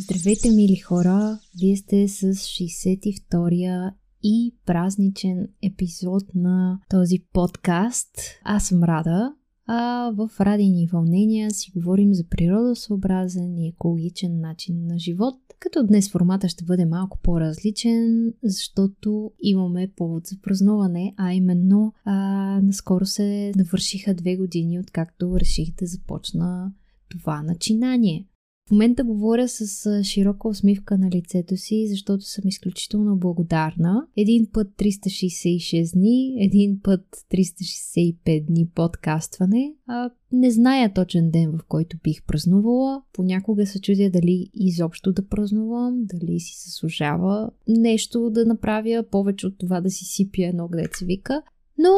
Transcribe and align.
Здравейте, 0.00 0.50
мили 0.50 0.76
хора! 0.76 1.38
Вие 1.60 1.76
сте 1.76 2.08
с 2.08 2.34
62-я 2.34 3.94
и 4.22 4.54
празничен 4.66 5.48
епизод 5.62 6.22
на 6.34 6.80
този 6.90 7.18
подкаст. 7.32 8.10
Аз 8.44 8.66
съм 8.66 8.84
Рада, 8.84 9.34
а 9.66 10.10
в 10.16 10.30
Радини 10.40 10.88
вълнения 10.92 11.50
си 11.50 11.70
говорим 11.74 12.14
за 12.14 12.24
природосъобразен 12.28 13.58
и 13.58 13.68
екологичен 13.68 14.40
начин 14.40 14.86
на 14.86 14.98
живот, 14.98 15.34
като 15.60 15.86
днес 15.86 16.10
формата 16.10 16.48
ще 16.48 16.64
бъде 16.64 16.86
малко 16.86 17.18
по-различен, 17.22 18.32
защото 18.44 19.32
имаме 19.42 19.92
повод 19.96 20.26
за 20.26 20.36
празнуване, 20.42 21.14
а 21.16 21.34
именно 21.34 21.92
а, 22.04 22.14
наскоро 22.62 23.06
се 23.06 23.52
навършиха 23.56 24.14
две 24.14 24.36
години, 24.36 24.80
откакто 24.80 25.40
реших 25.40 25.74
да 25.74 25.86
започна 25.86 26.72
това 27.08 27.42
начинание. 27.42 28.26
В 28.68 28.70
момента 28.70 29.04
говоря 29.04 29.48
с 29.48 30.04
широка 30.04 30.48
усмивка 30.48 30.98
на 30.98 31.10
лицето 31.10 31.56
си, 31.56 31.86
защото 31.88 32.24
съм 32.24 32.48
изключително 32.48 33.16
благодарна. 33.16 34.06
Един 34.16 34.46
път 34.52 34.68
366 34.78 35.94
дни, 35.94 36.36
един 36.38 36.80
път 36.82 37.04
365 37.32 38.46
дни 38.46 38.68
подкастване. 38.74 39.74
А, 39.86 40.10
не 40.32 40.50
зная 40.50 40.92
точен 40.92 41.30
ден, 41.30 41.52
в 41.58 41.60
който 41.68 41.96
бих 42.04 42.22
празнувала. 42.22 43.02
Понякога 43.12 43.66
се 43.66 43.80
чудя 43.80 44.10
дали 44.10 44.50
изобщо 44.54 45.12
да 45.12 45.28
празнувам, 45.28 46.04
дали 46.04 46.40
си 46.40 46.68
заслужава 46.68 47.50
нещо 47.68 48.30
да 48.30 48.46
направя, 48.46 49.04
повече 49.10 49.46
от 49.46 49.58
това 49.58 49.80
да 49.80 49.90
си 49.90 50.04
сипя 50.04 50.44
едно 50.44 50.68
където 50.68 51.04
вика. 51.04 51.42
Но 51.78 51.94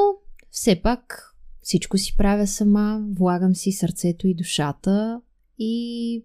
все 0.51 0.81
пак 0.83 1.35
всичко 1.61 1.99
си 1.99 2.17
правя 2.17 2.47
сама, 2.47 3.07
влагам 3.13 3.55
си 3.55 3.73
сърцето 3.73 4.29
и 4.29 4.35
душата 4.35 5.21
и 5.59 6.25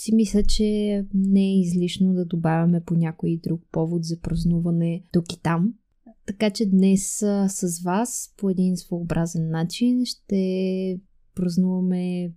си 0.00 0.14
мисля, 0.14 0.42
че 0.42 1.04
не 1.14 1.42
е 1.42 1.60
излишно 1.60 2.14
да 2.14 2.24
добавяме 2.24 2.80
по 2.80 2.94
някой 2.94 3.40
друг 3.42 3.62
повод 3.72 4.04
за 4.04 4.20
празнуване 4.20 5.02
тук 5.12 5.32
и 5.32 5.40
там. 5.42 5.74
Така 6.26 6.50
че 6.50 6.66
днес 6.66 7.24
с 7.48 7.82
вас 7.84 8.34
по 8.36 8.50
един 8.50 8.76
своеобразен 8.76 9.50
начин 9.50 10.04
ще 10.04 11.00
празнуваме, 11.34 12.32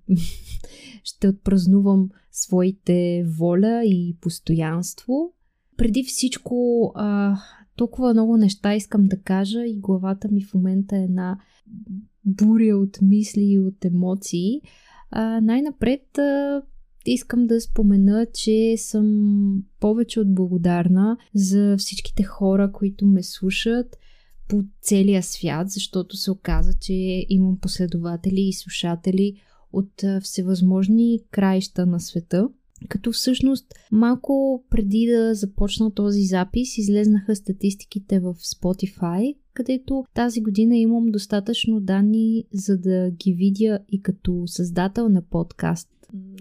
ще 1.04 1.28
отпразнувам 1.28 2.10
своите 2.32 3.26
воля 3.40 3.82
и 3.86 4.18
постоянство. 4.22 5.34
Преди 5.78 6.04
всичко, 6.04 6.92
а, 6.96 7.38
толкова 7.76 8.14
много 8.14 8.38
неща 8.38 8.76
искам 8.76 9.08
да 9.08 9.22
кажа 9.22 9.66
и 9.66 9.80
главата 9.80 10.28
ми 10.32 10.44
в 10.44 10.54
момента 10.54 10.98
е 10.98 11.04
една 11.04 11.40
буря 12.26 12.78
от 12.78 13.02
мисли 13.02 13.44
и 13.44 13.60
от 13.60 13.86
емоции. 13.86 14.62
А, 15.12 15.42
най-напред 15.42 16.18
а, 16.18 16.62
искам 17.06 17.48
да 17.48 17.62
спомена, 17.62 18.28
че 18.34 18.76
съм 18.78 19.64
повече 19.80 20.20
от 20.20 20.36
благодарна 20.36 21.18
за 21.36 21.76
всичките 21.78 22.24
хора, 22.24 22.72
които 22.72 23.06
ме 23.06 23.24
слушат 23.24 23.98
по 24.48 24.64
целия 24.82 25.24
свят, 25.24 25.70
защото 25.70 26.18
се 26.18 26.32
оказа, 26.32 26.74
че 26.82 27.26
имам 27.30 27.60
последователи 27.60 28.42
и 28.42 28.54
слушатели 28.54 29.34
от 29.74 30.04
всевъзможни 30.22 31.20
краища 31.32 31.86
на 31.86 32.00
света. 32.00 32.50
Като 32.90 33.12
всъщност 33.12 33.74
малко 33.92 34.64
преди 34.70 35.06
да 35.06 35.36
започна 35.36 35.94
този 35.94 36.22
запис 36.22 36.78
излезнаха 36.78 37.36
статистиките 37.36 38.20
в 38.20 38.34
Spotify, 38.34 39.36
където 39.54 40.06
тази 40.14 40.42
година 40.42 40.78
имам 40.78 41.12
достатъчно 41.12 41.80
данни, 41.80 42.44
за 42.54 42.78
да 42.78 43.12
ги 43.12 43.34
видя 43.34 43.80
и 43.92 44.02
като 44.02 44.44
създател 44.46 45.10
на 45.10 45.22
подкаст 45.22 45.90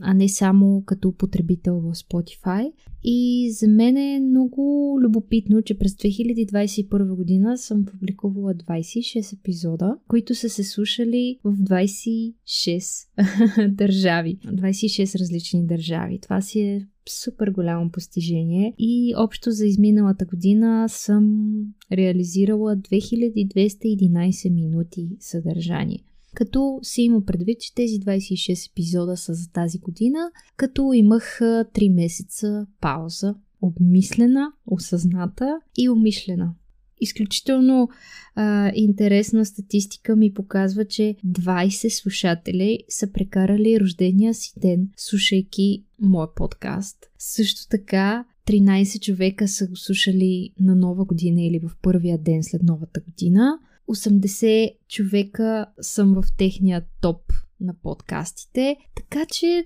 а 0.01 0.15
не 0.15 0.29
само 0.29 0.83
като 0.87 1.13
потребител 1.13 1.81
в 1.81 1.95
Spotify. 1.95 2.73
И 3.05 3.51
за 3.53 3.69
мен 3.69 3.97
е 3.97 4.21
много 4.21 4.99
любопитно, 5.03 5.63
че 5.63 5.79
през 5.79 5.93
2021 5.93 7.15
година 7.15 7.59
съм 7.59 7.85
публикувала 7.85 8.55
26 8.55 9.39
епизода, 9.39 9.97
които 10.09 10.35
са 10.35 10.49
се 10.49 10.65
слушали 10.65 11.39
в 11.45 11.57
26 11.57 13.69
държави. 13.69 14.39
26 14.47 15.21
различни 15.21 15.67
държави. 15.67 16.19
Това 16.23 16.41
си 16.41 16.61
е 16.61 16.87
супер 17.09 17.51
голямо 17.51 17.91
постижение 17.91 18.75
и 18.79 19.15
общо 19.17 19.51
за 19.51 19.67
изминалата 19.67 20.25
година 20.25 20.87
съм 20.89 21.47
реализирала 21.93 22.77
2211 22.77 24.55
минути 24.55 25.17
съдържание 25.21 26.05
като 26.35 26.79
се 26.83 27.03
има 27.03 27.25
предвид, 27.25 27.61
че 27.61 27.75
тези 27.75 28.01
26 28.01 28.71
епизода 28.71 29.17
са 29.17 29.35
за 29.35 29.51
тази 29.53 29.79
година, 29.79 30.31
като 30.57 30.93
имах 30.93 31.39
3 31.41 31.95
месеца 31.95 32.67
пауза, 32.81 33.35
обмислена, 33.63 34.53
осъзната 34.67 35.61
и 35.79 35.89
умишлена. 35.89 36.55
Изключително 37.01 37.89
а, 38.35 38.73
интересна 38.75 39.47
статистика 39.47 40.17
ми 40.17 40.35
показва, 40.35 40.85
че 40.85 41.17
20 41.27 41.89
слушатели 41.89 42.79
са 42.89 43.13
прекарали 43.13 43.81
рождения 43.81 44.35
си 44.35 44.53
ден, 44.57 44.89
слушайки 44.97 45.85
мой 46.01 46.27
подкаст. 46.37 46.97
Също 47.19 47.69
така 47.69 48.25
13 48.47 49.01
човека 49.01 49.49
са 49.49 49.67
го 49.67 49.77
слушали 49.77 50.51
на 50.61 50.75
нова 50.75 51.05
година 51.05 51.43
или 51.43 51.59
в 51.59 51.71
първия 51.83 52.19
ден 52.19 52.43
след 52.43 52.63
новата 52.63 53.01
година. 53.01 53.59
80 53.89 54.79
човека 54.89 55.67
съм 55.81 56.15
в 56.15 56.25
техния 56.37 56.85
топ 57.01 57.33
на 57.61 57.75
подкастите. 57.83 58.77
Така 58.97 59.27
че 59.27 59.65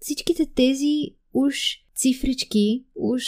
всичките 0.00 0.46
тези 0.54 1.16
уж 1.34 1.56
цифрички, 1.96 2.84
уж 2.94 3.24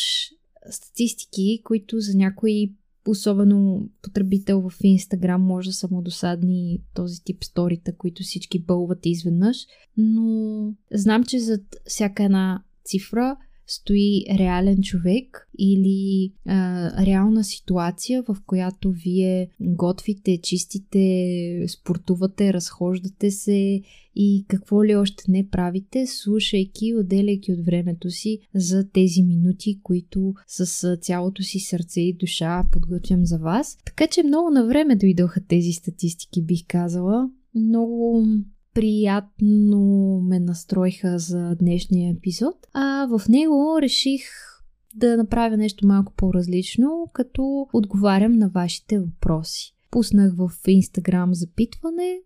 статистики, 0.71 1.63
които 1.65 2.01
за 2.01 2.17
някой 2.17 2.73
особено 3.07 3.89
потребител 4.03 4.61
в 4.61 4.73
Инстаграм 4.83 5.43
може 5.43 5.71
да 5.71 5.75
са 5.75 5.89
му 5.91 6.03
досадни 6.03 6.83
този 6.95 7.25
тип 7.25 7.45
сторита, 7.45 7.97
които 7.97 8.23
всички 8.23 8.59
бълват 8.63 9.07
изведнъж, 9.07 9.57
но 9.97 10.75
знам, 10.93 11.25
че 11.25 11.39
зад 11.39 11.77
всяка 11.85 12.25
една 12.25 12.65
цифра 12.85 13.37
стои 13.67 14.25
реален 14.39 14.83
човек 14.83 15.49
или 15.59 16.33
а, 16.47 17.07
реална 17.07 17.45
ситуация, 17.45 18.23
в 18.23 18.37
която 18.47 18.93
вие 18.93 19.49
готвите, 19.61 20.39
чистите, 20.43 21.65
спортувате, 21.69 22.53
разхождате 22.53 23.31
се 23.31 23.83
и 24.17 24.45
какво 24.49 24.85
ли 24.85 24.97
още 24.97 25.25
не 25.29 25.49
правите, 25.49 26.07
слушайки, 26.07 26.95
отделяйки 26.95 27.53
от 27.53 27.65
времето 27.65 28.11
си 28.11 28.39
за 28.55 28.89
тези 28.89 29.23
минути, 29.23 29.81
които 29.83 30.35
с 30.47 30.97
цялото 30.97 31.43
си 31.43 31.59
сърце 31.59 32.01
и 32.01 32.13
душа 32.13 32.65
подготвям 32.73 33.27
за 33.27 33.39
вас. 33.39 33.79
Така 33.85 34.07
че 34.07 34.23
много 34.23 34.51
на 34.51 34.67
време 34.67 34.97
дойдоха 34.97 35.41
тези 35.49 35.73
статистики, 35.73 36.43
бих 36.43 36.65
казала. 36.69 37.31
Много 37.55 38.27
приятно 38.75 40.21
ме 40.25 40.41
настроиха 40.41 41.19
за 41.19 41.57
днешния 41.61 42.15
епизод. 42.17 42.55
А 42.75 43.07
в 43.07 43.29
него 43.29 43.79
реших 43.83 44.23
да 44.95 45.17
направя 45.17 45.57
нещо 45.57 45.87
малко 45.87 46.13
по-различно, 46.17 47.07
като 47.13 47.67
отговарям 47.73 48.33
на 48.33 48.49
вашите 48.49 48.99
въпроси. 48.99 49.75
Пуснах 49.91 50.35
в 50.37 50.51
Инстаграм 50.69 51.35
запитване 51.35 52.19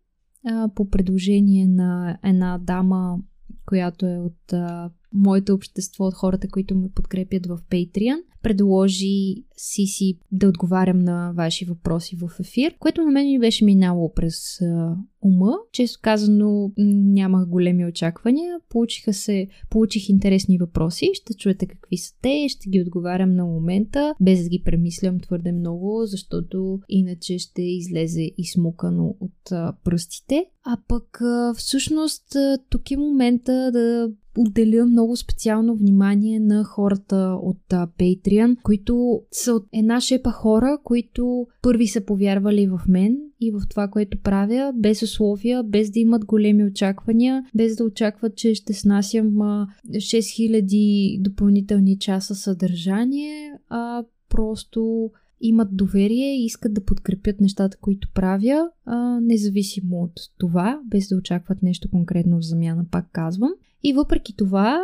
а, 0.45 0.69
по 0.75 0.91
предложение 0.91 1.67
на 1.67 2.19
една 2.25 2.59
дама, 2.59 3.19
която 3.67 4.07
е 4.07 4.19
от 4.19 4.53
а, 4.53 4.91
моето 5.13 5.55
общество, 5.55 6.05
от 6.05 6.15
хората, 6.15 6.49
които 6.49 6.77
ме 6.77 6.89
подкрепят 6.95 7.47
в 7.47 7.59
Patreon 7.71 8.23
предложи 8.47 9.45
Сиси 9.57 10.19
да 10.33 10.49
отговарям 10.49 10.99
на 10.99 11.33
ваши 11.37 11.65
въпроси 11.65 12.17
в 12.17 12.31
ефир, 12.41 12.75
което 12.79 13.03
на 13.03 13.11
мен 13.11 13.27
ми 13.27 13.39
беше 13.39 13.65
минало 13.65 14.13
през 14.13 14.61
а, 14.61 14.97
ума. 15.23 15.53
Често 15.73 16.01
казано 16.03 16.73
нямах 16.79 17.49
големи 17.49 17.87
очаквания. 17.87 18.59
Получиха 18.69 19.13
се, 19.13 19.49
получих 19.71 20.09
интересни 20.09 20.59
въпроси. 20.59 21.11
Ще 21.15 21.35
чуете 21.35 21.67
какви 21.67 21.97
са 21.97 22.15
те. 22.23 22.47
Ще 22.49 22.71
ги 22.71 22.81
отговарям 22.81 23.35
на 23.35 23.45
момента, 23.45 24.15
без 24.21 24.43
да 24.43 24.49
ги 24.49 24.63
премислям 24.65 25.21
твърде 25.21 25.53
много, 25.53 26.03
защото 26.05 26.81
иначе 26.89 27.39
ще 27.39 27.63
излезе 27.63 28.31
измукано 28.39 29.17
от 29.21 29.53
а, 29.53 29.73
пръстите. 29.85 30.47
А 30.65 30.79
пък 30.89 31.21
а, 31.21 31.55
всъщност 31.57 32.37
тук 32.71 32.91
е 32.91 32.97
момента 32.97 33.71
да 33.73 34.11
отделя 34.39 34.87
много 34.87 35.17
специално 35.17 35.77
внимание 35.77 36.41
на 36.41 36.65
хората 36.65 37.39
от 37.43 37.73
а, 37.73 37.89
Patreon, 37.99 38.57
които 38.63 39.23
са 39.33 39.46
от 39.55 39.67
една 39.73 40.01
шепа 40.01 40.31
хора, 40.31 40.79
които 40.85 41.47
първи 41.63 41.87
са 41.87 42.01
повярвали 42.01 42.67
в 42.67 42.81
мен 42.89 43.19
и 43.41 43.51
в 43.51 43.61
това, 43.71 43.89
което 43.89 44.19
правя, 44.23 44.73
без 44.77 45.03
условия, 45.03 45.63
без 45.63 45.91
да 45.91 46.01
имат 46.01 46.25
големи 46.25 46.65
очаквания, 46.65 47.45
без 47.55 47.77
да 47.77 47.85
очакват, 47.85 48.37
че 48.37 48.55
ще 48.55 48.73
снасям 48.73 49.41
а, 49.41 49.67
6000 49.89 51.23
допълнителни 51.23 51.99
часа 51.99 52.35
съдържание, 52.35 53.53
а 53.69 54.05
просто 54.29 55.11
имат 55.41 55.77
доверие 55.77 56.37
и 56.37 56.45
искат 56.45 56.75
да 56.75 56.85
подкрепят 56.85 57.41
нещата, 57.41 57.77
които 57.81 58.09
правя, 58.15 58.69
а, 58.85 59.21
независимо 59.21 60.03
от 60.03 60.13
това, 60.39 60.81
без 60.85 61.09
да 61.09 61.17
очакват 61.17 61.63
нещо 61.63 61.91
конкретно 61.91 62.39
в 62.39 62.45
замяна, 62.45 62.85
пак 62.91 63.07
казвам. 63.13 63.51
И 63.83 63.93
въпреки 63.93 64.37
това, 64.37 64.81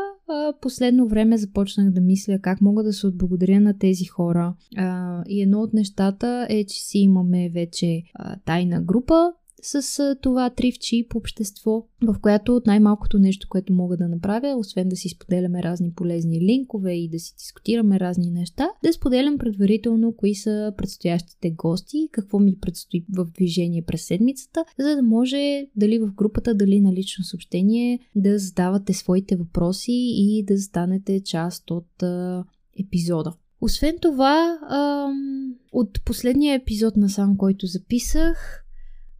последно 0.61 1.09
време 1.09 1.39
започнах 1.39 1.91
да 1.91 2.01
мисля 2.01 2.39
как 2.43 2.61
мога 2.61 2.83
да 2.83 2.93
се 2.93 3.07
отблагодаря 3.07 3.61
на 3.61 3.79
тези 3.79 4.05
хора. 4.05 4.55
А, 4.77 5.23
и 5.29 5.43
едно 5.43 5.61
от 5.61 5.73
нещата 5.73 6.47
е, 6.51 6.65
че 6.65 6.81
си 6.81 6.99
имаме 6.99 7.51
вече 7.51 8.03
а, 8.15 8.37
тайна 8.45 8.83
група, 8.83 9.33
с 9.63 10.17
това 10.23 10.51
тривчи 10.51 11.07
по 11.11 11.19
общество, 11.19 11.87
в 12.03 12.17
която 12.23 12.63
най-малкото 12.67 13.19
нещо, 13.19 13.47
което 13.51 13.73
мога 13.73 13.97
да 13.97 14.09
направя, 14.09 14.57
освен 14.59 14.89
да 14.89 14.97
си 14.97 15.09
споделяме 15.09 15.63
разни 15.63 15.93
полезни 15.93 16.41
линкове 16.41 16.93
и 16.93 17.09
да 17.09 17.19
си 17.19 17.35
дискутираме 17.39 18.01
разни 18.01 18.31
неща, 18.31 18.69
да 18.85 18.93
споделям 18.93 19.39
предварително 19.39 20.17
кои 20.17 20.35
са 20.35 20.73
предстоящите 20.77 21.51
гости, 21.51 22.09
какво 22.13 22.39
ми 22.39 22.59
предстои 22.61 23.05
в 23.15 23.25
движение 23.25 23.83
през 23.83 24.07
седмицата, 24.07 24.65
за 24.79 24.97
да 24.97 25.03
може 25.03 25.67
дали 25.77 25.99
в 25.99 26.13
групата, 26.15 26.55
дали 26.55 26.81
на 26.81 26.93
лично 26.93 27.25
съобщение 27.25 27.99
да 28.17 28.39
задавате 28.39 28.93
своите 28.93 29.37
въпроси 29.37 29.93
и 30.17 30.45
да 30.45 30.59
станете 30.59 31.23
част 31.25 31.71
от 31.71 32.03
а, 32.03 32.45
епизода. 32.81 33.33
Освен 33.61 33.99
това, 34.03 34.59
ам, 34.71 35.55
от 35.73 36.05
последния 36.05 36.55
епизод 36.55 36.97
на 36.97 37.09
сам, 37.09 37.37
който 37.37 37.67
записах, 37.67 38.65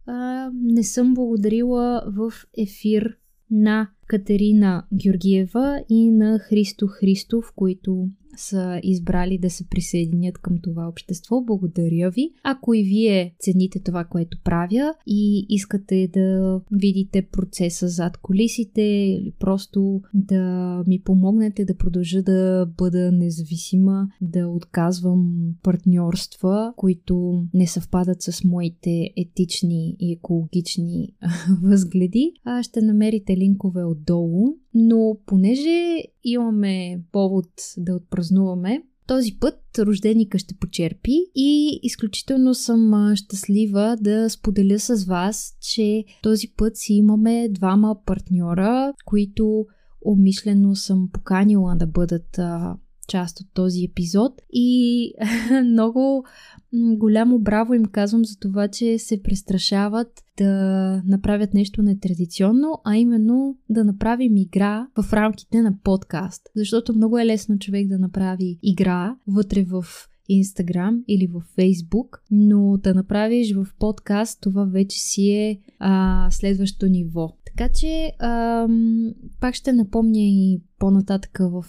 а, 0.05 0.51
не 0.53 0.83
съм 0.83 1.13
благодарила 1.13 2.03
в 2.07 2.33
ефир 2.57 3.17
на 3.51 3.89
Катерина 4.07 4.85
Георгиева 4.93 5.83
и 5.89 6.11
на 6.11 6.39
Христо 6.39 6.87
Христов, 6.87 7.53
които 7.55 8.07
са 8.35 8.79
избрали 8.83 9.37
да 9.37 9.49
се 9.49 9.69
присъединят 9.69 10.37
към 10.37 10.57
това 10.63 10.87
общество. 10.87 11.41
Благодаря 11.41 12.09
ви. 12.09 12.31
Ако 12.43 12.73
и 12.73 12.83
вие 12.83 13.35
цените 13.39 13.79
това, 13.79 14.03
което 14.03 14.37
правя 14.43 14.93
и 15.07 15.45
искате 15.49 16.09
да 16.13 16.59
видите 16.71 17.21
процеса 17.21 17.87
зад 17.87 18.17
колисите 18.17 18.81
или 18.81 19.33
просто 19.39 20.01
да 20.13 20.83
ми 20.87 21.01
помогнете 21.01 21.65
да 21.65 21.77
продължа 21.77 22.23
да 22.23 22.65
бъда 22.77 23.11
независима, 23.11 24.07
да 24.21 24.47
отказвам 24.47 25.33
партньорства, 25.63 26.73
които 26.77 27.45
не 27.53 27.67
съвпадат 27.67 28.21
с 28.21 28.43
моите 28.43 29.09
етични 29.17 29.95
и 29.99 30.13
екологични 30.13 31.13
възгледи, 31.63 32.31
ще 32.61 32.81
намерите 32.81 33.37
линкове 33.37 33.83
отдолу 33.83 34.55
но 34.73 35.17
понеже 35.25 36.03
имаме 36.23 37.01
повод 37.11 37.49
да 37.77 37.95
отпразнуваме, 37.95 38.83
този 39.07 39.37
път 39.39 39.59
рожденика 39.79 40.37
ще 40.39 40.55
почерпи 40.55 41.25
и 41.35 41.79
изключително 41.83 42.53
съм 42.53 43.11
щастлива 43.15 43.97
да 44.01 44.29
споделя 44.29 44.79
с 44.79 45.05
вас, 45.05 45.57
че 45.61 46.03
този 46.23 46.47
път 46.57 46.77
си 46.77 46.93
имаме 46.93 47.49
двама 47.49 47.95
партньора, 48.05 48.93
които 49.05 49.65
умишлено 50.05 50.75
съм 50.75 51.09
поканила 51.13 51.75
да 51.75 51.87
бъдат 51.87 52.39
а, 52.39 52.77
част 53.07 53.39
от 53.39 53.47
този 53.53 53.83
епизод 53.83 54.33
и 54.53 55.11
много 55.65 56.25
голямо 56.73 57.39
браво 57.39 57.73
им 57.73 57.85
казвам 57.85 58.25
за 58.25 58.39
това, 58.39 58.67
че 58.67 58.97
се 58.97 59.23
престрашават 59.23 60.23
да 60.37 61.01
направят 61.05 61.53
нещо 61.53 61.81
нетрадиционно, 61.81 62.81
а 62.85 62.97
именно 62.97 63.57
да 63.69 63.83
направим 63.83 64.37
игра 64.37 64.87
в 64.97 65.13
рамките 65.13 65.61
на 65.61 65.77
подкаст. 65.83 66.49
Защото 66.55 66.95
много 66.95 67.19
е 67.19 67.25
лесно 67.25 67.59
човек 67.59 67.87
да 67.87 67.99
направи 67.99 68.59
игра 68.63 69.15
вътре 69.27 69.63
в 69.63 69.85
Instagram 70.31 71.03
или 71.07 71.27
в 71.27 71.43
Facebook, 71.57 72.19
но 72.31 72.77
да 72.77 72.93
направиш 72.93 73.53
в 73.55 73.67
подкаст, 73.79 74.41
това 74.41 74.65
вече 74.65 74.99
си 74.99 75.29
е 75.29 75.59
а, 75.79 76.27
следващо 76.31 76.85
ниво. 76.85 77.37
Така 77.45 77.69
че 77.73 78.11
ам, 78.19 79.13
пак 79.39 79.55
ще 79.55 79.73
напомня 79.73 80.19
и 80.19 80.61
по-нататъка 80.83 81.49
в, 81.49 81.65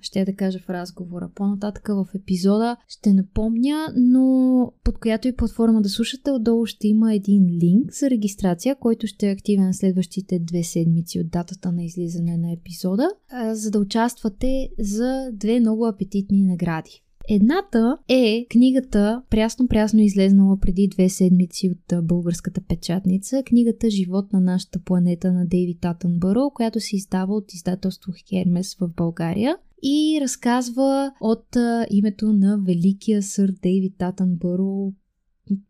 ще 0.00 0.24
да 0.24 0.34
кажа 0.34 0.58
в 0.58 0.70
разговора, 0.70 1.30
по-нататъка 1.34 1.94
в 1.94 2.06
епизода 2.14 2.76
ще 2.88 3.12
напомня, 3.12 3.86
но 3.96 4.72
под 4.84 4.98
която 4.98 5.28
и 5.28 5.36
платформа 5.36 5.82
да 5.82 5.88
слушате, 5.88 6.30
отдолу 6.30 6.66
ще 6.66 6.88
има 6.88 7.14
един 7.14 7.46
линк 7.46 7.92
за 7.92 8.10
регистрация, 8.10 8.76
който 8.76 9.06
ще 9.06 9.28
е 9.28 9.32
активен 9.32 9.74
следващите 9.74 10.38
две 10.38 10.62
седмици 10.62 11.20
от 11.20 11.30
датата 11.30 11.72
на 11.72 11.84
излизане 11.84 12.36
на 12.36 12.52
епизода, 12.52 13.08
за 13.52 13.70
да 13.70 13.78
участвате 13.78 14.68
за 14.78 15.30
две 15.32 15.60
много 15.60 15.86
апетитни 15.86 16.44
награди. 16.44 17.03
Едната 17.28 17.98
е 18.08 18.46
книгата, 18.50 19.22
прясно-прясно 19.30 20.00
излезнала 20.00 20.58
преди 20.60 20.88
две 20.88 21.08
седмици 21.08 21.70
от 21.70 22.06
българската 22.06 22.60
печатница, 22.60 23.42
книгата 23.46 23.90
Живот 23.90 24.32
на 24.32 24.40
нашата 24.40 24.78
планета 24.78 25.32
на 25.32 25.46
Дейвид 25.46 25.84
Атънбъро, 25.84 26.50
която 26.54 26.80
се 26.80 26.96
издава 26.96 27.34
от 27.34 27.54
издателство 27.54 28.12
Хермес 28.28 28.76
в 28.80 28.88
България 28.96 29.56
и 29.82 30.18
разказва 30.22 31.12
от 31.20 31.56
а, 31.56 31.86
името 31.90 32.32
на 32.32 32.62
великия 32.66 33.22
сър 33.22 33.52
Дейвид 33.62 34.02
Атънбъро, 34.02 34.92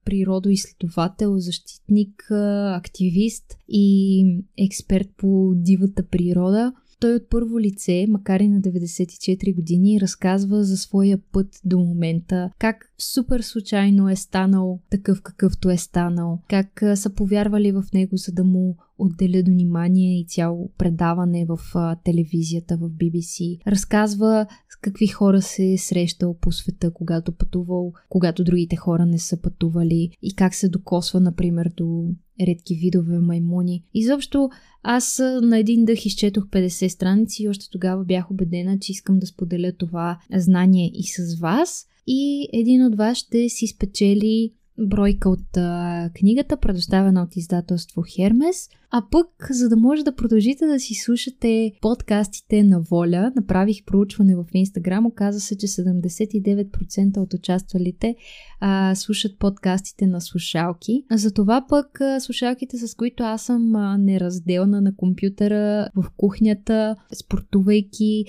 природоизследовател, 0.05 1.39
защитник, 1.39 2.31
активист 2.75 3.45
и 3.69 4.27
експерт 4.59 5.09
по 5.17 5.53
дивата 5.57 6.03
природа– 6.03 6.73
той 7.05 7.15
от 7.15 7.31
първо 7.31 7.61
лице, 7.61 8.07
макар 8.09 8.41
и 8.41 8.49
на 8.49 8.61
94 8.61 9.55
години, 9.55 10.01
разказва 10.01 10.65
за 10.65 10.77
своя 10.77 11.19
път 11.33 11.61
до 11.65 11.79
момента, 11.79 12.51
как 12.59 12.93
супер 12.99 13.41
случайно 13.41 14.09
е 14.09 14.17
станал 14.17 14.81
такъв 14.91 15.23
какъвто 15.23 15.71
е 15.71 15.77
станал, 15.77 16.41
как 16.49 16.83
са 16.95 17.11
повярвали 17.11 17.73
в 17.73 17.85
него, 17.95 18.17
за 18.17 18.33
да 18.33 18.45
му 18.45 18.77
отделят 18.99 19.49
внимание 19.49 20.21
и 20.21 20.27
цяло 20.27 20.71
предаване 20.79 21.47
в 21.49 21.59
телевизията, 22.05 22.77
в 22.77 22.91
BBC. 22.91 23.67
Разказва 23.67 24.47
с 24.71 24.77
какви 24.77 25.07
хора 25.07 25.43
се 25.43 25.73
е 25.73 25.79
срещал 25.79 26.35
по 26.35 26.53
света, 26.53 26.91
когато 26.91 27.33
пътувал, 27.33 27.93
когато 28.09 28.45
другите 28.45 28.77
хора 28.77 29.07
не 29.07 29.19
са 29.19 29.41
пътували 29.41 30.11
и 30.23 30.35
как 30.35 30.55
се 30.55 30.69
докосва, 30.69 31.21
например, 31.21 31.71
до 31.77 32.09
редки 32.47 32.75
видове 32.75 33.21
маймуни. 33.21 33.85
Изобщо 33.95 34.51
аз 34.83 35.23
на 35.43 35.59
един 35.59 35.85
дъх 35.85 36.07
изчетох 36.07 36.47
50 36.47 36.89
страници 36.89 37.43
и 37.43 37.49
още 37.49 37.71
тогава 37.71 38.05
бях 38.05 38.31
убедена, 38.31 38.79
че 38.79 38.93
искам 38.93 39.19
да 39.19 39.27
споделя 39.27 39.73
това 39.73 40.19
знание 40.37 40.91
и 40.95 41.03
с 41.03 41.41
вас. 41.41 41.87
И 42.07 42.49
един 42.53 42.87
от 42.87 42.97
вас 42.97 43.19
ще 43.19 43.49
си 43.49 43.67
спечели 43.67 44.53
бройка 44.79 45.29
от 45.29 45.57
а, 45.57 46.11
книгата, 46.19 46.57
предоставена 46.57 47.23
от 47.23 47.37
издателство 47.37 48.03
Хермес. 48.17 48.69
А 48.91 49.03
пък, 49.11 49.27
за 49.51 49.69
да 49.69 49.77
може 49.77 50.05
да 50.05 50.15
продължите 50.15 50.67
да 50.67 50.81
си 50.81 50.95
слушате 50.95 51.73
подкастите 51.81 52.63
на 52.63 52.81
Воля, 52.81 53.33
направих 53.37 53.85
проучване 53.85 54.37
в 54.37 54.45
Инстаграм, 54.55 55.07
оказа 55.07 55.41
се, 55.41 55.59
че 55.59 55.67
79% 55.67 57.19
от 57.19 57.35
участвалите 57.35 58.17
а, 58.61 58.95
слушат 58.95 59.39
подкастите 59.39 60.07
на 60.07 60.21
слушалки. 60.21 61.05
Затова 61.13 61.67
пък 61.69 62.01
а, 62.01 62.21
слушалките, 62.21 62.79
с 62.79 62.95
които 62.95 63.23
аз 63.23 63.43
съм 63.43 63.77
а, 63.77 63.99
неразделна 63.99 64.81
на 64.81 64.97
компютъра, 64.97 65.89
в 65.97 66.05
кухнята, 66.17 66.97
спортувайки, 67.15 68.25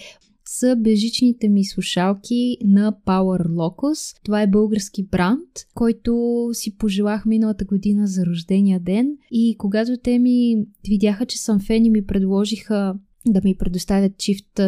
са 0.48 0.75
бежичните 0.75 1.50
ми 1.50 1.66
слушалки 1.66 2.58
на 2.64 2.96
Power 3.06 3.48
Locus. 3.48 4.18
Това 4.24 4.42
е 4.42 4.48
български 4.48 5.04
бранд, 5.04 5.50
който 5.74 6.50
си 6.54 6.78
пожелах 6.78 7.25
миналата 7.25 7.66
година 7.66 8.08
за 8.08 8.25
рождения 8.25 8.80
ден 8.80 9.18
и 9.32 9.56
когато 9.58 9.98
те 9.98 10.20
ми 10.20 10.56
видяха, 10.88 11.25
че 11.25 11.38
съм 11.38 11.60
фен 11.60 11.86
и 11.86 11.90
ми 11.90 12.06
предложиха 12.06 12.96
да 13.28 13.42
ми 13.44 13.56
предоставят 13.56 14.18
чифт 14.18 14.60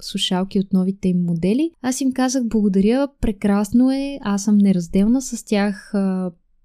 слушалки 0.00 0.58
от 0.58 0.72
новите 0.72 1.08
им 1.08 1.22
модели. 1.22 1.70
Аз 1.82 2.00
им 2.00 2.12
казах 2.12 2.44
благодаря, 2.44 3.08
прекрасно 3.20 3.90
е, 3.90 4.18
аз 4.22 4.44
съм 4.44 4.58
неразделна 4.58 5.22
с 5.22 5.44
тях, 5.44 5.92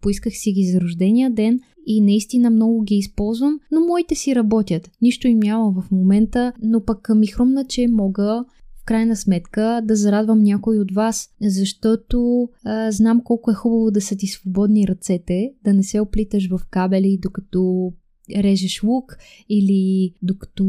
поисках 0.02 0.34
си 0.36 0.52
ги 0.52 0.64
за 0.64 0.82
рождения 0.82 1.32
ден 1.32 1.60
и 1.86 2.02
наистина 2.02 2.50
много 2.50 2.82
ги 2.82 2.96
използвам, 2.96 3.60
но 3.72 3.86
моите 3.86 4.16
си 4.16 4.36
работят. 4.36 4.90
Нищо 5.02 5.28
им 5.28 5.40
няма 5.40 5.72
в 5.72 5.92
момента, 5.92 6.54
но 6.62 6.86
пък 6.86 7.10
ми 7.16 7.28
хрумна, 7.28 7.66
че 7.66 7.88
мога 7.88 8.46
в 8.82 8.86
крайна 8.86 9.16
сметка 9.16 9.82
да 9.84 9.96
зарадвам 9.96 10.40
някой 10.40 10.80
от 10.80 10.92
вас, 10.92 11.30
защото 11.42 12.50
а, 12.66 12.92
знам 12.92 13.22
колко 13.24 13.52
е 13.52 13.54
хубаво 13.54 13.92
да 13.92 14.02
са 14.02 14.16
ти 14.16 14.28
свободни 14.28 14.88
ръцете, 14.88 15.54
да 15.64 15.74
не 15.74 15.84
се 15.84 16.00
оплиташ 16.00 16.50
в 16.50 16.60
кабели, 16.70 17.20
докато 17.22 17.94
режеш 18.36 18.84
лук 18.84 19.18
или 19.50 20.14
докато 20.22 20.66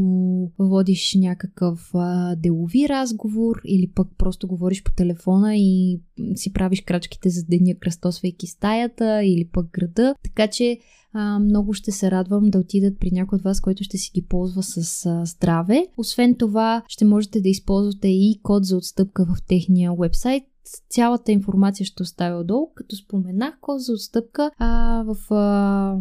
водиш 0.59 1.15
някакъв 1.19 1.91
а, 1.93 2.35
делови 2.35 2.89
разговор 2.89 3.61
или 3.65 3.91
пък 3.95 4.07
просто 4.17 4.47
говориш 4.47 4.83
по 4.83 4.91
телефона 4.91 5.55
и 5.55 6.01
си 6.35 6.53
правиш 6.53 6.81
крачките 6.81 7.29
за 7.29 7.43
деня, 7.43 7.75
кръстосвайки 7.79 8.47
стаята 8.47 9.23
или 9.23 9.49
пък 9.53 9.71
града. 9.71 10.15
Така 10.23 10.47
че 10.47 10.79
а, 11.13 11.39
много 11.39 11.73
ще 11.73 11.91
се 11.91 12.11
радвам 12.11 12.49
да 12.49 12.59
отидат 12.59 12.99
при 12.99 13.11
някой 13.11 13.35
от 13.35 13.41
вас, 13.41 13.61
който 13.61 13.83
ще 13.83 13.97
си 13.97 14.11
ги 14.15 14.25
ползва 14.25 14.63
с 14.63 15.05
а, 15.05 15.25
здраве. 15.25 15.87
Освен 15.97 16.35
това, 16.35 16.83
ще 16.87 17.05
можете 17.05 17.41
да 17.41 17.49
използвате 17.49 18.07
и 18.07 18.39
код 18.43 18.65
за 18.65 18.77
отстъпка 18.77 19.25
в 19.25 19.37
техния 19.47 19.93
вебсайт. 19.99 20.43
Цялата 20.89 21.31
информация 21.31 21.85
ще 21.85 22.03
оставя 22.03 22.39
отдолу, 22.39 22.67
като 22.75 22.95
споменах 22.95 23.57
код 23.61 23.81
за 23.81 23.93
отстъпка 23.93 24.51
а, 24.57 25.03
в 25.03 25.33
а, 25.33 25.97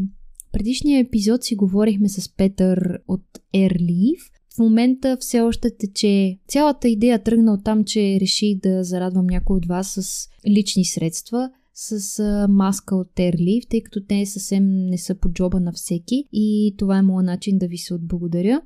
предишния 0.53 1.01
епизод 1.01 1.45
си 1.45 1.57
говорихме 1.57 2.09
с 2.09 2.37
Петър 2.37 2.99
от 3.09 3.25
Airleaf 3.55 4.33
в 4.55 4.59
момента 4.59 5.17
все 5.21 5.41
още 5.41 5.77
тече. 5.77 6.39
Цялата 6.49 6.89
идея 6.89 7.23
тръгна 7.23 7.53
от 7.53 7.65
там, 7.65 7.85
че 7.85 8.19
реших 8.21 8.59
да 8.59 8.85
зарадвам 8.85 9.27
някой 9.27 9.57
от 9.57 9.67
вас 9.67 9.99
с 9.99 10.29
лични 10.49 10.85
средства, 10.85 11.51
с 11.75 12.19
а, 12.19 12.49
маска 12.49 12.97
от 12.97 13.09
Airleaf, 13.17 13.69
тъй 13.71 13.81
като 13.81 14.05
те 14.09 14.27
съвсем 14.27 14.87
не 14.87 14.99
са 14.99 15.15
по 15.15 15.29
джоба 15.29 15.61
на 15.61 15.73
всеки 15.73 16.25
и 16.33 16.75
това 16.79 16.99
е 16.99 17.03
моят 17.03 17.27
начин 17.27 17.59
да 17.59 17.67
ви 17.67 17.79
се 17.79 17.95
отблагодаря. 17.95 18.61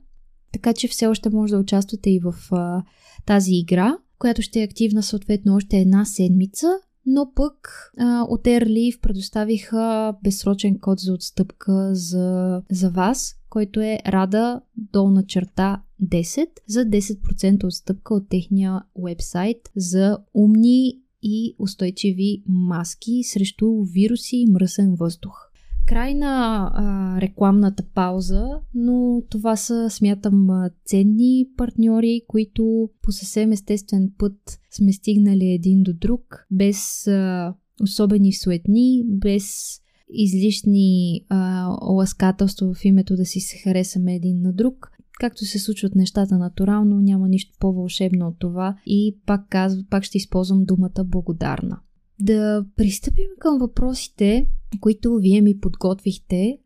Така 0.52 0.72
че 0.72 0.88
все 0.88 1.06
още 1.06 1.30
може 1.30 1.52
да 1.52 1.58
участвате 1.58 2.10
и 2.10 2.20
в 2.20 2.34
а, 2.50 2.82
тази 3.26 3.54
игра, 3.54 3.96
която 4.18 4.42
ще 4.42 4.60
е 4.60 4.64
активна 4.64 5.02
съответно 5.02 5.54
още 5.54 5.78
една 5.78 6.04
седмица, 6.04 6.66
но 7.06 7.32
пък 7.34 7.90
а, 7.98 8.22
от 8.22 8.44
Airleaf 8.44 9.00
предоставиха 9.00 10.14
безсрочен 10.24 10.78
код 10.78 10.98
за 11.00 11.12
отстъпка 11.12 11.94
за, 11.94 12.62
за 12.70 12.90
вас, 12.90 13.34
който 13.50 13.80
е 13.80 14.00
рада 14.06 14.60
долна 14.76 15.26
черта 15.26 15.82
10 16.02 16.48
за 16.66 16.80
10% 16.80 17.64
отстъпка 17.64 18.14
от 18.14 18.28
техния 18.28 18.82
вебсайт 19.04 19.70
за 19.76 20.18
умни 20.34 21.00
и 21.22 21.56
устойчиви 21.58 22.42
маски 22.48 23.22
срещу 23.24 23.82
вируси 23.82 24.36
и 24.36 24.50
мръсен 24.50 24.94
въздух. 24.94 25.45
Край 25.86 26.14
на 26.14 26.70
а, 26.74 27.20
рекламната 27.20 27.82
пауза, 27.94 28.48
но 28.74 29.22
това 29.30 29.56
са, 29.56 29.90
смятам, 29.90 30.48
ценни 30.84 31.46
партньори, 31.56 32.20
които 32.28 32.90
по 33.02 33.12
съвсем 33.12 33.52
естествен 33.52 34.12
път 34.18 34.58
сме 34.70 34.92
стигнали 34.92 35.44
един 35.44 35.82
до 35.82 35.92
друг, 35.92 36.46
без 36.50 37.06
а, 37.06 37.54
особени 37.82 38.32
суетни, 38.32 39.02
без 39.06 39.78
излишни 40.12 41.20
а, 41.28 41.66
ласкателства 41.82 42.74
в 42.74 42.84
името 42.84 43.16
да 43.16 43.24
си 43.24 43.40
се 43.40 43.58
харесаме 43.58 44.14
един 44.14 44.42
на 44.42 44.52
друг. 44.52 44.90
Както 45.20 45.44
се 45.44 45.58
случват 45.58 45.94
нещата 45.94 46.38
натурално, 46.38 47.00
няма 47.00 47.28
нищо 47.28 47.56
по-вълшебно 47.60 48.26
от 48.26 48.38
това 48.38 48.76
и 48.86 49.16
пак, 49.26 49.48
казва, 49.48 49.84
пак 49.90 50.04
ще 50.04 50.18
използвам 50.18 50.64
думата 50.64 51.04
благодарна. 51.04 51.80
Да 52.20 52.64
пристъпим 52.76 53.28
към 53.38 53.58
въпросите, 53.58 54.46
които 54.80 55.16
вие 55.16 55.40
ми 55.40 55.60
подготвихте. 55.60 56.58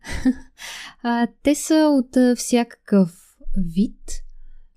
а, 1.02 1.26
те 1.42 1.54
са 1.54 1.74
от 1.74 2.38
всякакъв 2.38 3.36
вид, 3.74 4.12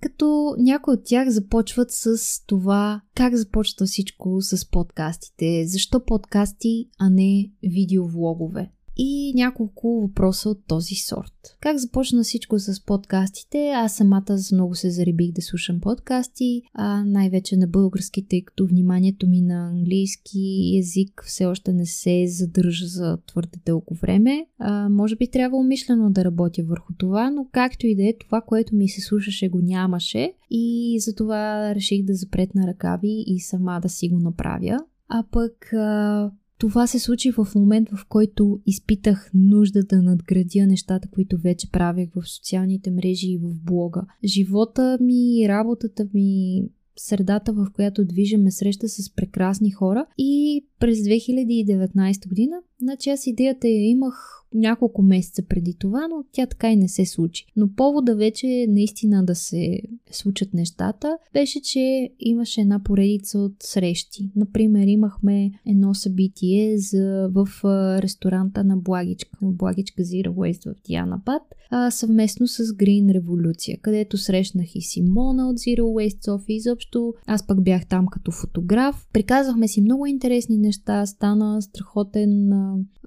като 0.02 0.56
някои 0.58 0.94
от 0.94 1.04
тях 1.06 1.30
започват 1.30 1.92
с 1.92 2.18
това 2.46 3.02
как 3.16 3.36
започва 3.36 3.86
всичко 3.86 4.42
с 4.42 4.70
подкастите, 4.70 5.66
защо 5.68 6.06
подкасти, 6.06 6.90
а 7.00 7.10
не 7.10 7.52
видеовлогове 7.64 8.73
и 8.98 9.34
няколко 9.36 10.02
въпроса 10.02 10.50
от 10.50 10.60
този 10.68 10.96
сорт. 10.96 11.58
Как 11.62 11.78
започна 11.78 12.24
всичко 12.24 12.60
с 12.60 12.86
подкастите? 12.86 13.72
Аз 13.76 13.96
самата 13.96 14.38
много 14.54 14.76
се 14.76 14.90
заребих 14.90 15.32
да 15.32 15.42
слушам 15.42 15.80
подкасти, 15.80 16.62
а 16.74 17.04
най-вече 17.04 17.58
на 17.58 17.68
български, 17.68 18.28
тъй 18.28 18.42
като 18.42 18.68
вниманието 18.68 19.28
ми 19.28 19.42
на 19.42 19.70
английски 19.70 20.76
език 20.80 21.24
все 21.26 21.46
още 21.46 21.74
не 21.74 21.86
се 21.86 22.26
задържа 22.28 22.88
за 22.88 23.18
твърде 23.28 23.60
дълго 23.66 23.96
време. 23.96 24.46
А, 24.60 24.90
може 24.90 25.16
би 25.16 25.28
трябва 25.28 25.58
умишлено 25.58 26.10
да 26.12 26.26
работя 26.26 26.64
върху 26.64 26.94
това, 26.98 27.30
но 27.30 27.48
както 27.52 27.88
и 27.88 27.96
да 27.96 28.04
е, 28.04 28.14
това, 28.20 28.42
което 28.42 28.76
ми 28.76 28.90
се 28.90 29.02
слушаше, 29.02 29.50
го 29.50 29.60
нямаше 29.62 30.34
и 30.50 30.98
затова 31.00 31.76
реших 31.76 32.04
да 32.04 32.14
запретна 32.14 32.68
ръкави 32.68 33.24
и 33.28 33.40
сама 33.40 33.80
да 33.82 33.90
си 33.90 34.10
го 34.10 34.20
направя. 34.20 34.80
А 35.10 35.24
пък 35.32 35.74
а, 35.74 36.32
това 36.64 36.88
се 36.88 37.00
случи 37.00 37.32
в 37.32 37.48
момент, 37.56 37.90
в 37.90 38.06
който 38.10 38.60
изпитах 38.66 39.32
нужда 39.34 39.84
да 39.84 40.02
надградя 40.02 40.68
нещата, 40.68 41.08
които 41.08 41.38
вече 41.38 41.72
правях 41.72 42.10
в 42.16 42.30
социалните 42.30 42.92
мрежи 42.92 43.32
и 43.32 43.38
в 43.38 43.64
блога. 43.64 44.06
Живота 44.24 44.98
ми, 45.02 45.48
работата 45.48 46.08
ми, 46.14 46.64
средата, 46.98 47.54
в 47.54 47.68
която 47.74 48.06
движиме 48.06 48.52
среща 48.52 48.90
с 48.90 49.16
прекрасни 49.16 49.72
хора 49.72 50.06
и 50.18 50.66
през 50.80 50.98
2019 51.00 52.28
година, 52.28 52.56
значи 52.82 53.10
аз 53.10 53.28
идеята 53.28 53.68
я 53.68 53.90
имах 53.90 54.43
няколко 54.54 55.02
месеца 55.02 55.44
преди 55.50 55.74
това, 55.80 56.08
но 56.08 56.24
тя 56.32 56.46
така 56.46 56.72
и 56.72 56.76
не 56.76 56.88
се 56.88 57.06
случи. 57.06 57.46
Но 57.56 57.74
повода 57.76 58.16
вече 58.16 58.66
наистина 58.70 59.26
да 59.26 59.36
се 59.36 59.80
случат 60.12 60.54
нещата 60.54 61.18
беше, 61.34 61.62
че 61.62 62.10
имаше 62.20 62.62
една 62.62 62.84
поредица 62.84 63.40
от 63.40 63.54
срещи. 63.60 64.32
Например, 64.36 64.88
имахме 64.88 65.52
едно 65.66 65.94
събитие 65.94 66.78
за, 66.78 67.30
в 67.34 67.48
ресторанта 68.02 68.64
на 68.64 68.78
Благичка, 68.78 69.38
Благичка 69.42 70.04
Zero 70.04 70.30
Waste 70.30 70.74
в 70.74 70.82
Дианапад, 70.88 71.42
съвместно 71.90 72.48
с 72.48 72.64
Green 72.64 73.14
Революция, 73.14 73.78
където 73.82 74.18
срещнах 74.18 74.76
и 74.76 74.82
Симона 74.82 75.50
от 75.50 75.58
Zero 75.58 75.82
Waste 75.82 76.26
София. 76.26 76.56
Изобщо 76.56 77.14
аз 77.28 77.48
пък 77.48 77.64
бях 77.64 77.86
там 77.86 78.06
като 78.06 78.32
фотограф. 78.32 79.08
Приказахме 79.14 79.68
си 79.68 79.82
много 79.82 80.06
интересни 80.06 80.58
неща, 80.58 81.06
стана 81.06 81.62
страхотен 81.62 82.52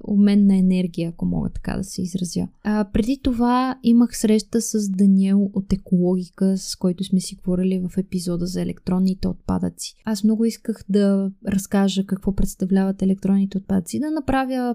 обмен 0.04 0.46
на 0.46 0.56
енергия, 0.56 1.10
ако 1.10 1.26
мога 1.36 1.50
така 1.50 1.76
да 1.76 1.84
се 1.84 2.02
изразя. 2.02 2.48
А, 2.62 2.84
преди 2.92 3.20
това 3.22 3.78
имах 3.82 4.18
среща 4.18 4.60
с 4.60 4.90
Даниел 4.90 5.50
от 5.54 5.72
Екологика, 5.72 6.58
с 6.58 6.76
който 6.76 7.04
сме 7.04 7.20
си 7.20 7.34
говорили 7.34 7.78
в 7.88 7.98
епизода 7.98 8.46
за 8.46 8.62
електронните 8.62 9.28
отпадъци. 9.28 9.94
Аз 10.04 10.24
много 10.24 10.44
исках 10.44 10.84
да 10.88 11.30
разкажа 11.48 12.06
какво 12.06 12.34
представляват 12.34 13.02
електронните 13.02 13.58
отпадъци, 13.58 14.00
да 14.00 14.10
направя 14.10 14.74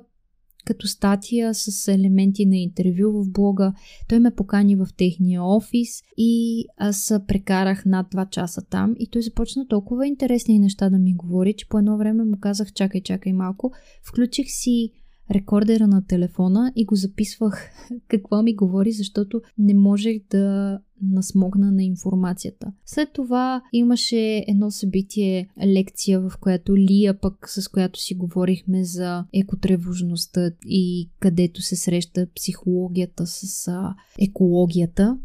като 0.65 0.87
статия 0.87 1.53
с 1.53 1.87
елементи 1.87 2.45
на 2.45 2.57
интервю 2.57 3.11
в 3.11 3.31
блога. 3.31 3.73
Той 4.09 4.19
ме 4.19 4.35
покани 4.35 4.75
в 4.75 4.87
техния 4.97 5.43
офис 5.43 6.01
и 6.17 6.65
аз 6.77 7.13
прекарах 7.27 7.85
над 7.85 8.07
2 8.07 8.29
часа 8.29 8.61
там 8.61 8.95
и 8.99 9.07
той 9.07 9.21
започна 9.21 9.67
толкова 9.67 10.07
интересни 10.07 10.59
неща 10.59 10.89
да 10.89 10.97
ми 10.97 11.15
говори, 11.15 11.53
че 11.53 11.69
по 11.69 11.77
едно 11.79 11.97
време 11.97 12.23
му 12.23 12.37
казах 12.39 12.73
чакай, 12.73 13.01
чакай 13.01 13.33
малко. 13.33 13.71
Включих 14.03 14.45
си 14.49 14.91
рекордера 15.31 15.87
на 15.87 16.05
телефона 16.07 16.73
и 16.75 16.85
го 16.85 16.95
записвах 16.95 17.69
какво 18.07 18.43
ми 18.43 18.55
говори, 18.55 18.91
защото 18.91 19.41
не 19.57 19.73
можех 19.73 20.21
да 20.29 20.79
насмогна 21.01 21.71
на 21.71 21.83
информацията. 21.83 22.71
След 22.85 23.09
това 23.13 23.61
имаше 23.73 24.45
едно 24.47 24.71
събитие, 24.71 25.47
лекция, 25.65 26.21
в 26.21 26.31
която 26.41 26.77
Лия 26.77 27.19
пък, 27.19 27.49
с 27.49 27.67
която 27.67 27.99
си 27.99 28.15
говорихме 28.15 28.83
за 28.83 29.25
екотревожността 29.33 30.51
и 30.65 31.09
където 31.19 31.61
се 31.61 31.75
среща 31.75 32.27
психологията 32.35 33.27
с 33.27 33.71
екологията. 34.19 35.17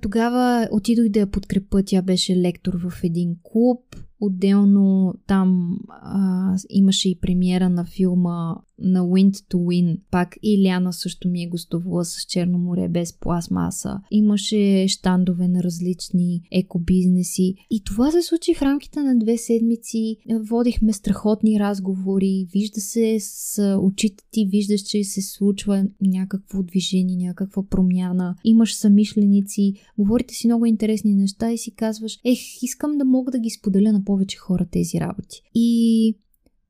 Тогава 0.00 0.68
отидох 0.72 1.08
да 1.08 1.20
я 1.20 1.30
подкрепа. 1.30 1.82
Тя 1.86 2.02
беше 2.02 2.36
лектор 2.36 2.74
в 2.88 3.04
един 3.04 3.36
клуб. 3.42 3.80
Отделно 4.20 5.14
там 5.26 5.78
а, 5.88 6.56
имаше 6.70 7.08
и 7.08 7.18
премиера 7.20 7.68
на 7.68 7.84
филма 7.84 8.56
на 8.80 9.00
Wind 9.00 9.32
to 9.32 9.54
Win. 9.54 9.98
Пак 10.10 10.36
Иляна 10.42 10.92
също 10.92 11.28
ми 11.28 11.42
е 11.42 11.48
гостувала 11.48 12.04
с 12.04 12.24
Черно 12.28 12.58
море 12.58 12.88
без 12.88 13.12
пластмаса. 13.12 14.00
Имаше 14.10 14.88
щандове 14.88 15.48
на 15.48 15.62
различни 15.62 16.42
екобизнеси. 16.52 17.54
И 17.70 17.82
това 17.84 18.10
се 18.10 18.22
случи 18.22 18.54
в 18.54 18.62
рамките 18.62 19.02
на 19.02 19.18
две 19.18 19.38
седмици. 19.38 20.16
Водихме 20.40 20.92
страхотни 20.92 21.60
разговори. 21.60 22.46
Вижда 22.52 22.80
се 22.80 23.16
с 23.20 23.78
очите 23.82 24.24
ти, 24.30 24.46
виждаш, 24.46 24.80
че 24.80 25.04
се 25.04 25.22
случва 25.22 25.86
някакво 26.00 26.62
движение, 26.62 27.16
някаква 27.16 27.62
промяна. 27.62 28.36
Имаш 28.44 28.74
самишленици, 28.74 29.72
говорите 29.98 30.34
си 30.34 30.46
много 30.46 30.66
интересни 30.66 31.14
неща 31.14 31.52
и 31.52 31.58
си 31.58 31.70
казваш, 31.70 32.18
ех, 32.24 32.38
искам 32.62 32.98
да 32.98 33.04
мога 33.04 33.30
да 33.30 33.38
ги 33.38 33.50
споделя 33.50 33.92
на 33.92 34.04
повече 34.10 34.38
хора 34.38 34.66
тези 34.70 35.00
работи. 35.00 35.42
И 35.54 36.14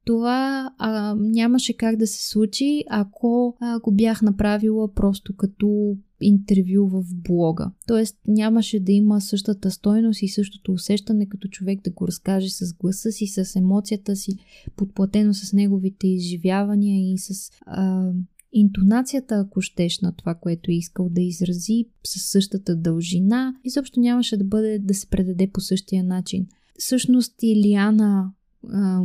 това 0.05 0.71
а, 0.79 1.15
нямаше 1.19 1.77
как 1.77 1.97
да 1.97 2.07
се 2.07 2.29
случи, 2.29 2.85
ако 2.91 3.57
а, 3.61 3.81
го 3.81 3.93
бях 3.93 4.23
направила 4.23 4.95
просто 4.95 5.37
като 5.37 5.97
интервю 6.21 6.89
в 6.89 7.05
блога. 7.15 7.71
Тоест 7.87 8.19
нямаше 8.29 8.81
да 8.81 8.93
има 8.93 9.21
същата 9.21 9.71
стойност 9.71 10.23
и 10.23 10.29
същото 10.29 10.73
усещане, 10.73 11.29
като 11.29 11.49
човек 11.49 11.81
да 11.85 11.91
го 11.91 12.07
разкаже 12.07 12.51
с 12.51 12.75
гласа 12.75 13.13
си, 13.13 13.27
с 13.27 13.57
емоцията 13.57 14.17
си, 14.17 14.33
подплатено 14.77 15.35
с 15.35 15.53
неговите 15.53 16.09
изживявания 16.09 17.13
и 17.13 17.19
с 17.19 17.51
а, 17.67 18.13
интонацията, 18.53 19.35
ако 19.35 19.61
щеш, 19.61 20.01
на 20.01 20.13
това, 20.13 20.35
което 20.35 20.71
е 20.71 20.75
искал 20.75 21.09
да 21.09 21.21
изрази, 21.21 21.85
със 22.05 22.23
същата 22.23 22.77
дължина, 22.77 23.55
изобщо 23.65 24.01
нямаше 24.01 24.37
да 24.37 24.45
бъде 24.45 24.79
да 24.79 24.95
се 24.95 25.07
предаде 25.07 25.51
по 25.53 25.61
същия 25.61 26.05
начин. 26.05 26.47
Всъщност 26.79 27.35
Илиана 27.43 28.33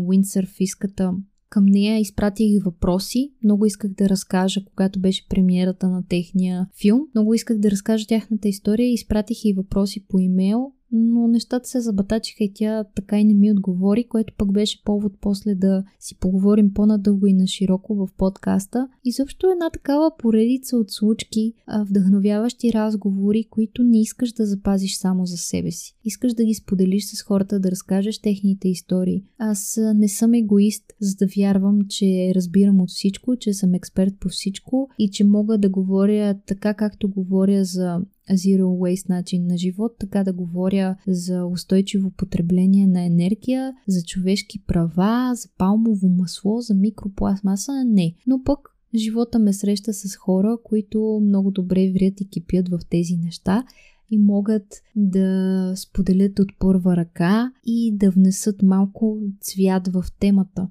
Уиндсърфиската 0.07 1.13
към 1.49 1.65
нея 1.65 1.99
изпратих 1.99 2.63
въпроси. 2.63 3.33
Много 3.43 3.65
исках 3.65 3.91
да 3.91 4.09
разкажа, 4.09 4.65
когато 4.65 4.99
беше 4.99 5.27
премиерата 5.29 5.89
на 5.89 6.03
техния 6.07 6.69
филм. 6.81 7.01
Много 7.15 7.33
исках 7.33 7.57
да 7.57 7.71
разкажа 7.71 8.07
тяхната 8.07 8.47
история. 8.47 8.93
Изпратих 8.93 9.45
и 9.45 9.53
въпроси 9.53 10.05
по 10.07 10.19
имейл, 10.19 10.71
но 10.95 11.27
нещата 11.27 11.69
се 11.69 11.79
забатачиха 11.79 12.43
и 12.43 12.51
тя 12.53 12.83
така 12.83 13.19
и 13.19 13.23
не 13.23 13.33
ми 13.33 13.51
отговори, 13.51 14.03
което 14.03 14.33
пък 14.37 14.51
беше 14.51 14.83
повод 14.83 15.13
после 15.21 15.55
да 15.55 15.83
си 15.99 16.15
поговорим 16.15 16.73
по-надълго 16.73 17.27
и 17.27 17.33
на 17.33 17.47
широко 17.47 17.95
в 17.95 18.07
подкаста. 18.17 18.87
И 19.03 19.11
също 19.11 19.47
една 19.47 19.69
такава 19.69 20.11
поредица 20.17 20.77
от 20.77 20.91
случки, 20.91 21.53
вдъхновяващи 21.79 22.73
разговори, 22.73 23.47
които 23.49 23.83
не 23.83 24.01
искаш 24.01 24.31
да 24.31 24.45
запазиш 24.45 24.97
само 24.97 25.25
за 25.25 25.37
себе 25.37 25.71
си. 25.71 25.95
Искаш 26.05 26.33
да 26.33 26.43
ги 26.43 26.53
споделиш 26.53 27.05
с 27.05 27.21
хората, 27.21 27.59
да 27.59 27.71
разкажеш 27.71 28.19
техните 28.19 28.69
истории. 28.69 29.23
Аз 29.37 29.79
не 29.95 30.07
съм 30.07 30.33
егоист, 30.33 30.83
за 30.99 31.15
да 31.15 31.27
вярвам, 31.37 31.81
че 31.89 32.31
разбирам 32.35 32.81
от 32.81 32.89
всичко, 32.89 33.35
че 33.35 33.53
съм 33.53 33.73
експерт 33.73 34.13
по 34.19 34.29
всичко 34.29 34.89
и 34.99 35.09
че 35.11 35.23
мога 35.23 35.57
да 35.57 35.69
говоря 35.69 36.39
така, 36.45 36.73
както 36.73 37.09
говоря 37.09 37.63
за 37.63 38.01
Zero 38.31 38.63
Waste 38.63 39.09
начин 39.09 39.47
на 39.47 39.57
живот, 39.57 39.95
така 39.99 40.23
да 40.23 40.33
говоря 40.33 40.97
за 41.07 41.45
устойчиво 41.45 42.11
потребление 42.11 42.87
на 42.87 43.05
енергия, 43.05 43.73
за 43.87 44.03
човешки 44.03 44.63
права, 44.67 45.35
за 45.35 45.49
палмово 45.57 46.07
масло, 46.07 46.61
за 46.61 46.73
микропластмаса. 46.73 47.71
Не. 47.85 48.15
Но 48.27 48.43
пък 48.43 48.59
живота 48.95 49.39
ме 49.39 49.53
среща 49.53 49.93
с 49.93 50.15
хора, 50.15 50.57
които 50.63 51.21
много 51.23 51.51
добре 51.51 51.91
врят 51.91 52.21
и 52.21 52.29
кипят 52.29 52.69
в 52.69 52.79
тези 52.89 53.17
неща 53.17 53.63
и 54.11 54.17
могат 54.17 54.81
да 54.95 55.71
споделят 55.75 56.39
от 56.39 56.49
първа 56.59 56.97
ръка 56.97 57.51
и 57.65 57.97
да 57.97 58.11
внесат 58.11 58.61
малко 58.61 59.19
цвят 59.41 59.87
в 59.87 60.05
темата. 60.19 60.67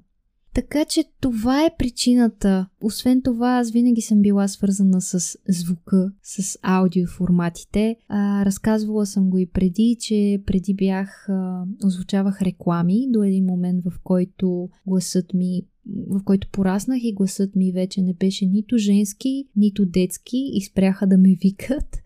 Така 0.55 0.85
че 0.85 1.03
това 1.21 1.65
е 1.65 1.75
причината. 1.77 2.67
Освен 2.81 3.21
това, 3.21 3.49
аз 3.49 3.71
винаги 3.71 4.01
съм 4.01 4.21
била 4.21 4.47
свързана 4.47 5.01
с 5.01 5.37
звука, 5.47 6.11
с 6.23 6.59
аудиоформатите. 6.61 7.95
А, 8.07 8.45
разказвала 8.45 9.05
съм 9.05 9.29
го 9.29 9.37
и 9.37 9.45
преди, 9.45 9.97
че 9.99 10.41
преди 10.45 10.73
бях, 10.73 11.29
а, 11.29 11.63
озвучавах 11.85 12.41
реклами 12.41 13.07
до 13.09 13.23
един 13.23 13.45
момент, 13.45 13.83
в 13.85 13.93
който 14.03 14.69
гласът 14.87 15.33
ми 15.33 15.61
в 16.07 16.23
който 16.23 16.47
пораснах 16.51 16.99
и 17.03 17.13
гласът 17.13 17.55
ми 17.55 17.71
вече 17.71 18.01
не 18.01 18.13
беше 18.13 18.45
нито 18.45 18.77
женски, 18.77 19.47
нито 19.55 19.85
детски 19.85 20.51
и 20.53 20.61
спряха 20.61 21.07
да 21.07 21.17
ме 21.17 21.37
викат. 21.41 21.97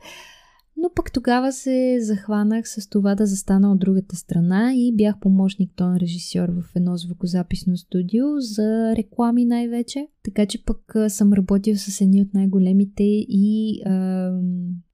Но 0.82 0.90
пък 0.96 1.12
тогава 1.12 1.52
се 1.52 1.98
захванах 2.02 2.70
с 2.70 2.90
това 2.90 3.16
да 3.16 3.26
застана 3.26 3.72
от 3.72 3.80
другата 3.80 4.16
страна 4.16 4.74
и 4.76 4.96
бях 4.96 5.20
помощник 5.20 5.72
тон 5.76 5.98
режисьор 5.98 6.50
в 6.50 6.76
едно 6.76 6.98
звукозаписно 6.98 7.78
студио 7.78 8.26
за 8.40 8.96
реклами 8.96 9.46
най-вече. 9.46 10.08
Така 10.24 10.46
че 10.46 10.66
пък 10.66 10.96
съм 11.08 11.34
работил 11.34 11.76
с 11.78 12.02
едни 12.02 12.22
от 12.22 12.34
най-големите 12.34 13.04
и 13.30 13.82
а, 13.86 14.32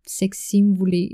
секс 0.08 0.38
символи, 0.38 1.10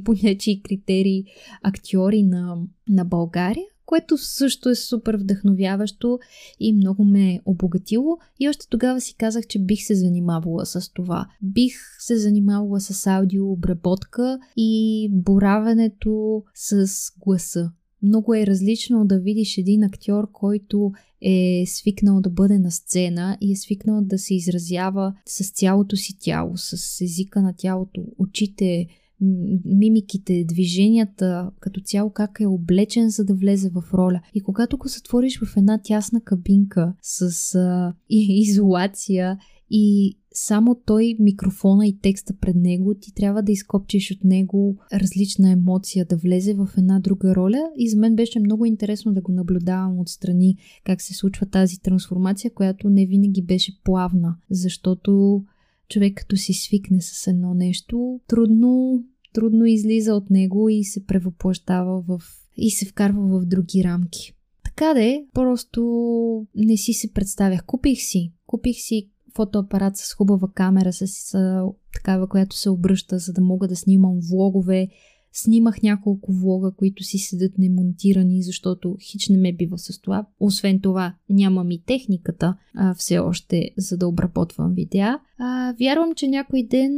понячи 0.04 0.62
критерии 0.62 1.24
актьори 1.62 2.22
на, 2.22 2.56
на 2.88 3.04
България 3.04 3.66
което 3.86 4.18
също 4.18 4.68
е 4.68 4.74
супер 4.74 5.14
вдъхновяващо 5.14 6.18
и 6.60 6.72
много 6.72 7.04
ме 7.04 7.34
е 7.34 7.40
обогатило. 7.44 8.18
И 8.40 8.48
още 8.48 8.68
тогава 8.68 9.00
си 9.00 9.14
казах, 9.14 9.46
че 9.46 9.58
бих 9.58 9.86
се 9.86 9.94
занимавала 9.94 10.66
с 10.66 10.92
това. 10.92 11.26
Бих 11.42 11.74
се 11.98 12.18
занимавала 12.18 12.80
с 12.80 13.06
аудиообработка 13.06 14.38
и 14.56 15.08
боравенето 15.12 16.42
с 16.54 16.86
гласа. 17.18 17.70
Много 18.02 18.34
е 18.34 18.46
различно 18.46 19.06
да 19.06 19.20
видиш 19.20 19.58
един 19.58 19.82
актьор, 19.82 20.30
който 20.32 20.92
е 21.20 21.64
свикнал 21.66 22.20
да 22.20 22.30
бъде 22.30 22.58
на 22.58 22.70
сцена 22.70 23.38
и 23.40 23.52
е 23.52 23.56
свикнал 23.56 24.00
да 24.02 24.18
се 24.18 24.34
изразява 24.34 25.14
с 25.26 25.52
цялото 25.52 25.96
си 25.96 26.18
тяло, 26.18 26.56
с 26.56 27.00
езика 27.00 27.42
на 27.42 27.54
тялото, 27.56 28.06
очите, 28.18 28.86
мимиките, 29.64 30.44
движенията, 30.48 31.50
като 31.60 31.80
цяло 31.80 32.10
как 32.10 32.38
е 32.40 32.46
облечен, 32.46 33.10
за 33.10 33.24
да 33.24 33.34
влезе 33.34 33.70
в 33.70 33.84
роля. 33.94 34.20
И 34.34 34.40
когато 34.40 34.78
го 34.78 34.88
затвориш 34.88 35.40
в 35.40 35.56
една 35.56 35.80
тясна 35.82 36.20
кабинка 36.20 36.94
с 37.02 37.54
а, 37.54 37.94
и, 38.10 38.40
изолация 38.40 39.38
и 39.70 40.16
само 40.34 40.80
той, 40.86 41.16
микрофона 41.20 41.86
и 41.86 41.98
текста 41.98 42.34
пред 42.40 42.56
него, 42.56 42.94
ти 42.94 43.14
трябва 43.14 43.42
да 43.42 43.52
изкопчиш 43.52 44.10
от 44.10 44.24
него 44.24 44.76
различна 44.92 45.50
емоция, 45.50 46.04
да 46.04 46.16
влезе 46.16 46.54
в 46.54 46.68
една 46.78 47.00
друга 47.00 47.34
роля. 47.34 47.70
И 47.76 47.90
за 47.90 47.96
мен 47.96 48.16
беше 48.16 48.40
много 48.40 48.64
интересно 48.64 49.12
да 49.12 49.20
го 49.20 49.32
наблюдавам 49.32 49.98
отстрани, 49.98 50.56
как 50.84 51.02
се 51.02 51.14
случва 51.14 51.46
тази 51.46 51.80
трансформация, 51.80 52.50
която 52.50 52.90
не 52.90 53.06
винаги 53.06 53.42
беше 53.42 53.82
плавна, 53.84 54.36
защото 54.50 55.42
човек 55.88 56.14
като 56.16 56.36
си 56.36 56.52
свикне 56.52 57.00
с 57.00 57.26
едно 57.26 57.54
нещо, 57.54 58.20
трудно, 58.26 59.02
трудно 59.34 59.64
излиза 59.64 60.14
от 60.14 60.30
него 60.30 60.68
и 60.68 60.84
се 60.84 61.06
превъплащава 61.06 62.02
в 62.08 62.20
и 62.56 62.70
се 62.70 62.86
вкарва 62.86 63.40
в 63.40 63.46
други 63.46 63.84
рамки. 63.84 64.34
Така 64.64 64.94
де, 64.94 65.26
просто 65.34 65.80
не 66.54 66.76
си 66.76 66.92
се 66.92 67.12
представях. 67.12 67.64
Купих 67.64 67.98
си. 68.00 68.32
Купих 68.46 68.76
си 68.78 69.10
фотоапарат 69.36 69.96
с 69.96 70.14
хубава 70.14 70.48
камера, 70.54 70.92
с 70.92 71.34
а, 71.34 71.64
такава, 71.94 72.28
която 72.28 72.56
се 72.56 72.70
обръща, 72.70 73.18
за 73.18 73.32
да 73.32 73.40
мога 73.40 73.68
да 73.68 73.76
снимам 73.76 74.18
влогове, 74.30 74.88
Снимах 75.36 75.82
няколко 75.82 76.32
влога, 76.32 76.70
които 76.76 77.04
си 77.04 77.18
седят 77.18 77.58
немонтирани, 77.58 78.42
защото 78.42 78.96
хич 79.00 79.28
не 79.28 79.36
ме 79.36 79.52
бива 79.52 79.78
с 79.78 80.00
това. 80.00 80.26
Освен 80.40 80.80
това, 80.80 81.14
нямам 81.30 81.70
и 81.70 81.82
техниката 81.86 82.56
а, 82.74 82.94
все 82.94 83.18
още, 83.18 83.70
за 83.78 83.96
да 83.96 84.08
обработвам 84.08 84.74
видеа. 84.74 85.18
А, 85.38 85.74
вярвам, 85.78 86.14
че 86.14 86.28
някой 86.28 86.62
ден 86.62 86.92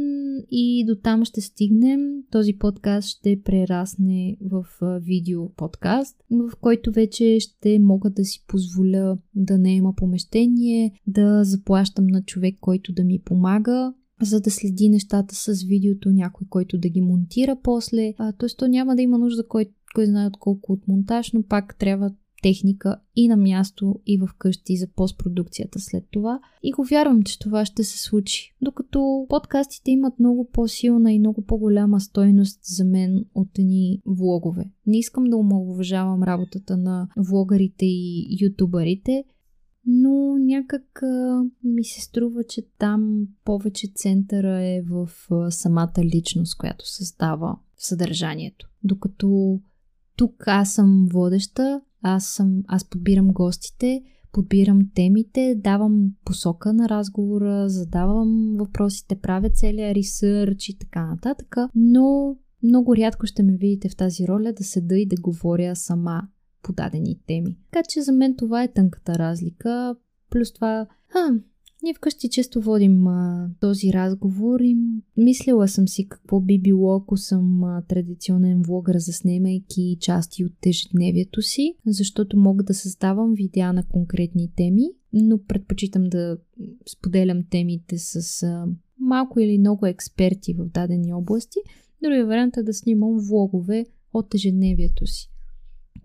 и 0.51 0.85
до 0.87 0.95
там 0.95 1.25
ще 1.25 1.41
стигнем. 1.41 1.99
Този 2.31 2.53
подкаст 2.53 3.09
ще 3.09 3.41
прерасне 3.41 4.37
в 4.41 4.65
видео 5.01 5.49
подкаст, 5.49 6.15
в 6.31 6.51
който 6.61 6.91
вече 6.91 7.39
ще 7.39 7.79
мога 7.79 8.09
да 8.09 8.25
си 8.25 8.45
позволя 8.47 9.17
да 9.35 9.57
не 9.57 9.75
има 9.75 9.93
помещение, 9.95 10.91
да 11.07 11.43
заплащам 11.43 12.07
на 12.07 12.23
човек, 12.23 12.55
който 12.61 12.93
да 12.93 13.03
ми 13.03 13.19
помага 13.25 13.93
за 14.21 14.41
да 14.41 14.51
следи 14.51 14.89
нещата 14.89 15.35
с 15.35 15.63
видеото, 15.63 16.09
някой, 16.09 16.47
който 16.49 16.77
да 16.77 16.89
ги 16.89 17.01
монтира 17.01 17.57
после. 17.63 18.13
Тоест, 18.37 18.57
то 18.57 18.67
няма 18.67 18.95
да 18.95 19.01
има 19.01 19.17
нужда 19.17 19.47
кой, 19.47 19.65
кой 19.95 20.05
знае 20.05 20.27
от 20.27 20.37
колко 20.37 20.73
от 20.73 20.87
монтаж, 20.87 21.31
но 21.31 21.43
пак 21.43 21.75
трябва 21.79 22.11
техника 22.43 22.99
и 23.15 23.27
на 23.27 23.37
място, 23.37 23.95
и 24.05 24.17
в 24.17 24.29
къщи 24.37 24.77
за 24.77 24.87
постпродукцията 24.95 25.79
след 25.79 26.03
това. 26.11 26.39
И 26.63 26.71
го 26.71 26.83
вярвам, 26.83 27.23
че 27.23 27.39
това 27.39 27.65
ще 27.65 27.83
се 27.83 28.03
случи. 28.03 28.55
Докато 28.61 29.25
подкастите 29.29 29.91
имат 29.91 30.19
много 30.19 30.49
по-силна 30.53 31.13
и 31.13 31.19
много 31.19 31.41
по-голяма 31.41 32.01
стойност 32.01 32.59
за 32.63 32.85
мен 32.85 33.25
от 33.35 33.59
едни 33.59 34.01
влогове. 34.05 34.71
Не 34.85 34.97
искам 34.97 35.23
да 35.23 35.37
омалуважавам 35.37 36.23
работата 36.23 36.77
на 36.77 37.07
влогарите 37.17 37.85
и 37.85 38.37
ютубърите, 38.41 39.23
но 39.87 40.37
някак 40.37 41.01
ми 41.63 41.83
се 41.83 42.01
струва, 42.01 42.43
че 42.43 42.61
там 42.79 43.27
повече 43.45 43.87
центъра 43.95 44.61
е 44.61 44.81
в 44.81 45.09
самата 45.51 46.03
личност, 46.03 46.57
която 46.57 46.89
създава 46.89 47.57
съдържанието. 47.77 48.69
Докато 48.83 49.59
тук 50.17 50.47
аз 50.47 50.73
съм 50.73 51.07
водеща, 51.11 51.81
аз, 52.01 52.25
съм, 52.25 52.63
аз 52.67 52.89
подбирам 52.89 53.27
гостите, 53.27 54.03
подбирам 54.31 54.79
темите, 54.95 55.55
давам 55.57 56.11
посока 56.25 56.73
на 56.73 56.89
разговора, 56.89 57.69
задавам 57.69 58.53
въпросите, 58.57 59.15
правя 59.15 59.49
целия 59.49 59.95
ресърч 59.95 60.69
и 60.69 60.77
така 60.77 61.05
нататък, 61.05 61.55
но 61.75 62.37
много 62.63 62.95
рядко 62.95 63.25
ще 63.25 63.43
ме 63.43 63.57
видите 63.57 63.89
в 63.89 63.95
тази 63.95 64.27
роля 64.27 64.53
да 64.53 64.63
седа 64.63 64.95
и 64.95 65.05
да 65.05 65.21
говоря 65.21 65.75
сама 65.75 66.27
по 66.63 66.73
дадени 66.73 67.19
теми. 67.27 67.57
Така 67.71 67.83
че 67.89 68.01
за 68.01 68.11
мен 68.11 68.35
това 68.35 68.63
е 68.63 68.73
тънката 68.73 69.13
разлика. 69.13 69.95
Плюс 70.29 70.53
това, 70.53 70.87
а, 71.15 71.29
ние 71.83 71.93
вкъщи 71.93 72.29
често 72.29 72.61
водим 72.61 73.07
а, 73.07 73.49
този 73.59 73.93
разговор 73.93 74.59
и 74.59 74.77
мислила 75.17 75.67
съм 75.67 75.87
си 75.87 76.07
какво 76.09 76.39
би 76.39 76.59
било, 76.59 76.95
ако 76.95 77.17
съм 77.17 77.63
а, 77.63 77.81
традиционен 77.87 78.61
влогър, 78.61 78.97
заснемайки 78.97 79.97
части 79.99 80.45
от 80.45 80.65
ежедневието 80.65 81.41
си, 81.41 81.75
защото 81.85 82.37
мога 82.37 82.63
да 82.63 82.73
създавам 82.73 83.33
видеа 83.33 83.73
на 83.73 83.83
конкретни 83.83 84.51
теми, 84.55 84.83
но 85.13 85.43
предпочитам 85.43 86.03
да 86.03 86.37
споделям 86.89 87.43
темите 87.49 87.97
с 87.97 88.43
а, 88.43 88.65
малко 88.99 89.39
или 89.39 89.57
много 89.57 89.85
експерти 89.85 90.53
в 90.53 90.65
дадени 90.65 91.13
области. 91.13 91.59
Другия 92.03 92.25
вариант 92.25 92.57
е 92.57 92.63
да 92.63 92.73
снимам 92.73 93.19
влогове 93.19 93.85
от 94.13 94.35
ежедневието 94.35 95.07
си 95.07 95.31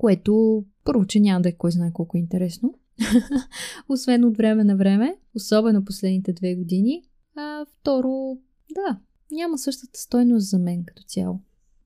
което 0.02 0.64
първо, 0.84 1.06
че 1.06 1.20
няма 1.20 1.40
да 1.40 1.48
е 1.48 1.52
кой 1.52 1.70
знае 1.70 1.92
колко 1.92 2.16
интересно, 2.16 2.74
освен 3.88 4.24
от 4.24 4.36
време 4.36 4.64
на 4.64 4.76
време, 4.76 5.16
особено 5.36 5.84
последните 5.84 6.32
две 6.32 6.54
години, 6.54 7.02
а 7.36 7.66
второ, 7.80 8.38
да, 8.74 8.98
няма 9.32 9.58
същата 9.58 10.00
стойност 10.00 10.50
за 10.50 10.58
мен 10.58 10.84
като 10.84 11.02
цяло. 11.02 11.40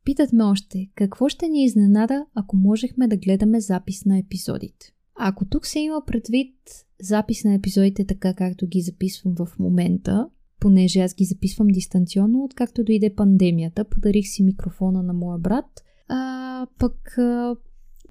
Питат 0.04 0.32
ме 0.32 0.44
още, 0.44 0.90
какво 0.94 1.28
ще 1.28 1.48
ни 1.48 1.64
изненада, 1.64 2.26
ако 2.34 2.56
можехме 2.56 3.08
да 3.08 3.16
гледаме 3.16 3.60
запис 3.60 4.04
на 4.04 4.18
епизодите? 4.18 4.94
Ако 5.14 5.44
тук 5.44 5.66
се 5.66 5.78
има 5.78 6.02
предвид 6.06 6.54
запис 7.02 7.44
на 7.44 7.54
епизодите 7.54 8.06
така 8.06 8.34
както 8.34 8.66
ги 8.66 8.80
записвам 8.80 9.34
в 9.34 9.58
момента, 9.58 10.28
понеже 10.60 11.00
аз 11.00 11.14
ги 11.14 11.24
записвам 11.24 11.68
дистанционно, 11.68 12.44
откакто 12.44 12.84
дойде 12.84 13.14
пандемията, 13.14 13.84
подарих 13.84 14.26
си 14.26 14.42
микрофона 14.42 15.02
на 15.02 15.12
моя 15.12 15.38
брат 15.38 15.82
А, 16.08 16.66
пък 16.78 17.16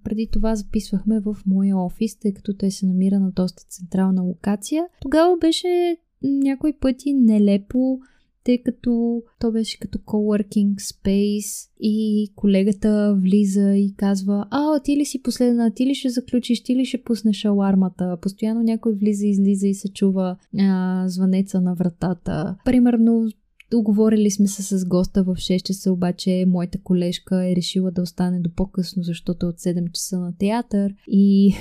преди 0.05 0.27
това 0.31 0.55
записвахме 0.55 1.19
в 1.19 1.37
моя 1.45 1.77
офис, 1.77 2.19
тъй 2.19 2.33
като 2.33 2.53
той 2.53 2.71
се 2.71 2.85
намира 2.85 3.19
на 3.19 3.31
доста 3.31 3.63
централна 3.69 4.21
локация. 4.21 4.85
Тогава 5.01 5.37
беше 5.41 5.97
някои 6.21 6.73
пъти 6.73 7.13
нелепо 7.13 7.99
тъй 8.45 8.63
като 8.63 9.21
то 9.39 9.51
беше 9.51 9.79
като 9.79 9.97
coworking 9.97 10.75
space 10.75 11.69
и 11.79 12.27
колегата 12.35 13.15
влиза 13.21 13.75
и 13.75 13.93
казва, 13.97 14.47
а, 14.51 14.79
ти 14.79 14.97
ли 14.97 15.05
си 15.05 15.21
последна, 15.21 15.71
ти 15.71 15.85
ли 15.85 15.95
ще 15.95 16.09
заключиш, 16.09 16.63
ти 16.63 16.75
ли 16.75 16.85
ще 16.85 17.03
пуснеш 17.03 17.45
алармата. 17.45 18.17
Постоянно 18.21 18.63
някой 18.63 18.93
влиза, 18.93 19.27
излиза 19.27 19.67
и 19.67 19.73
се 19.73 19.93
чува 19.93 20.37
а, 20.59 21.03
звънеца 21.07 21.61
на 21.61 21.75
вратата. 21.75 22.55
Примерно 22.65 23.27
Оговорили 23.75 24.31
сме 24.31 24.47
се 24.47 24.63
с 24.63 24.85
госта 24.85 25.23
в 25.23 25.27
6 25.27 25.63
часа, 25.63 25.91
обаче 25.91 26.45
моята 26.47 26.77
колежка 26.83 27.49
е 27.49 27.55
решила 27.55 27.91
да 27.91 28.01
остане 28.01 28.39
до 28.39 28.49
по-късно, 28.55 29.03
защото 29.03 29.45
е 29.45 29.49
от 29.49 29.59
7 29.59 29.91
часа 29.91 30.19
на 30.19 30.37
театър 30.37 30.93
и 31.07 31.55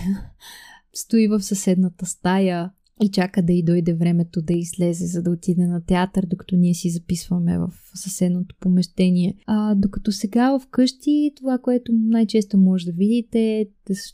стои 0.94 1.29
в 1.29 1.42
съседната 1.42 2.07
стая 2.07 2.70
и 3.03 3.09
чака 3.09 3.42
да 3.42 3.53
й 3.53 3.62
дойде 3.62 3.94
времето 3.94 4.42
да 4.42 4.53
излезе, 4.53 5.07
за 5.07 5.22
да 5.22 5.31
отиде 5.31 5.66
на 5.66 5.81
театър, 5.81 6.27
докато 6.27 6.57
ние 6.57 6.74
си 6.74 6.90
записваме 6.90 7.59
в 7.59 7.70
съседното 7.94 8.55
помещение. 8.61 9.35
А 9.46 9.74
докато 9.74 10.12
сега 10.12 10.59
вкъщи, 10.59 11.33
това, 11.37 11.59
което 11.59 11.92
най-често 11.92 12.59
може 12.59 12.87
да 12.87 12.92
видите, 12.92 13.40
е, 13.40 13.66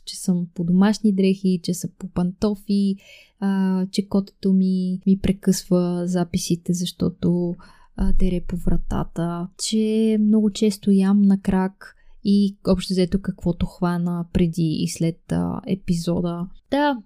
че 0.05 0.17
съм 0.17 0.47
по 0.53 0.63
домашни 0.63 1.13
дрехи, 1.13 1.59
че 1.63 1.73
са 1.73 1.89
по 1.99 2.07
пантофи, 2.07 2.95
а, 3.39 3.85
че 3.91 4.07
котето 4.07 4.53
ми 4.53 4.99
ми 5.05 5.19
прекъсва 5.19 6.03
записите, 6.07 6.73
защото 6.73 7.55
а, 7.95 8.13
дере 8.13 8.41
по 8.47 8.55
вратата, 8.55 9.47
че 9.67 10.17
много 10.19 10.51
често 10.51 10.91
ям 10.91 11.21
на 11.21 11.41
крак 11.41 11.95
и 12.23 12.57
общо 12.67 12.93
взето 12.93 13.21
каквото 13.21 13.65
хвана 13.65 14.25
преди 14.33 14.77
и 14.81 14.87
след 14.87 15.31
а, 15.31 15.61
епизода. 15.67 16.47
Да, 16.71 16.97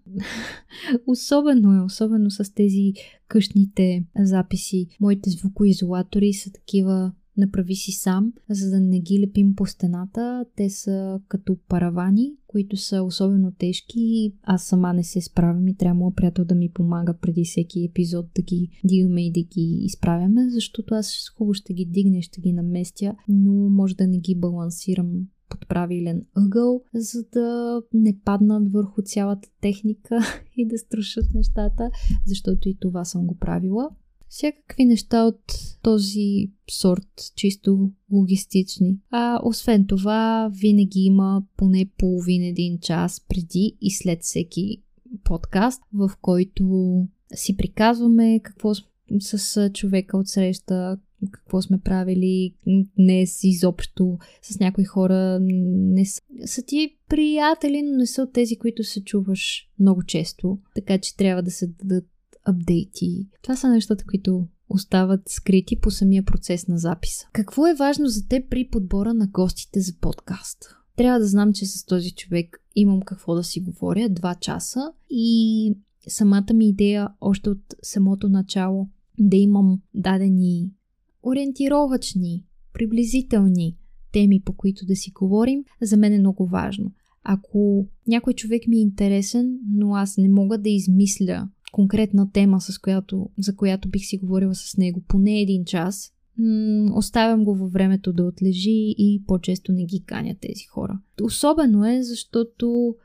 особено 1.07 1.81
е, 1.81 1.85
особено 1.85 2.31
с 2.31 2.53
тези 2.53 2.93
къщните 3.27 4.05
записи. 4.19 4.87
Моите 5.01 5.29
звукоизолатори 5.29 6.33
са 6.33 6.51
такива 6.51 7.11
направи 7.37 7.75
си 7.75 7.91
сам, 7.91 8.33
за 8.49 8.69
да 8.69 8.79
не 8.79 8.99
ги 8.99 9.19
лепим 9.19 9.55
по 9.55 9.65
стената. 9.65 10.45
Те 10.55 10.69
са 10.69 11.19
като 11.27 11.57
паравани, 11.69 12.33
които 12.47 12.77
са 12.77 13.03
особено 13.03 13.51
тежки. 13.51 14.33
Аз 14.43 14.63
сама 14.63 14.93
не 14.93 15.03
се 15.03 15.21
справям 15.21 15.67
и 15.67 15.75
трябва 15.75 15.99
моят 15.99 16.15
приятел 16.15 16.45
да 16.45 16.55
ми 16.55 16.69
помага 16.69 17.13
преди 17.13 17.43
всеки 17.45 17.85
епизод 17.85 18.25
да 18.35 18.41
ги 18.41 18.69
дигаме 18.83 19.25
и 19.25 19.31
да 19.31 19.41
ги 19.41 19.79
изправяме, 19.83 20.49
защото 20.49 20.95
аз 20.95 21.29
хубаво 21.37 21.53
ще 21.53 21.73
ги 21.73 21.85
дигна 21.85 22.17
и 22.17 22.21
ще 22.21 22.41
ги 22.41 22.53
наместя, 22.53 23.15
но 23.29 23.51
може 23.69 23.95
да 23.95 24.07
не 24.07 24.19
ги 24.19 24.35
балансирам 24.35 25.27
под 25.49 25.67
правилен 25.67 26.25
ъгъл, 26.37 26.81
за 26.93 27.23
да 27.33 27.81
не 27.93 28.19
паднат 28.25 28.71
върху 28.71 29.01
цялата 29.01 29.49
техника 29.61 30.19
и 30.57 30.67
да 30.67 30.77
струшат 30.77 31.25
нещата, 31.33 31.89
защото 32.25 32.69
и 32.69 32.77
това 32.79 33.05
съм 33.05 33.27
го 33.27 33.37
правила 33.37 33.89
всякакви 34.35 34.85
неща 34.85 35.23
от 35.23 35.41
този 35.81 36.51
сорт, 36.71 37.31
чисто 37.35 37.91
логистични. 38.11 38.97
А 39.11 39.39
освен 39.43 39.85
това, 39.87 40.51
винаги 40.53 40.99
има 40.99 41.43
поне 41.57 41.89
половин 41.97 42.43
един 42.43 42.79
час 42.79 43.25
преди 43.29 43.77
и 43.81 43.91
след 43.91 44.21
всеки 44.21 44.81
подкаст, 45.23 45.81
в 45.93 46.11
който 46.21 47.07
си 47.35 47.57
приказваме 47.57 48.39
какво 48.43 48.73
с 49.19 49.69
човека 49.73 50.17
от 50.17 50.27
среща, 50.27 50.97
какво 51.31 51.61
сме 51.61 51.79
правили 51.79 52.53
днес 52.97 53.43
изобщо 53.43 54.17
с 54.41 54.59
някои 54.59 54.83
хора. 54.83 55.39
Не 55.41 56.05
са, 56.05 56.21
са 56.45 56.61
ти 56.61 56.95
приятели, 57.09 57.81
но 57.81 57.97
не 57.97 58.05
са 58.05 58.21
от 58.21 58.33
тези, 58.33 58.55
които 58.55 58.83
се 58.83 59.03
чуваш 59.03 59.69
много 59.79 60.03
често. 60.03 60.59
Така 60.75 60.97
че 60.97 61.17
трябва 61.17 61.43
да 61.43 61.51
се 61.51 61.67
дадат 61.67 62.05
апдейти. 62.45 63.27
Това 63.41 63.55
са 63.55 63.69
нещата, 63.69 64.05
които 64.05 64.47
остават 64.69 65.21
скрити 65.29 65.79
по 65.79 65.91
самия 65.91 66.25
процес 66.25 66.67
на 66.67 66.77
записа. 66.77 67.27
Какво 67.33 67.67
е 67.67 67.75
важно 67.75 68.07
за 68.07 68.27
теб 68.27 68.49
при 68.49 68.67
подбора 68.67 69.13
на 69.13 69.27
гостите 69.27 69.81
за 69.81 69.93
подкаст? 70.01 70.57
Трябва 70.95 71.19
да 71.19 71.27
знам, 71.27 71.53
че 71.53 71.65
с 71.65 71.85
този 71.85 72.11
човек 72.11 72.61
имам 72.75 73.01
какво 73.01 73.35
да 73.35 73.43
си 73.43 73.59
говоря 73.59 74.09
два 74.09 74.35
часа 74.35 74.91
и 75.09 75.73
самата 76.07 76.53
ми 76.53 76.69
идея 76.69 77.09
още 77.21 77.49
от 77.49 77.75
самото 77.83 78.29
начало 78.29 78.89
да 79.19 79.37
имам 79.37 79.81
дадени 79.93 80.71
ориентировачни, 81.23 82.45
приблизителни 82.73 83.77
теми, 84.11 84.41
по 84.41 84.53
които 84.53 84.85
да 84.85 84.95
си 84.95 85.11
говорим, 85.11 85.63
за 85.81 85.97
мен 85.97 86.13
е 86.13 86.19
много 86.19 86.47
важно. 86.47 86.91
Ако 87.23 87.87
някой 88.07 88.33
човек 88.33 88.67
ми 88.67 88.77
е 88.77 88.81
интересен, 88.81 89.59
но 89.69 89.95
аз 89.95 90.17
не 90.17 90.29
мога 90.29 90.57
да 90.57 90.69
измисля 90.69 91.49
конкретна 91.75 92.31
тема, 92.31 92.61
с 92.61 92.79
която, 92.79 93.29
за 93.37 93.55
която 93.55 93.89
бих 93.89 94.05
си 94.05 94.17
говорила 94.17 94.55
с 94.55 94.77
него 94.77 95.01
поне 95.07 95.41
един 95.41 95.65
час, 95.65 96.13
м- 96.37 96.97
оставям 96.97 97.43
го 97.43 97.55
във 97.55 97.71
времето 97.71 98.13
да 98.13 98.23
отлежи 98.23 98.95
и 98.97 99.23
по-често 99.27 99.71
не 99.71 99.85
ги 99.85 100.03
каня 100.05 100.35
тези 100.41 100.63
хора. 100.63 100.99
Особено 101.23 101.85
е, 101.85 102.03
защото 102.03 102.95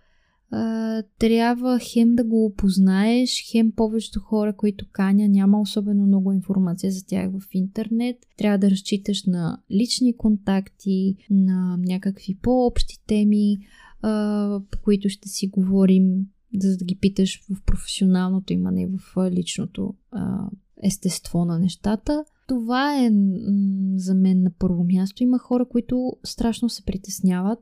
а, 0.50 1.02
трябва 1.18 1.78
хем 1.78 2.14
да 2.14 2.24
го 2.24 2.44
опознаеш, 2.44 3.44
хем 3.50 3.72
повечето 3.72 4.20
хора, 4.20 4.56
които 4.56 4.86
каня, 4.92 5.28
няма 5.28 5.60
особено 5.60 6.06
много 6.06 6.32
информация 6.32 6.92
за 6.92 7.06
тях 7.06 7.30
в 7.30 7.42
интернет. 7.52 8.16
Трябва 8.36 8.58
да 8.58 8.70
разчиташ 8.70 9.24
на 9.24 9.58
лични 9.70 10.16
контакти, 10.16 11.16
на 11.30 11.76
някакви 11.76 12.38
по-общи 12.42 12.96
теми, 13.06 13.58
а, 14.02 14.60
по 14.70 14.78
които 14.82 15.08
ще 15.08 15.28
си 15.28 15.46
говорим 15.46 16.26
за 16.58 16.76
да 16.76 16.84
ги 16.84 16.98
питаш 16.98 17.40
в 17.50 17.62
професионалното 17.66 18.52
им, 18.52 18.62
не 18.62 18.86
в 18.86 19.30
личното 19.30 19.94
а, 20.10 20.48
естество 20.82 21.44
на 21.44 21.58
нещата. 21.58 22.24
Това 22.48 23.04
е 23.04 23.10
за 23.96 24.14
мен 24.14 24.42
на 24.42 24.50
първо 24.58 24.84
място. 24.84 25.22
Има 25.22 25.38
хора, 25.38 25.64
които 25.64 26.12
страшно 26.24 26.68
се 26.68 26.84
притесняват. 26.84 27.58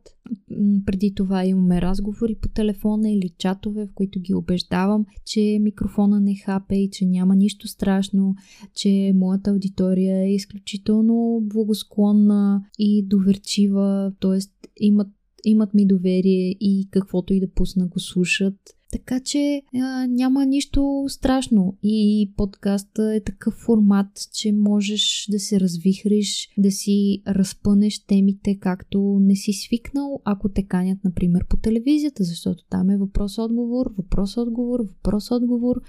Преди 0.87 1.14
това 1.14 1.44
имаме 1.44 1.81
разговори 1.81 2.35
по 2.35 2.48
телефона 2.48 3.11
или 3.11 3.29
чатове, 3.38 3.87
в 3.87 3.94
които 3.94 4.20
ги 4.20 4.35
убеждавам, 4.35 5.07
че 5.24 5.59
микрофона 5.61 6.20
не 6.20 6.35
хапе 6.35 6.77
и 6.77 6.90
че 6.90 7.07
няма 7.07 7.37
нищо 7.37 7.68
страшно, 7.68 8.35
че 8.74 9.12
моята 9.14 9.51
аудитория 9.51 10.18
е 10.18 10.35
изключително 10.35 11.40
благосклонна 11.42 12.62
и 12.79 13.07
доверчива, 13.07 14.12
т.е. 14.20 14.38
имат 14.81 15.09
имат 15.44 15.74
ми 15.74 15.87
доверие 15.87 16.57
и 16.61 16.88
каквото 16.90 17.35
и 17.35 17.40
да 17.40 17.51
пусна 17.51 17.87
го 17.87 18.01
слушат. 18.01 18.78
Така 18.92 19.20
че 19.20 19.62
а, 19.74 20.07
няма 20.07 20.46
нищо 20.46 21.05
страшно 21.09 21.77
и 21.83 22.31
подкаста 22.37 23.14
е 23.14 23.20
такъв 23.20 23.55
формат, 23.55 24.09
че 24.35 24.53
можеш 24.53 25.27
да 25.31 25.38
се 25.38 25.61
развихриш, 25.61 26.48
да 26.59 26.70
си 26.70 27.22
разпънеш 27.27 27.98
темите 27.98 28.59
както 28.61 29.18
не 29.20 29.37
си 29.37 29.53
свикнал, 29.53 30.20
ако 30.24 30.48
те 30.48 30.62
канят, 30.62 30.98
например, 31.05 31.46
по 31.48 31.57
телевизията, 31.57 32.24
защото 32.24 32.64
там 32.70 32.90
е 32.90 32.98
въпрос-отговор, 32.98 33.94
въпрос-отговор, 33.96 34.81
въпрос-отговор 34.81 35.81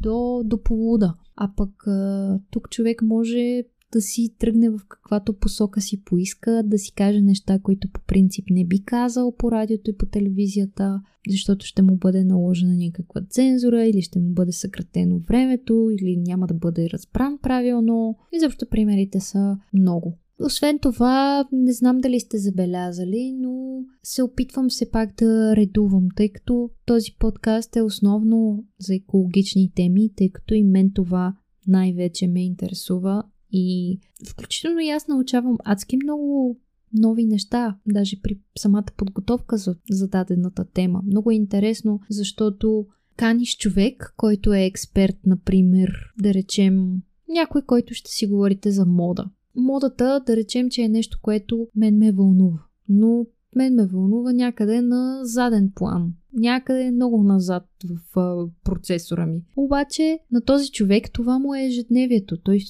до, 0.00 0.42
до 0.44 0.62
полуда. 0.62 1.14
А 1.36 1.50
пък 1.56 1.86
а, 1.86 2.40
тук 2.50 2.70
човек 2.70 3.02
може 3.02 3.64
да 3.94 4.00
си 4.00 4.34
тръгне 4.38 4.70
в 4.70 4.80
каквато 4.88 5.38
посока 5.38 5.80
си 5.80 6.04
поиска, 6.04 6.62
да 6.64 6.78
си 6.78 6.92
каже 6.92 7.20
неща, 7.20 7.58
които 7.62 7.88
по 7.92 8.00
принцип 8.06 8.44
не 8.50 8.64
би 8.64 8.84
казал 8.84 9.36
по 9.36 9.52
радиото 9.52 9.90
и 9.90 9.96
по 9.96 10.06
телевизията, 10.06 11.00
защото 11.28 11.66
ще 11.66 11.82
му 11.82 11.96
бъде 11.96 12.24
наложена 12.24 12.76
някаква 12.76 13.20
цензура 13.30 13.86
или 13.86 14.02
ще 14.02 14.20
му 14.20 14.32
бъде 14.32 14.52
съкратено 14.52 15.18
времето 15.18 15.90
или 15.92 16.16
няма 16.16 16.46
да 16.46 16.54
бъде 16.54 16.90
разбран 16.90 17.38
правилно. 17.42 18.16
И 18.32 18.40
защо 18.40 18.66
примерите 18.70 19.20
са 19.20 19.56
много. 19.72 20.18
Освен 20.40 20.78
това, 20.78 21.48
не 21.52 21.72
знам 21.72 21.98
дали 21.98 22.20
сте 22.20 22.38
забелязали, 22.38 23.36
но 23.40 23.82
се 24.02 24.22
опитвам 24.22 24.68
все 24.68 24.90
пак 24.90 25.14
да 25.18 25.56
редувам, 25.56 26.08
тъй 26.16 26.28
като 26.28 26.70
този 26.86 27.10
подкаст 27.18 27.76
е 27.76 27.82
основно 27.82 28.64
за 28.80 28.94
екологични 28.94 29.72
теми, 29.74 30.10
тъй 30.16 30.30
като 30.30 30.54
и 30.54 30.64
мен 30.64 30.90
това 30.94 31.34
най-вече 31.66 32.26
ме 32.26 32.44
интересува 32.44 33.22
и 33.56 33.98
включително 34.28 34.80
и 34.80 34.88
аз 34.90 35.08
научавам 35.08 35.58
адски 35.64 35.96
много 35.96 36.56
нови 36.92 37.24
неща, 37.24 37.76
даже 37.86 38.20
при 38.22 38.40
самата 38.58 38.86
подготовка 38.96 39.56
за, 39.56 39.76
за 39.90 40.08
дадената 40.08 40.64
тема. 40.64 41.02
Много 41.06 41.30
е 41.30 41.34
интересно, 41.34 42.00
защото 42.10 42.86
каниш 43.16 43.56
човек, 43.56 44.14
който 44.16 44.52
е 44.52 44.64
експерт, 44.64 45.16
например, 45.26 45.90
да 46.18 46.34
речем, 46.34 47.02
някой, 47.28 47.62
който 47.62 47.94
ще 47.94 48.10
си 48.10 48.26
говорите 48.26 48.70
за 48.70 48.86
мода. 48.86 49.30
Модата, 49.56 50.22
да 50.26 50.36
речем, 50.36 50.70
че 50.70 50.82
е 50.82 50.88
нещо, 50.88 51.18
което 51.22 51.68
мен 51.76 51.98
ме 51.98 52.12
вълнува. 52.12 52.62
Но 52.88 53.26
мен 53.56 53.74
ме 53.74 53.86
вълнува 53.86 54.32
някъде 54.32 54.80
на 54.82 55.20
заден 55.22 55.72
план. 55.74 56.12
Някъде 56.32 56.90
много 56.90 57.22
назад 57.22 57.64
в 57.84 58.18
а, 58.20 58.48
процесора 58.64 59.26
ми. 59.26 59.42
Обаче 59.56 60.18
на 60.32 60.40
този 60.40 60.70
човек 60.70 61.12
това 61.12 61.38
му 61.38 61.54
е 61.54 61.64
ежедневието. 61.64 62.36
Той 62.36 62.60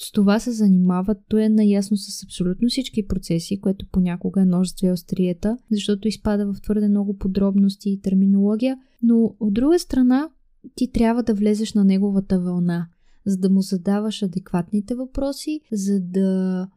с 0.00 0.12
това 0.12 0.38
се 0.38 0.52
занимава, 0.52 1.14
той 1.28 1.42
е 1.42 1.48
наясно 1.48 1.96
с 1.96 2.24
абсолютно 2.24 2.68
всички 2.68 3.06
процеси, 3.06 3.60
което 3.60 3.86
понякога 3.92 4.40
е 4.42 4.44
нож 4.44 4.68
с 4.68 4.74
две 4.74 4.92
остриета, 4.92 5.58
защото 5.70 6.08
изпада 6.08 6.52
в 6.52 6.60
твърде 6.60 6.88
много 6.88 7.16
подробности 7.16 7.90
и 7.90 8.00
терминология, 8.00 8.76
но 9.02 9.36
от 9.40 9.54
друга 9.54 9.78
страна 9.78 10.28
ти 10.74 10.92
трябва 10.92 11.22
да 11.22 11.34
влезеш 11.34 11.74
на 11.74 11.84
неговата 11.84 12.40
вълна, 12.40 12.88
за 13.26 13.36
да 13.36 13.50
му 13.50 13.60
задаваш 13.60 14.22
адекватните 14.22 14.94
въпроси, 14.94 15.60
за 15.72 16.00
да 16.00 16.68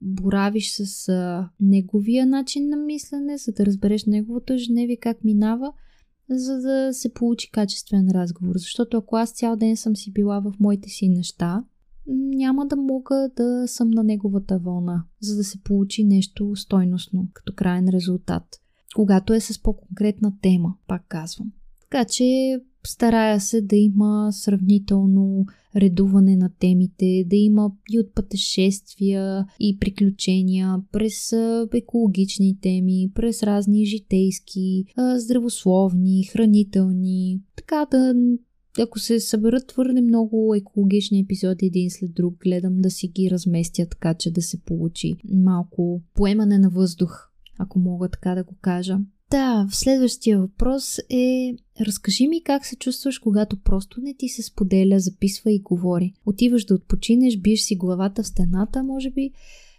боравиш 0.00 0.72
с 0.72 1.08
а, 1.08 1.48
неговия 1.60 2.26
начин 2.26 2.68
на 2.68 2.76
мислене, 2.76 3.38
за 3.38 3.52
да 3.52 3.66
разбереш 3.66 4.04
неговото 4.04 4.52
ежедневие 4.52 4.96
как 4.96 5.24
минава, 5.24 5.72
за 6.30 6.60
да 6.60 6.88
се 6.92 7.12
получи 7.12 7.50
качествен 7.50 8.10
разговор. 8.10 8.54
Защото 8.58 8.96
ако 8.96 9.16
аз 9.16 9.30
цял 9.30 9.56
ден 9.56 9.76
съм 9.76 9.96
си 9.96 10.12
била 10.12 10.40
в 10.40 10.54
моите 10.60 10.88
си 10.88 11.08
неща, 11.08 11.64
няма 12.06 12.66
да 12.66 12.76
мога 12.76 13.30
да 13.36 13.68
съм 13.68 13.90
на 13.90 14.04
неговата 14.04 14.58
вълна, 14.58 15.04
за 15.20 15.36
да 15.36 15.44
се 15.44 15.62
получи 15.62 16.04
нещо 16.04 16.56
стойностно 16.56 17.28
като 17.32 17.52
крайен 17.56 17.88
резултат. 17.88 18.42
Когато 18.94 19.34
е 19.34 19.40
с 19.40 19.62
по-конкретна 19.62 20.32
тема, 20.42 20.74
пак 20.88 21.04
казвам. 21.08 21.52
Така 21.80 22.04
че 22.04 22.58
старая 22.86 23.40
се 23.40 23.60
да 23.60 23.76
има 23.76 24.28
сравнително 24.32 25.46
редуване 25.76 26.36
на 26.36 26.50
темите, 26.58 27.24
да 27.26 27.36
има 27.36 27.72
и 27.90 27.98
от 28.00 28.14
пътешествия 28.14 29.46
и 29.60 29.78
приключения 29.78 30.76
през 30.92 31.32
екологични 31.74 32.58
теми, 32.60 33.10
през 33.14 33.42
разни 33.42 33.86
житейски, 33.86 34.84
здравословни, 35.16 36.24
хранителни. 36.24 37.40
Така 37.56 37.86
да 37.90 38.14
ако 38.78 38.98
се 38.98 39.20
съберат 39.20 39.66
твърде 39.66 40.00
много 40.00 40.54
екологични 40.54 41.20
епизоди 41.20 41.66
един 41.66 41.90
след 41.90 42.14
друг, 42.14 42.34
гледам 42.38 42.80
да 42.80 42.90
си 42.90 43.08
ги 43.08 43.30
разместя 43.30 43.86
така, 43.90 44.14
че 44.14 44.30
да 44.30 44.42
се 44.42 44.60
получи 44.60 45.14
малко 45.34 46.02
поемане 46.14 46.58
на 46.58 46.70
въздух, 46.70 47.28
ако 47.58 47.78
мога 47.78 48.08
така 48.08 48.34
да 48.34 48.44
го 48.44 48.54
кажа. 48.60 48.98
Да, 49.30 49.68
следващия 49.70 50.40
въпрос 50.40 50.98
е 51.10 51.54
Разкажи 51.80 52.28
ми 52.28 52.42
как 52.42 52.66
се 52.66 52.76
чувстваш, 52.76 53.18
когато 53.18 53.62
просто 53.62 54.00
не 54.00 54.14
ти 54.14 54.28
се 54.28 54.42
споделя, 54.42 55.00
записва 55.00 55.52
и 55.52 55.58
говори. 55.58 56.14
Отиваш 56.26 56.64
да 56.64 56.74
отпочинеш, 56.74 57.36
биеш 57.36 57.60
си 57.60 57.76
главата 57.76 58.22
в 58.22 58.26
стената, 58.26 58.82
може 58.82 59.10
би. 59.10 59.30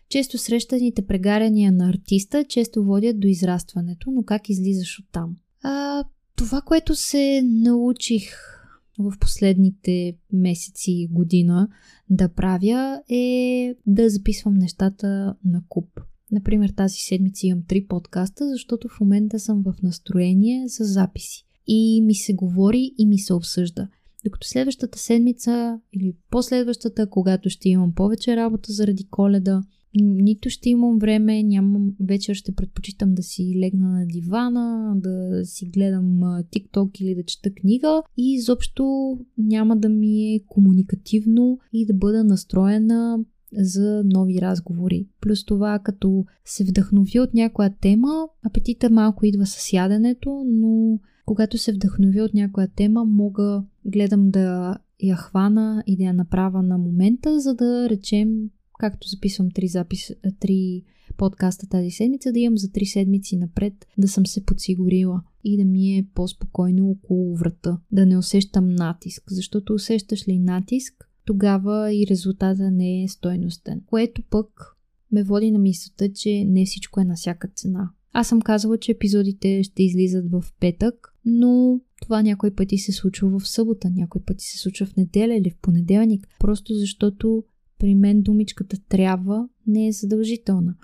Често 0.10 0.38
срещаните 0.38 1.06
прегаряния 1.06 1.72
на 1.72 1.90
артиста 1.90 2.46
често 2.50 2.84
водят 2.84 3.20
до 3.20 3.28
израстването, 3.28 4.12
но 4.12 4.24
как 4.24 4.50
излизаш 4.50 5.00
оттам? 5.00 5.36
А, 5.64 6.04
това, 6.36 6.62
което 6.62 6.96
се 6.96 7.42
научих 7.46 8.55
в 9.00 9.14
последните 9.20 10.18
месеци 10.34 11.08
година 11.12 11.68
да 12.10 12.30
правя 12.30 13.02
е 13.10 13.76
да 13.86 14.10
записвам 14.10 14.54
нещата 14.54 15.36
на 15.46 15.64
куп. 15.70 16.02
Например, 16.32 16.70
тази 16.70 16.98
седмица 16.98 17.48
имам 17.48 17.64
три 17.68 17.88
подкаста, 17.88 18.50
защото 18.50 18.88
в 18.88 19.00
момента 19.00 19.40
съм 19.40 19.64
в 19.64 19.74
настроение 19.84 20.68
за 20.68 20.84
записи. 20.84 21.46
И 21.68 22.02
ми 22.02 22.16
се 22.16 22.34
говори 22.34 22.92
и 22.98 23.06
ми 23.06 23.20
се 23.20 23.34
обсъжда. 23.34 23.88
Докато 24.26 24.48
следващата 24.48 25.00
седмица 25.00 25.80
или 25.94 26.16
последващата, 26.32 27.10
когато 27.10 27.50
ще 27.50 27.70
имам 27.70 27.94
повече 27.94 28.36
работа 28.36 28.74
заради 28.74 29.08
коледа, 29.08 29.64
нито 30.02 30.50
ще 30.50 30.70
имам 30.70 31.00
време, 31.00 31.44
нямам, 31.44 31.92
вечер 32.00 32.36
ще 32.36 32.52
предпочитам 32.52 33.14
да 33.14 33.24
си 33.24 33.56
легна 33.60 33.90
на 33.90 34.06
дивана, 34.08 34.94
да 34.96 35.46
си 35.46 35.66
гледам 35.66 36.20
TikTok 36.24 37.02
или 37.02 37.16
да 37.16 37.24
чета 37.24 37.54
книга 37.54 38.04
и 38.18 38.34
изобщо 38.34 39.18
няма 39.38 39.78
да 39.78 39.90
ми 39.90 40.36
е 40.36 40.40
комуникативно 40.48 41.60
и 41.74 41.86
да 41.86 41.94
бъда 41.94 42.24
настроена 42.24 43.20
за 43.58 44.04
нови 44.06 44.42
разговори. 44.42 45.08
Плюс 45.22 45.46
това, 45.46 45.80
като 45.80 46.26
се 46.46 46.64
вдъхнови 46.64 47.20
от 47.20 47.34
някоя 47.34 47.74
тема, 47.82 48.28
апетита 48.44 48.90
малко 48.90 49.26
идва 49.26 49.46
с 49.46 49.74
яденето, 49.74 50.44
но 50.48 51.00
когато 51.26 51.58
се 51.58 51.74
вдъхнови 51.74 52.22
от 52.22 52.34
някоя 52.34 52.68
тема, 52.68 53.06
мога 53.06 53.64
гледам 53.86 54.32
да 54.32 54.78
я 55.04 55.16
хвана 55.16 55.84
и 55.88 55.98
да 55.98 56.04
я 56.04 56.14
направя 56.14 56.64
на 56.64 56.78
момента, 56.78 57.40
за 57.40 57.56
да 57.56 57.90
речем, 57.90 58.50
както 58.80 59.08
записвам 59.08 59.52
три, 59.52 59.68
запис, 59.68 60.12
три 60.40 60.84
подкаста 61.18 61.68
тази 61.68 61.92
седмица, 61.92 62.32
да 62.32 62.40
имам 62.40 62.58
за 62.58 62.72
три 62.72 62.86
седмици 62.86 63.38
напред 63.38 63.74
да 63.98 64.08
съм 64.08 64.26
се 64.26 64.46
подсигурила 64.46 65.22
и 65.44 65.58
да 65.58 65.66
ми 65.66 65.98
е 65.98 66.08
по-спокойно 66.16 66.90
около 66.90 67.36
врата, 67.36 67.80
да 67.92 68.06
не 68.06 68.18
усещам 68.18 68.70
натиск, 68.70 69.24
защото 69.28 69.74
усещаш 69.74 70.28
ли 70.28 70.40
натиск, 70.40 71.10
тогава 71.26 71.94
и 71.94 72.08
резултата 72.10 72.72
не 72.72 73.04
е 73.04 73.08
стойностен. 73.08 73.82
Което 73.86 74.22
пък 74.30 74.76
ме 75.12 75.24
води 75.24 75.52
на 75.52 75.60
мисълта, 75.60 76.14
че 76.14 76.46
не 76.46 76.66
всичко 76.66 77.00
е 77.00 77.06
на 77.06 77.16
всяка 77.16 77.48
цена. 77.48 77.90
Аз 78.14 78.28
съм 78.28 78.42
казала, 78.42 78.78
че 78.78 78.92
епизодите 78.92 79.64
ще 79.64 79.84
излизат 79.84 80.32
в 80.32 80.44
петък, 80.60 81.14
но 81.26 81.80
това 82.02 82.22
някой 82.22 82.56
пъти 82.56 82.78
се 82.78 82.92
случва 82.92 83.40
в 83.40 83.48
събота, 83.48 83.90
някой 83.90 84.22
пъти 84.22 84.46
се 84.46 84.58
случва 84.58 84.86
в 84.86 84.96
неделя 84.96 85.36
или 85.36 85.50
в 85.50 85.58
понеделник, 85.62 86.28
просто 86.40 86.74
защото 86.74 87.44
при 87.80 87.96
мен 87.96 88.22
думичката 88.22 88.78
трябва 88.90 89.50
не 89.68 89.88
е 89.88 89.92
задължителна. 89.92 90.76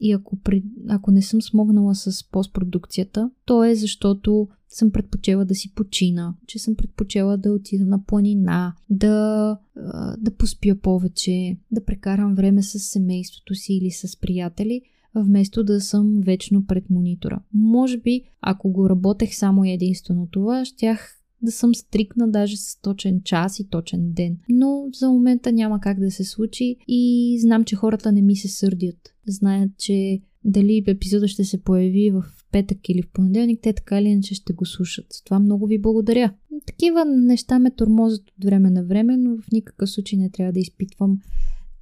И 0.00 0.12
ако, 0.12 0.36
при, 0.36 0.64
ако 0.88 1.10
не 1.10 1.22
съм 1.22 1.42
смогнала 1.42 1.94
с 1.94 2.30
постпродукцията, 2.30 3.30
то 3.44 3.64
е 3.64 3.74
защото 3.74 4.48
съм 4.68 4.90
предпочела 4.90 5.44
да 5.44 5.54
си 5.54 5.74
почина, 5.74 6.34
че 6.46 6.58
съм 6.58 6.74
предпочела 6.74 7.36
да 7.36 7.52
отида 7.52 7.84
на 7.84 8.04
планина, 8.04 8.74
да, 8.90 9.58
да 10.18 10.30
поспя 10.38 10.76
повече, 10.82 11.58
да 11.70 11.84
прекарам 11.84 12.34
време 12.34 12.62
с 12.62 12.78
семейството 12.78 13.54
си 13.54 13.74
или 13.74 13.90
с 13.90 14.20
приятели, 14.20 14.82
вместо 15.14 15.64
да 15.64 15.80
съм 15.80 16.20
вечно 16.20 16.66
пред 16.66 16.90
монитора. 16.90 17.40
Може 17.54 17.98
би, 17.98 18.22
ако 18.40 18.70
го 18.70 18.90
работех 18.90 19.34
само 19.34 19.64
единствено 19.64 20.28
това, 20.30 20.64
щях 20.64 21.20
да 21.42 21.52
съм 21.52 21.74
стрикна 21.74 22.28
даже 22.28 22.56
с 22.56 22.80
точен 22.80 23.20
час 23.24 23.60
и 23.60 23.68
точен 23.68 24.12
ден. 24.12 24.36
Но 24.48 24.88
за 24.92 25.10
момента 25.10 25.52
няма 25.52 25.80
как 25.80 26.00
да 26.00 26.10
се 26.10 26.24
случи 26.24 26.76
и 26.88 27.36
знам, 27.40 27.64
че 27.64 27.76
хората 27.76 28.12
не 28.12 28.22
ми 28.22 28.36
се 28.36 28.48
сърдят. 28.48 29.14
Знаят, 29.26 29.70
че 29.78 30.20
дали 30.44 30.84
епизода 30.86 31.28
ще 31.28 31.44
се 31.44 31.62
появи 31.62 32.10
в 32.10 32.24
петък 32.52 32.88
или 32.88 33.02
в 33.02 33.10
понеделник, 33.12 33.60
те 33.62 33.72
така 33.72 34.00
или 34.00 34.08
иначе 34.08 34.34
ще 34.34 34.52
го 34.52 34.66
слушат. 34.66 35.06
За 35.12 35.24
това 35.24 35.38
много 35.38 35.66
ви 35.66 35.78
благодаря. 35.78 36.34
Такива 36.66 37.04
неща 37.04 37.58
ме 37.58 37.70
тормозят 37.70 38.30
от 38.38 38.44
време 38.44 38.70
на 38.70 38.84
време, 38.84 39.16
но 39.16 39.36
в 39.36 39.50
никакъв 39.52 39.90
случай 39.90 40.18
не 40.18 40.30
трябва 40.30 40.52
да 40.52 40.60
изпитвам 40.60 41.20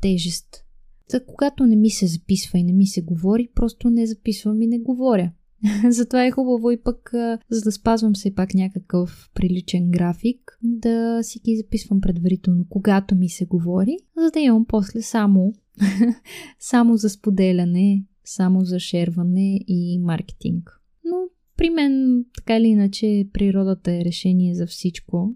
тежест. 0.00 0.64
За 1.08 1.24
когато 1.24 1.66
не 1.66 1.76
ми 1.76 1.90
се 1.90 2.06
записва 2.06 2.58
и 2.58 2.64
не 2.64 2.72
ми 2.72 2.86
се 2.86 3.02
говори, 3.02 3.48
просто 3.54 3.90
не 3.90 4.06
записвам 4.06 4.62
и 4.62 4.66
не 4.66 4.78
говоря. 4.78 5.32
Затова 5.88 6.26
е 6.26 6.30
хубаво 6.30 6.70
и 6.70 6.82
пък, 6.82 7.10
за 7.50 7.60
да 7.64 7.72
спазвам 7.72 8.14
все 8.14 8.34
пак 8.34 8.54
някакъв 8.54 9.30
приличен 9.34 9.90
график, 9.90 10.58
да 10.62 11.18
си 11.22 11.38
ги 11.38 11.56
записвам 11.56 12.00
предварително, 12.00 12.64
когато 12.68 13.14
ми 13.14 13.28
се 13.28 13.44
говори, 13.44 13.96
за 14.16 14.30
да 14.30 14.40
имам 14.40 14.64
после 14.68 15.02
само, 15.02 15.52
само 16.58 16.96
за 16.96 17.10
споделяне, 17.10 18.04
само 18.24 18.64
за 18.64 18.80
шерване 18.80 19.60
и 19.68 19.98
маркетинг. 19.98 20.80
Но 21.04 21.16
при 21.56 21.70
мен, 21.70 22.24
така 22.36 22.56
или 22.56 22.66
иначе, 22.66 23.28
природата 23.32 23.92
е 23.92 24.04
решение 24.04 24.54
за 24.54 24.66
всичко. 24.66 25.34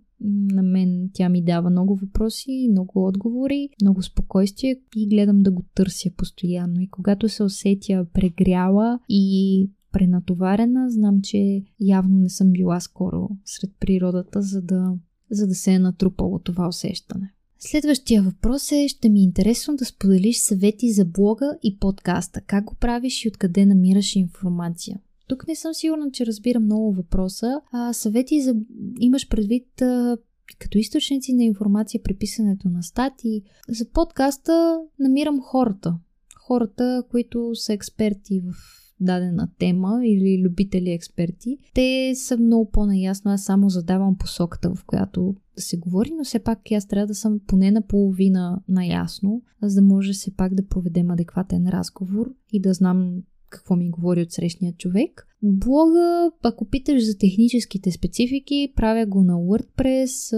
На 0.52 0.62
мен 0.62 1.10
тя 1.12 1.28
ми 1.28 1.44
дава 1.44 1.70
много 1.70 1.96
въпроси, 1.96 2.68
много 2.70 3.06
отговори, 3.06 3.68
много 3.82 4.02
спокойствие 4.02 4.80
и 4.96 5.08
гледам 5.08 5.38
да 5.38 5.50
го 5.50 5.64
търся 5.74 6.10
постоянно. 6.16 6.80
И 6.80 6.88
когато 6.90 7.28
се 7.28 7.42
усетя 7.42 8.06
прегряла 8.14 8.98
и 9.08 9.70
пренатоварена, 9.98 10.90
знам, 10.90 11.20
че 11.22 11.62
явно 11.80 12.18
не 12.18 12.28
съм 12.28 12.52
била 12.52 12.80
скоро 12.80 13.28
сред 13.44 13.70
природата, 13.80 14.42
за 14.42 14.62
да, 14.62 14.94
за 15.30 15.46
да 15.46 15.54
се 15.54 15.72
е 15.72 15.78
натрупало 15.78 16.38
това 16.38 16.68
усещане. 16.68 17.32
Следващия 17.58 18.22
въпрос 18.22 18.72
е, 18.72 18.88
ще 18.88 19.08
ми 19.08 19.20
е 19.20 19.22
интересно 19.22 19.76
да 19.76 19.84
споделиш 19.84 20.38
съвети 20.38 20.92
за 20.92 21.04
блога 21.04 21.58
и 21.62 21.78
подкаста. 21.78 22.40
Как 22.40 22.64
го 22.64 22.74
правиш 22.74 23.24
и 23.24 23.28
откъде 23.28 23.66
намираш 23.66 24.16
информация? 24.16 25.00
Тук 25.28 25.48
не 25.48 25.56
съм 25.56 25.74
сигурна, 25.74 26.10
че 26.10 26.26
разбирам 26.26 26.64
много 26.64 26.92
въпроса. 26.92 27.60
А, 27.72 27.92
съвети 27.92 28.42
за... 28.42 28.54
имаш 29.00 29.28
предвид 29.28 29.82
а, 29.82 30.16
като 30.58 30.78
източници 30.78 31.32
на 31.32 31.44
информация 31.44 32.02
при 32.02 32.14
писането 32.14 32.68
на 32.68 32.82
статии. 32.82 33.42
За 33.68 33.90
подкаста 33.90 34.80
намирам 34.98 35.40
хората. 35.42 35.98
Хората, 36.46 37.02
които 37.10 37.54
са 37.54 37.72
експерти 37.72 38.40
в 38.40 38.54
дадена 39.00 39.48
тема 39.58 40.00
или 40.04 40.42
любители 40.44 40.90
експерти, 40.90 41.58
те 41.74 42.12
са 42.14 42.38
много 42.38 42.70
по-наясно. 42.70 43.30
Аз 43.30 43.44
само 43.44 43.68
задавам 43.68 44.18
посоката, 44.18 44.74
в 44.74 44.84
която 44.84 45.34
да 45.56 45.62
се 45.62 45.76
говори, 45.76 46.10
но 46.18 46.24
все 46.24 46.38
пак 46.38 46.58
аз 46.72 46.86
трябва 46.86 47.06
да 47.06 47.14
съм 47.14 47.40
поне 47.46 47.70
наполовина 47.70 48.60
наясно, 48.68 49.42
за 49.62 49.80
да 49.80 49.86
може 49.86 50.12
все 50.12 50.36
пак 50.36 50.54
да 50.54 50.66
проведем 50.66 51.10
адекватен 51.10 51.68
разговор 51.68 52.34
и 52.52 52.60
да 52.60 52.74
знам 52.74 53.22
какво 53.50 53.76
ми 53.76 53.90
говори 53.90 54.22
от 54.22 54.32
срещния 54.32 54.72
човек. 54.72 55.27
Блога, 55.42 56.30
ако 56.42 56.64
питаш 56.64 57.04
за 57.04 57.18
техническите 57.18 57.90
специфики, 57.90 58.72
правя 58.76 59.06
го 59.06 59.22
на 59.22 59.34
WordPress. 59.34 60.36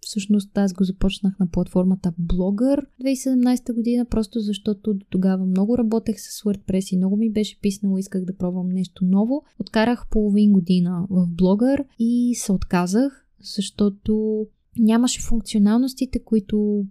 Всъщност 0.00 0.58
аз 0.58 0.72
го 0.72 0.84
започнах 0.84 1.38
на 1.38 1.48
платформата 1.50 2.12
Blogger 2.20 2.84
2017 3.04 3.74
година, 3.74 4.04
просто 4.04 4.40
защото 4.40 4.94
до 4.94 5.06
тогава 5.10 5.46
много 5.46 5.78
работех 5.78 6.16
с 6.20 6.42
WordPress 6.42 6.94
и 6.94 6.96
много 6.96 7.16
ми 7.16 7.30
беше 7.30 7.60
писнало, 7.60 7.98
исках 7.98 8.24
да 8.24 8.36
пробвам 8.36 8.68
нещо 8.68 9.04
ново. 9.04 9.42
Откарах 9.58 10.06
половин 10.10 10.52
година 10.52 11.06
в 11.10 11.26
Blogger 11.26 11.84
и 11.98 12.34
се 12.34 12.52
отказах, 12.52 13.26
защото 13.40 14.46
нямаше 14.78 15.22
функционалностите, 15.22 16.18
които, 16.18 16.86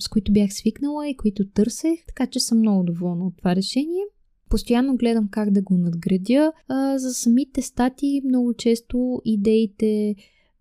с 0.00 0.08
които 0.08 0.32
бях 0.32 0.52
свикнала 0.52 1.08
и 1.08 1.16
които 1.16 1.48
търсех, 1.48 2.06
така 2.06 2.26
че 2.26 2.40
съм 2.40 2.58
много 2.58 2.84
доволна 2.84 3.26
от 3.26 3.36
това 3.36 3.56
решение. 3.56 4.02
Постоянно 4.52 4.96
гледам 4.96 5.28
как 5.28 5.50
да 5.50 5.62
го 5.62 5.76
надградя. 5.76 6.52
А, 6.68 6.98
за 6.98 7.14
самите 7.14 7.62
стати 7.62 8.22
много 8.24 8.54
често 8.54 9.22
идеите 9.24 10.14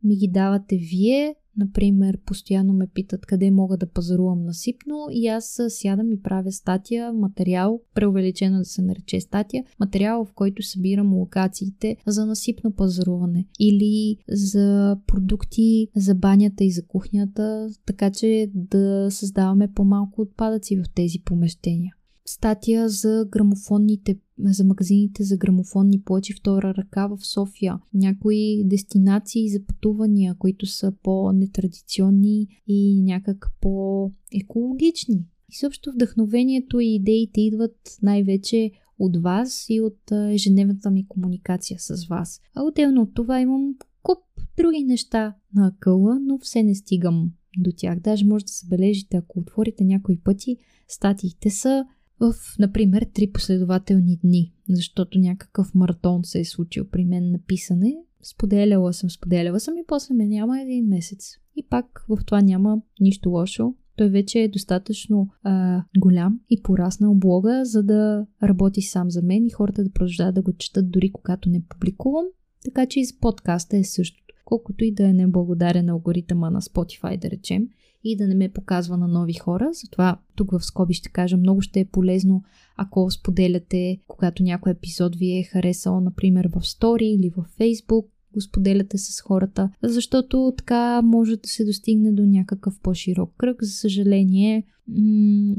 ми 0.03 0.15
ги 0.15 0.27
давате 0.27 0.77
вие. 0.77 1.35
Например, 1.57 2.17
постоянно 2.25 2.73
ме 2.73 2.87
питат 2.87 3.25
къде 3.25 3.51
мога 3.51 3.77
да 3.77 3.85
пазарувам 3.85 4.43
насипно 4.43 5.07
и 5.11 5.27
аз 5.27 5.61
сядам 5.67 6.11
и 6.11 6.21
правя 6.21 6.51
статия, 6.51 7.13
материал, 7.13 7.81
преувеличено 7.93 8.57
да 8.57 8.65
се 8.65 8.81
нарече 8.81 9.19
статия, 9.19 9.63
материал, 9.79 10.25
в 10.25 10.33
който 10.33 10.63
събирам 10.63 11.13
локациите 11.13 11.97
за 12.07 12.25
насипно 12.25 12.71
пазаруване 12.71 13.45
или 13.59 14.17
за 14.29 14.97
продукти 15.07 15.87
за 15.95 16.15
банята 16.15 16.63
и 16.63 16.71
за 16.71 16.85
кухнята, 16.85 17.69
така 17.85 18.11
че 18.11 18.51
да 18.53 19.07
създаваме 19.11 19.73
по-малко 19.75 20.21
отпадъци 20.21 20.75
в 20.75 20.83
тези 20.95 21.19
помещения 21.25 21.95
статия 22.25 22.89
за 22.89 23.25
грамофонните, 23.31 24.19
за 24.39 24.63
магазините 24.63 25.23
за 25.23 25.37
грамофонни 25.37 26.01
плочи 26.01 26.33
втора 26.33 26.73
ръка 26.77 27.07
в 27.07 27.17
София. 27.25 27.79
Някои 27.93 28.63
дестинации 28.65 29.49
за 29.49 29.65
пътувания, 29.65 30.35
които 30.35 30.65
са 30.65 30.93
по-нетрадиционни 31.03 32.47
и 32.67 33.01
някак 33.03 33.51
по-екологични. 33.61 35.25
И 35.49 35.55
също 35.55 35.91
вдъхновението 35.91 36.79
и 36.79 36.95
идеите 36.95 37.41
идват 37.41 37.97
най-вече 38.01 38.71
от 38.99 39.17
вас 39.17 39.65
и 39.69 39.81
от 39.81 40.11
ежедневната 40.11 40.91
ми 40.91 41.07
комуникация 41.07 41.79
с 41.79 42.07
вас. 42.07 42.41
А 42.55 42.63
отделно 42.63 43.01
от 43.01 43.13
това 43.13 43.41
имам 43.41 43.75
куп 44.03 44.17
други 44.57 44.83
неща 44.83 45.35
на 45.55 45.67
акъла, 45.67 46.19
но 46.19 46.37
все 46.37 46.63
не 46.63 46.75
стигам 46.75 47.31
до 47.57 47.71
тях. 47.77 47.99
Даже 47.99 48.25
може 48.25 48.45
да 48.45 48.51
забележите, 48.51 49.17
ако 49.17 49.39
отворите 49.39 49.83
някои 49.83 50.19
пъти, 50.19 50.57
статиите 50.87 51.49
са 51.49 51.85
в, 52.21 52.33
например, 52.59 53.07
три 53.13 53.31
последователни 53.31 54.19
дни, 54.23 54.53
защото 54.69 55.19
някакъв 55.19 55.75
маратон 55.75 56.23
се 56.23 56.39
е 56.39 56.45
случил 56.45 56.85
при 56.85 57.05
мен 57.05 57.31
на 57.31 57.39
писане. 57.39 57.95
Споделяла 58.23 58.93
съм, 58.93 59.09
споделяла 59.09 59.59
съм 59.59 59.77
и 59.77 59.83
после 59.87 60.13
ме 60.13 60.27
няма 60.27 60.61
един 60.61 60.87
месец. 60.87 61.37
И 61.55 61.67
пак 61.69 62.05
в 62.09 62.17
това 62.25 62.41
няма 62.41 62.81
нищо 62.99 63.29
лошо. 63.29 63.73
Той 63.95 64.09
вече 64.09 64.39
е 64.39 64.47
достатъчно 64.47 65.29
а, 65.43 65.83
голям 65.97 66.39
и 66.49 66.61
пораснал 66.61 67.15
блога, 67.15 67.61
за 67.65 67.83
да 67.83 68.25
работи 68.43 68.81
сам 68.81 69.11
за 69.11 69.21
мен 69.21 69.45
и 69.45 69.49
хората 69.51 69.83
да 69.83 69.91
продължават 69.91 70.35
да 70.35 70.41
го 70.41 70.53
четат 70.53 70.91
дори 70.91 71.11
когато 71.11 71.49
не 71.49 71.63
публикувам. 71.69 72.25
Така 72.65 72.85
че 72.85 72.99
и 72.99 73.05
за 73.05 73.13
подкаста 73.21 73.77
е 73.77 73.83
същото. 73.83 74.35
Колкото 74.45 74.83
и 74.83 74.93
да 74.93 75.07
е 75.07 75.13
неблагодарен 75.13 75.89
алгоритъма 75.89 76.49
на 76.49 76.61
Spotify, 76.61 77.21
да 77.21 77.29
речем– 77.29 77.67
и 78.03 78.15
да 78.15 78.27
не 78.27 78.35
ме 78.35 78.49
показва 78.49 78.97
на 78.97 79.07
нови 79.07 79.33
хора. 79.33 79.69
Затова 79.73 80.17
тук 80.35 80.51
в 80.51 80.65
скоби 80.65 80.93
ще 80.93 81.09
кажа, 81.09 81.37
много 81.37 81.61
ще 81.61 81.79
е 81.79 81.85
полезно, 81.85 82.43
ако 82.77 83.11
споделяте, 83.11 83.97
когато 84.07 84.43
някой 84.43 84.71
епизод 84.71 85.15
ви 85.15 85.37
е 85.37 85.43
харесал, 85.43 86.01
например 86.01 86.49
в 86.55 86.67
стори 86.67 87.05
или 87.05 87.29
в 87.29 87.45
Фейсбук, 87.57 88.07
го 88.33 88.41
споделяте 88.41 88.97
с 88.97 89.21
хората, 89.21 89.69
защото 89.83 90.53
така 90.57 91.01
може 91.01 91.35
да 91.35 91.47
се 91.47 91.65
достигне 91.65 92.11
до 92.11 92.25
някакъв 92.25 92.79
по-широк 92.79 93.33
кръг. 93.37 93.63
За 93.63 93.71
съжаление, 93.71 94.63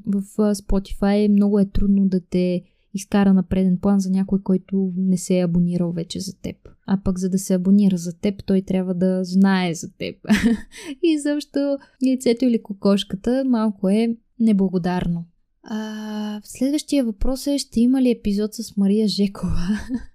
в 0.07 0.22
Spotify 0.55 1.28
много 1.28 1.59
е 1.59 1.70
трудно 1.70 2.09
да 2.09 2.20
те 2.20 2.62
изкара 2.94 3.33
на 3.33 3.42
преден 3.42 3.78
план 3.81 4.00
за 4.00 4.11
някой, 4.11 4.42
който 4.42 4.92
не 4.96 5.16
се 5.16 5.38
е 5.38 5.44
абонирал 5.44 5.92
вече 5.92 6.20
за 6.20 6.40
теб. 6.40 6.57
А 6.87 7.00
пък 7.05 7.18
за 7.18 7.31
да 7.31 7.38
се 7.38 7.55
абонира 7.55 7.96
за 7.96 8.18
теб, 8.18 8.44
той 8.44 8.62
трябва 8.62 8.94
да 8.94 9.24
знае 9.24 9.74
за 9.74 9.92
теб. 9.98 10.16
и 11.02 11.18
защо 11.18 11.78
яйцето 12.02 12.44
или 12.44 12.62
кокошката 12.62 13.44
малко 13.46 13.88
е 13.88 14.16
неблагодарно. 14.40 15.24
А, 15.62 16.40
следващия 16.44 17.05
въпрос 17.05 17.46
е, 17.46 17.59
ще 17.59 17.81
има 17.81 18.02
ли 18.02 18.11
епизод 18.11 18.55
с 18.55 18.76
Мария 18.76 19.09
Жекова? 19.09 19.68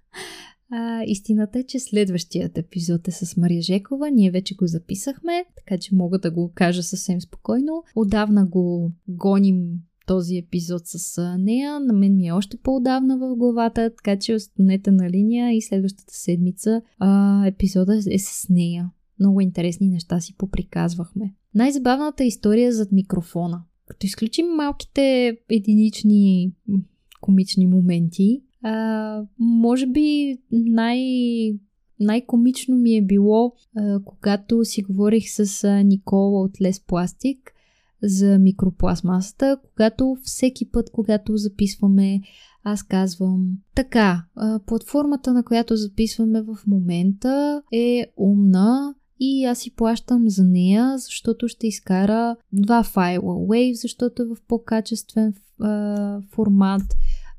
А, 0.70 1.02
истината 1.06 1.58
е, 1.58 1.62
че 1.62 1.80
следващият 1.80 2.58
епизод 2.58 3.08
е 3.08 3.10
с 3.10 3.36
Мария 3.36 3.62
Жекова. 3.62 4.10
Ние 4.10 4.30
вече 4.30 4.54
го 4.54 4.66
записахме, 4.66 5.44
така 5.56 5.78
че 5.78 5.94
мога 5.94 6.18
да 6.18 6.30
го 6.30 6.52
кажа 6.54 6.82
съвсем 6.82 7.20
спокойно. 7.20 7.82
Отдавна 7.96 8.46
го 8.46 8.92
гоним 9.08 9.78
този 10.08 10.36
епизод 10.36 10.82
с 10.84 11.36
нея. 11.38 11.80
На 11.80 11.92
мен 11.92 12.16
ми 12.16 12.26
е 12.26 12.32
още 12.32 12.56
по-давна 12.56 13.18
в 13.18 13.36
главата, 13.36 13.90
така 13.90 14.18
че 14.18 14.34
останете 14.34 14.90
на 14.90 15.10
линия 15.10 15.56
и 15.56 15.62
следващата 15.62 16.14
седмица 16.14 16.82
а, 16.98 17.46
епизода 17.46 17.98
е 18.10 18.18
с 18.18 18.48
нея. 18.50 18.90
Много 19.20 19.40
интересни 19.40 19.88
неща 19.88 20.20
си 20.20 20.34
поприказвахме. 20.38 21.34
Най-забавната 21.54 22.24
история 22.24 22.72
зад 22.72 22.92
микрофона. 22.92 23.62
Като 23.86 24.06
изключим 24.06 24.46
малките 24.46 25.36
единични 25.50 26.52
комични 27.20 27.66
моменти, 27.66 28.42
а, 28.62 29.22
може 29.38 29.86
би 29.86 30.38
най- 30.52 31.52
най-комично 32.00 32.76
ми 32.76 32.96
е 32.96 33.02
било, 33.02 33.52
а, 33.76 34.00
когато 34.04 34.64
си 34.64 34.82
говорих 34.82 35.24
с 35.28 35.64
а, 35.64 35.82
Никола 35.82 36.40
от 36.40 36.60
Лес 36.60 36.80
Пластик 36.86 37.54
за 38.02 38.38
микропластмасата, 38.38 39.58
когато 39.62 40.16
всеки 40.22 40.70
път, 40.70 40.90
когато 40.92 41.36
записваме, 41.36 42.20
аз 42.64 42.82
казвам 42.82 43.48
така, 43.74 44.24
платформата, 44.66 45.32
на 45.32 45.44
която 45.44 45.76
записваме 45.76 46.42
в 46.42 46.56
момента 46.66 47.62
е 47.72 48.06
умна 48.16 48.94
и 49.20 49.44
аз 49.44 49.58
си 49.58 49.74
плащам 49.74 50.28
за 50.28 50.44
нея, 50.44 50.98
защото 50.98 51.48
ще 51.48 51.66
изкара 51.66 52.36
два 52.52 52.82
файла. 52.82 53.34
Wave, 53.34 53.72
защото 53.72 54.22
е 54.22 54.26
в 54.26 54.36
по-качествен 54.48 55.34
а, 55.60 56.20
формат. 56.30 56.82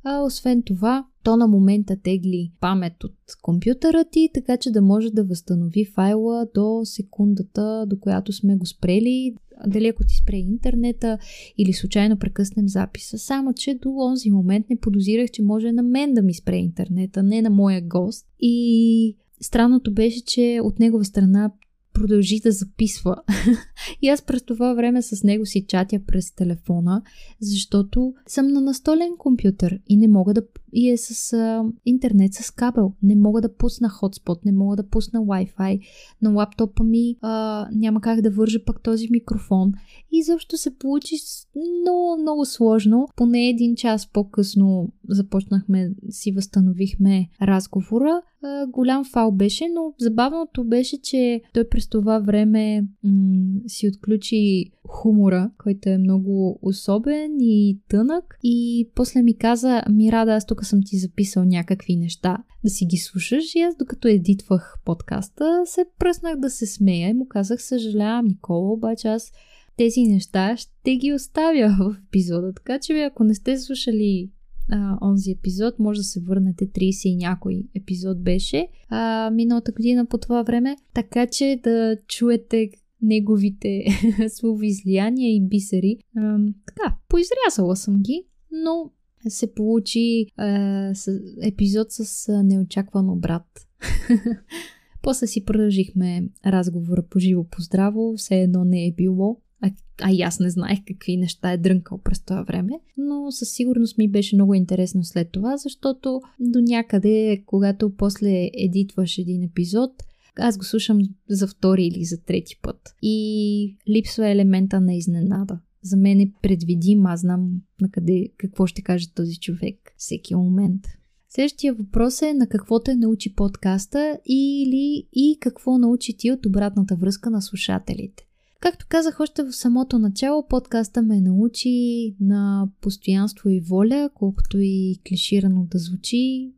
А, 0.04 0.22
освен 0.22 0.64
това, 0.64 1.06
то 1.24 1.38
на 1.38 1.48
момента 1.48 1.98
тегли 2.04 2.52
памет 2.60 3.04
от 3.04 3.16
компютъра 3.42 4.06
ти, 4.12 4.30
така 4.34 4.58
че 4.58 4.72
да 4.72 4.82
може 4.82 5.10
да 5.10 5.24
възстанови 5.24 5.86
файла 5.86 6.48
до 6.56 6.82
секундата, 6.84 7.86
до 7.88 8.00
която 8.00 8.34
сме 8.34 8.56
го 8.56 8.66
спрели, 8.66 9.36
дали 9.68 9.88
ако 9.88 10.04
ти 10.04 10.16
спре 10.16 10.38
интернета 10.38 11.18
или 11.58 11.74
случайно 11.74 12.20
прекъснем 12.20 12.68
записа. 12.68 13.18
Само, 13.18 13.54
че 13.54 13.74
до 13.74 13.90
онзи 13.90 14.32
момент 14.32 14.70
не 14.70 14.80
подозирах, 14.80 15.32
че 15.32 15.44
може 15.44 15.72
на 15.72 15.84
мен 15.84 16.14
да 16.14 16.22
ми 16.22 16.34
спре 16.34 16.58
интернета, 16.58 17.24
не 17.24 17.42
на 17.42 17.50
моя 17.50 17.82
гост. 17.82 18.28
И 18.40 19.18
странното 19.42 19.94
беше, 19.94 20.26
че 20.26 20.60
от 20.64 20.80
негова 20.80 21.06
страна 21.06 21.52
продължи 21.94 22.40
да 22.40 22.52
записва. 22.52 23.16
и 24.02 24.10
аз 24.10 24.22
през 24.22 24.44
това 24.44 24.74
време 24.74 25.02
с 25.02 25.24
него 25.24 25.46
си 25.46 25.66
чатя 25.68 26.00
през 26.08 26.36
телефона, 26.36 27.02
защото 27.42 28.14
съм 28.28 28.48
на 28.48 28.62
настолен 28.62 29.12
компютър 29.18 29.80
и 29.88 29.98
не 29.98 30.08
мога 30.08 30.34
да 30.34 30.42
и 30.74 30.90
е 30.90 30.98
с 30.98 31.34
а, 31.34 31.64
интернет 31.86 32.34
с 32.34 32.52
кабел. 32.52 32.94
Не 33.04 33.16
мога 33.16 33.42
да 33.42 33.56
пусна 33.56 33.90
хотспот, 33.90 34.46
не 34.46 34.52
мога 34.52 34.76
да 34.76 34.88
пусна 34.90 35.20
Wi-Fi. 35.20 35.80
На 36.22 36.30
лаптопа 36.30 36.84
ми 36.84 37.16
а, 37.22 37.68
няма 37.72 38.02
как 38.02 38.22
да 38.22 38.32
вържа 38.32 38.66
пък 38.66 38.84
този 38.84 39.08
микрофон. 39.12 39.72
И 40.12 40.24
защо 40.24 40.58
се 40.58 40.78
получи 40.78 41.16
много, 41.56 42.22
много 42.22 42.46
сложно. 42.46 43.08
Поне 43.16 43.50
един 43.50 43.76
час 43.76 44.12
по-късно 44.14 44.90
започнахме, 45.10 45.92
си 46.10 46.32
възстановихме 46.32 47.30
разговора. 47.42 48.22
А, 48.44 48.68
голям 48.68 49.06
фал 49.06 49.32
беше, 49.32 49.68
но 49.74 49.94
забавното 50.00 50.64
беше, 50.64 51.02
че 51.02 51.42
той 51.54 51.70
през 51.70 51.88
това 51.88 52.20
време 52.20 52.88
м- 53.04 53.60
си 53.68 53.88
отключи 53.88 54.72
хумора, 54.88 55.52
който 55.58 55.90
е 55.90 55.98
много 55.98 56.60
особен 56.62 57.36
и 57.40 57.80
тънък. 57.90 58.38
И 58.44 58.90
после 58.96 59.22
ми 59.22 59.38
каза, 59.38 59.84
ми 59.90 60.12
рада, 60.12 60.32
аз 60.32 60.46
тук 60.46 60.59
съм 60.66 60.80
ти 60.86 60.98
записал 60.98 61.46
някакви 61.46 61.96
неща 61.96 62.38
да 62.64 62.70
си 62.70 62.86
ги 62.86 62.98
слушаш. 62.98 63.56
И 63.56 63.60
аз 63.60 63.76
докато 63.76 64.08
едитвах 64.08 64.76
подкаста, 64.86 65.62
се 65.66 65.86
пръснах 66.00 66.40
да 66.40 66.50
се 66.50 66.66
смея 66.66 67.10
и 67.10 67.14
му 67.14 67.28
казах, 67.28 67.64
съжалявам, 67.64 68.26
Никола, 68.26 68.74
обаче 68.74 69.08
аз 69.08 69.32
тези 69.78 70.02
неща 70.02 70.58
ще 70.58 70.96
ги 70.96 71.14
оставя 71.14 71.76
в 71.80 71.96
епизода. 72.08 72.54
Така 72.54 72.80
че, 72.80 73.04
ако 73.04 73.24
не 73.24 73.36
сте 73.36 73.58
слушали 73.58 74.32
а, 74.72 74.98
онзи 75.02 75.32
епизод, 75.32 75.80
може 75.80 76.00
да 76.00 76.04
се 76.04 76.20
върнете 76.20 76.68
30 76.68 77.08
и 77.08 77.16
някой 77.16 77.64
епизод 77.76 78.24
беше 78.24 78.68
а, 78.90 79.32
миналата 79.34 79.72
година 79.72 80.06
по 80.06 80.18
това 80.18 80.44
време, 80.44 80.78
така 80.94 81.28
че 81.28 81.60
да 81.64 81.98
чуете 82.08 82.70
неговите 83.02 83.86
словоизлияния 84.30 85.36
и 85.36 85.48
бисери. 85.48 85.98
А, 86.18 86.38
така, 86.68 86.96
поизрязала 87.10 87.76
съм 87.76 88.02
ги, 88.02 88.24
но 88.52 88.92
се 89.28 89.54
получи 89.54 90.26
е, 90.40 90.94
епизод 91.42 91.88
с 91.90 92.34
неочакван 92.44 93.10
обрат. 93.10 93.68
После 95.02 95.28
си 95.28 95.46
продължихме 95.46 96.30
разговора 96.46 97.04
по 97.10 97.20
живо 97.20 97.44
по 97.44 97.62
здраво, 97.62 98.14
все 98.18 98.36
едно 98.36 98.66
не 98.66 98.88
е 98.88 98.92
било. 98.92 99.38
А, 99.62 99.72
а 100.02 100.12
и 100.12 100.22
аз 100.22 100.40
не 100.40 100.50
знаех 100.50 100.80
какви 100.88 101.18
неща 101.18 101.52
е 101.52 101.58
дрънкал 101.58 101.98
през 101.98 102.24
това 102.24 102.44
време, 102.44 102.74
но 102.98 103.32
със 103.32 103.52
сигурност 103.52 103.98
ми 103.98 104.08
беше 104.08 104.36
много 104.36 104.54
интересно 104.54 105.04
след 105.04 105.32
това, 105.32 105.58
защото 105.58 106.22
до 106.40 106.62
някъде, 106.62 107.44
когато 107.46 107.96
после 107.96 108.50
едитваш 108.54 109.18
един 109.18 109.44
епизод, 109.44 109.92
аз 110.40 110.58
го 110.58 110.64
слушам 110.64 111.00
за 111.30 111.48
втори 111.48 111.86
или 111.86 112.06
за 112.06 112.24
трети 112.24 112.60
път. 112.62 112.96
И 113.02 113.78
липсва 113.90 114.30
елемента 114.30 114.82
на 114.82 114.96
изненада. 114.96 115.60
За 115.84 115.98
мен 115.98 116.20
е 116.20 116.32
предвидим, 116.42 117.06
аз 117.06 117.20
знам 117.20 117.62
на 117.82 117.90
къде, 117.90 118.30
какво 118.38 118.68
ще 118.68 118.82
каже 118.82 119.14
този 119.14 119.40
човек 119.40 119.94
всеки 119.98 120.36
момент. 120.36 120.82
Следващия 121.30 121.74
въпрос 121.74 122.22
е 122.22 122.34
на 122.34 122.48
какво 122.48 122.80
те 122.80 122.96
научи 122.96 123.36
подкаста 123.36 124.20
или 124.26 125.08
и 125.14 125.38
какво 125.40 125.78
научи 125.78 126.18
ти 126.18 126.32
от 126.32 126.46
обратната 126.46 126.96
връзка 126.96 127.30
на 127.30 127.42
слушателите. 127.42 128.24
Както 128.60 128.86
казах 128.90 129.20
още 129.20 129.44
в 129.44 129.52
самото 129.52 130.00
начало, 130.00 130.48
подкаста 130.48 131.02
ме 131.02 131.22
научи 131.22 132.16
на 132.20 132.70
постоянство 132.82 133.50
и 133.50 133.60
воля, 133.60 134.10
колкото 134.16 134.58
и 134.60 135.00
клиширано 135.08 135.68
да 135.72 135.78
звучи, 135.78 136.54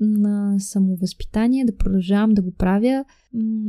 на 0.00 0.56
самовъзпитание, 0.58 1.64
да 1.64 1.76
продължавам 1.76 2.30
да 2.30 2.42
го 2.42 2.50
правя. 2.50 3.04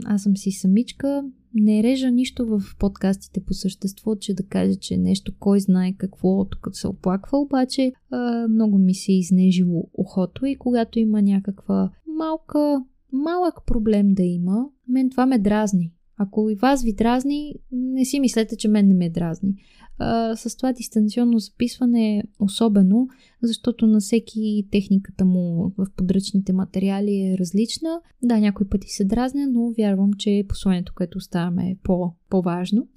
Аз 0.05 0.23
съм 0.23 0.37
си 0.37 0.51
самичка, 0.51 1.23
не 1.53 1.83
режа 1.83 2.11
нищо 2.11 2.45
в 2.45 2.61
подкастите 2.79 3.39
по 3.39 3.53
същество, 3.53 4.15
че 4.15 4.33
да 4.33 4.43
кажа, 4.43 4.75
че 4.75 4.97
нещо 4.97 5.33
кой 5.39 5.59
знае 5.59 5.93
какво 5.97 6.45
тук 6.45 6.69
се 6.71 6.87
оплаква, 6.87 7.39
обаче 7.39 7.91
а, 8.11 8.47
много 8.47 8.77
ми 8.77 8.93
се 8.93 9.11
е 9.11 9.17
изнежило 9.17 9.89
ухото 9.93 10.45
и 10.45 10.55
когато 10.55 10.99
има 10.99 11.21
някаква 11.21 11.91
малка, 12.17 12.85
малък 13.11 13.55
проблем 13.65 14.13
да 14.13 14.23
има, 14.23 14.65
мен 14.87 15.09
това 15.09 15.25
ме 15.25 15.39
дразни. 15.39 15.93
Ако 16.17 16.49
и 16.49 16.55
вас 16.55 16.83
ви 16.83 16.93
дразни, 16.93 17.55
не 17.71 18.05
си 18.05 18.19
мислете, 18.19 18.55
че 18.55 18.67
мен 18.67 18.87
не 18.87 18.93
ме 18.93 19.09
дразни. 19.09 19.55
А, 19.99 20.35
с 20.35 20.55
това 20.57 20.73
дистанционно 20.73 21.39
записване 21.39 22.17
е 22.17 22.23
особено, 22.39 23.07
защото 23.43 23.87
на 23.87 23.99
всеки 23.99 24.67
техниката 24.71 25.25
му 25.25 25.73
в 25.77 25.87
подръчните 25.95 26.53
материали 26.53 27.21
е 27.21 27.37
различна. 27.37 28.01
Да, 28.23 28.39
някои 28.39 28.69
пъти 28.69 28.87
се 28.89 29.05
дразня, 29.05 29.47
но 29.47 29.71
вярвам, 29.77 30.13
че 30.13 30.45
посланието, 30.49 30.93
което 30.95 31.17
оставяме 31.17 31.69
е 31.69 31.77
по, 31.83 32.13
по-важно. 32.29 32.87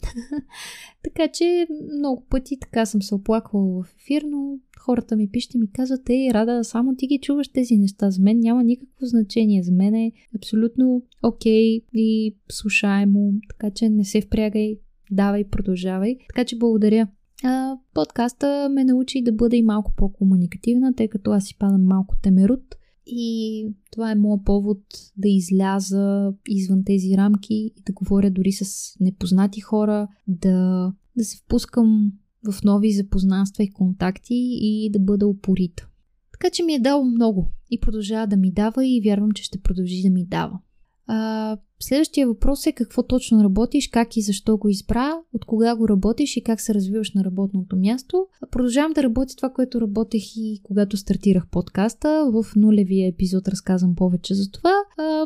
така 1.03 1.29
че 1.29 1.67
много 1.99 2.27
пъти 2.31 2.59
така 2.61 2.87
съм 2.87 3.03
се 3.03 3.15
оплаквала 3.15 3.83
в 3.83 3.95
ефир, 4.01 4.23
но 4.23 4.59
хората 4.79 5.17
ми 5.17 5.31
пишете 5.31 5.59
ми 5.59 5.73
казват, 5.73 6.11
ей, 6.11 6.31
Рада, 6.31 6.65
само 6.65 6.97
ти 6.97 7.07
ги 7.07 7.19
чуваш 7.23 7.49
тези 7.49 7.79
неща. 7.79 8.11
За 8.11 8.23
мен 8.23 8.39
няма 8.41 8.65
никакво 8.65 9.07
значение. 9.07 9.63
За 9.63 9.73
мен 9.73 9.95
е 9.95 10.13
абсолютно 10.37 11.03
окей 11.23 11.81
okay 11.81 11.85
и 11.95 12.37
слушаемо, 12.51 13.33
така 13.49 13.71
че 13.71 13.89
не 13.89 14.05
се 14.05 14.21
впрягай, 14.21 14.79
давай, 15.13 15.45
продължавай. 15.45 16.17
Така 16.29 16.45
че 16.45 16.59
благодаря. 16.59 17.09
А, 17.45 17.77
подкаста 17.95 18.69
ме 18.73 18.85
научи 18.85 19.23
да 19.23 19.33
бъда 19.33 19.57
и 19.57 19.63
малко 19.63 19.93
по-комуникативна, 19.97 20.95
тъй 20.95 21.09
като 21.09 21.31
аз 21.31 21.45
си 21.45 21.59
падам 21.59 21.85
малко 21.85 22.15
темерут. 22.23 22.77
И 23.07 23.67
това 23.91 24.11
е 24.11 24.15
моят 24.15 24.45
повод 24.45 24.79
да 25.17 25.29
изляза 25.29 26.33
извън 26.49 26.85
тези 26.85 27.17
рамки 27.17 27.55
и 27.55 27.83
да 27.87 27.93
говоря 27.93 28.31
дори 28.31 28.53
с 28.53 28.95
непознати 29.01 29.61
хора, 29.61 30.09
да, 30.29 30.93
да 31.17 31.25
се 31.25 31.37
впускам 31.37 32.13
в 32.53 32.63
нови 32.65 32.93
запознанства 32.93 33.65
и 33.65 33.73
контакти 33.73 34.35
и 34.61 34.91
да 34.93 34.99
бъда 34.99 35.27
упорита. 35.27 35.89
Така 36.33 36.51
че 36.51 36.63
ми 36.63 36.75
е 36.75 36.81
дало 36.81 37.05
много 37.05 37.49
и 37.71 37.81
продължава 37.81 38.27
да 38.27 38.37
ми 38.37 38.53
дава 38.53 38.87
и 38.87 39.01
вярвам, 39.05 39.31
че 39.31 39.43
ще 39.43 39.61
продължи 39.61 40.03
да 40.03 40.11
ми 40.11 40.27
дава. 40.27 40.59
А, 41.07 41.57
следващия 41.85 42.27
въпрос 42.27 42.67
е 42.67 42.73
какво 42.73 43.03
точно 43.03 43.45
работиш, 43.45 43.89
как 43.89 44.17
и 44.17 44.23
защо 44.23 44.57
го 44.57 44.69
избра, 44.69 45.13
от 45.33 45.45
кога 45.45 45.77
го 45.77 45.89
работиш 45.89 46.37
и 46.37 46.43
как 46.43 46.61
се 46.61 46.75
развиваш 46.75 47.15
на 47.15 47.25
работното 47.25 47.77
място. 47.77 48.27
Продължавам 48.51 48.93
да 48.93 49.03
работя 49.03 49.37
това, 49.37 49.51
което 49.51 49.81
работех 49.81 50.23
и 50.37 50.61
когато 50.63 50.97
стартирах 50.97 51.47
подкаста. 51.51 52.31
В 52.33 52.57
нулевия 52.57 53.09
епизод 53.09 53.49
разказвам 53.49 53.95
повече 53.95 54.35
за 54.35 54.51
това. 54.51 54.73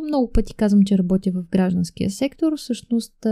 Много 0.05 0.31
пъти 0.33 0.55
казвам, 0.55 0.83
че 0.83 0.99
работя 0.99 1.31
в 1.31 1.45
гражданския 1.51 2.11
сектор. 2.11 2.53
Всъщност 2.57 3.27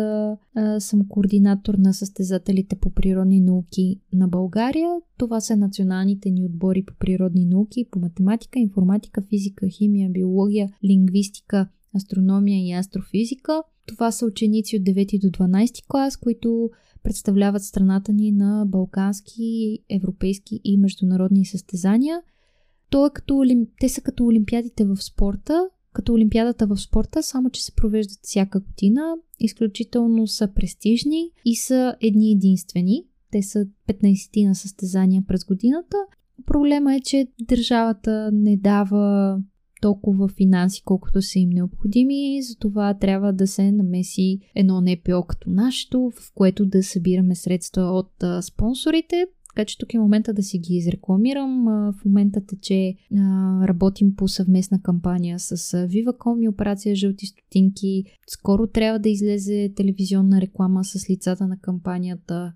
съм 0.78 1.08
координатор 1.08 1.74
на 1.74 1.94
състезателите 1.94 2.76
по 2.76 2.90
природни 2.90 3.40
науки 3.40 4.00
на 4.12 4.28
България. 4.28 4.90
Това 5.18 5.40
са 5.40 5.56
националните 5.56 6.30
ни 6.30 6.44
отбори 6.44 6.84
по 6.84 6.94
природни 7.00 7.44
науки, 7.44 7.88
по 7.90 7.98
математика, 7.98 8.58
информатика, 8.58 9.22
физика, 9.28 9.68
химия, 9.68 10.10
биология, 10.10 10.70
лингвистика, 10.84 11.68
астрономия 11.96 12.68
и 12.68 12.72
астрофизика. 12.72 13.62
Това 13.86 14.12
са 14.12 14.26
ученици 14.26 14.76
от 14.76 14.82
9 14.82 15.20
до 15.20 15.44
12 15.44 15.86
клас, 15.88 16.16
които 16.16 16.70
представляват 17.02 17.62
страната 17.62 18.12
ни 18.12 18.32
на 18.32 18.64
балкански, 18.66 19.78
европейски 19.90 20.60
и 20.64 20.76
международни 20.76 21.46
състезания. 21.46 22.22
То 22.90 23.06
е 23.06 23.10
като, 23.14 23.42
те 23.80 23.88
са 23.88 24.00
като 24.00 24.24
олимпиадите 24.24 24.84
в 24.84 24.96
спорта, 24.96 25.68
като 25.94 26.12
Олимпиадата 26.12 26.66
в 26.66 26.76
спорта, 26.76 27.22
само 27.22 27.50
че 27.50 27.64
се 27.64 27.74
провеждат 27.74 28.18
всяка 28.22 28.60
година. 28.60 29.14
Изключително 29.40 30.26
са 30.26 30.48
престижни 30.54 31.30
и 31.44 31.56
са 31.56 31.96
едни 32.00 32.32
единствени. 32.32 33.04
Те 33.30 33.42
са 33.42 33.66
15 33.88 34.46
на 34.48 34.54
състезания 34.54 35.22
през 35.28 35.44
годината. 35.44 35.96
Проблема 36.46 36.94
е, 36.94 37.00
че 37.00 37.28
държавата 37.40 38.30
не 38.32 38.56
дава 38.56 39.38
толкова 39.84 40.28
финанси, 40.28 40.82
колкото 40.84 41.22
са 41.22 41.38
им 41.38 41.50
необходими, 41.50 42.42
затова 42.42 42.94
трябва 42.94 43.32
да 43.32 43.46
се 43.46 43.72
намеси 43.72 44.38
едно 44.54 44.80
НПО 44.80 45.24
като 45.28 45.50
нашето, 45.50 46.12
в 46.20 46.32
което 46.34 46.66
да 46.66 46.82
събираме 46.82 47.34
средства 47.34 47.82
от 47.82 48.22
а, 48.22 48.42
спонсорите, 48.42 49.26
така 49.48 49.64
че 49.64 49.78
тук 49.78 49.94
е 49.94 49.98
момента 49.98 50.32
да 50.32 50.42
си 50.42 50.58
ги 50.58 50.76
изрекламирам. 50.76 51.64
В 51.64 52.04
момента 52.04 52.40
тече 52.46 52.94
работим 53.62 54.16
по 54.16 54.28
съвместна 54.28 54.82
кампания 54.82 55.38
с 55.38 55.56
Viva.com 55.88 56.44
и 56.44 56.48
операция 56.48 56.96
Жълти 56.96 57.26
стотинки. 57.26 58.04
Скоро 58.26 58.66
трябва 58.66 58.98
да 58.98 59.08
излезе 59.08 59.72
телевизионна 59.76 60.40
реклама 60.40 60.84
с 60.84 61.10
лицата 61.10 61.46
на 61.46 61.58
кампанията 61.58 62.52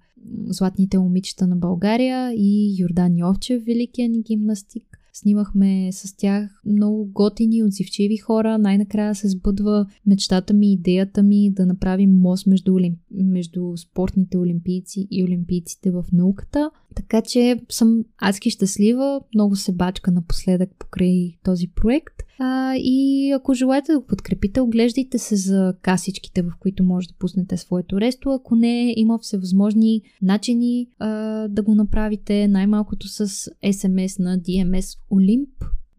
Златните 0.46 0.98
момичета 0.98 1.46
на 1.46 1.56
България 1.56 2.32
и 2.32 2.76
Йордан 2.78 3.16
Йовчев, 3.16 3.64
великия 3.64 4.08
ни 4.08 4.22
гимнастик. 4.22 4.97
Снимахме 5.20 5.92
с 5.92 6.16
тях 6.16 6.62
много 6.66 7.10
готини, 7.12 7.62
отзивчиви 7.62 8.16
хора. 8.16 8.58
Най-накрая 8.58 9.14
се 9.14 9.28
сбъдва 9.28 9.86
мечтата 10.06 10.54
ми, 10.54 10.72
идеята 10.72 11.22
ми 11.22 11.52
да 11.52 11.66
направим 11.66 12.10
мост 12.10 12.46
между, 12.46 12.74
олимп... 12.74 12.98
между 13.10 13.76
спортните 13.76 14.38
олимпийци 14.38 15.08
и 15.10 15.24
олимпийците 15.24 15.90
в 15.90 16.04
науката. 16.12 16.70
Така 16.98 17.22
че 17.22 17.60
съм 17.70 18.04
адски 18.18 18.50
щастлива, 18.50 19.20
много 19.34 19.56
се 19.56 19.72
бачка 19.72 20.10
напоследък 20.10 20.70
покрай 20.78 21.38
този 21.44 21.68
проект. 21.68 22.14
А, 22.38 22.74
и 22.76 23.30
ако 23.32 23.54
желаете 23.54 23.92
да 23.92 24.00
го 24.00 24.06
подкрепите, 24.06 24.60
оглеждайте 24.60 25.18
се 25.18 25.36
за 25.36 25.74
касичките, 25.82 26.42
в 26.42 26.52
които 26.60 26.84
може 26.84 27.08
да 27.08 27.14
пуснете 27.18 27.56
своето 27.56 28.00
ресто. 28.00 28.30
Ако 28.30 28.56
не, 28.56 28.94
има 28.96 29.18
всевъзможни 29.18 30.02
начини 30.22 30.88
а, 30.98 31.08
да 31.48 31.62
го 31.62 31.74
направите, 31.74 32.48
най-малкото 32.48 33.08
с 33.08 33.28
SMS 33.64 34.20
на 34.20 34.38
DMS 34.38 34.98
Olymp 35.12 35.48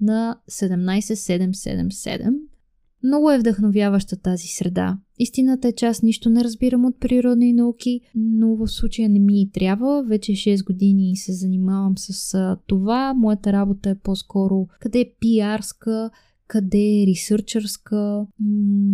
на 0.01 0.37
17777. 0.51 2.35
Много 3.03 3.31
е 3.31 3.39
вдъхновяваща 3.39 4.17
тази 4.17 4.47
среда. 4.47 4.97
Истината 5.19 5.67
е, 5.67 5.71
че 5.71 5.85
аз 5.85 6.01
нищо 6.01 6.29
не 6.29 6.43
разбирам 6.43 6.85
от 6.85 6.99
природни 6.99 7.53
науки, 7.53 8.01
но 8.15 8.55
в 8.55 8.67
случая 8.67 9.09
не 9.09 9.19
ми 9.19 9.41
и 9.41 9.51
трябва. 9.51 10.03
Вече 10.03 10.31
6 10.31 10.65
години 10.65 11.15
се 11.15 11.33
занимавам 11.33 11.97
с 11.97 12.57
това. 12.67 13.13
Моята 13.13 13.53
работа 13.53 13.89
е 13.89 13.95
по-скоро 13.95 14.67
къде 14.79 14.99
е 14.99 15.11
пиарска, 15.19 16.09
къде 16.47 17.01
е 17.01 17.07
ресърчърска. 17.07 18.27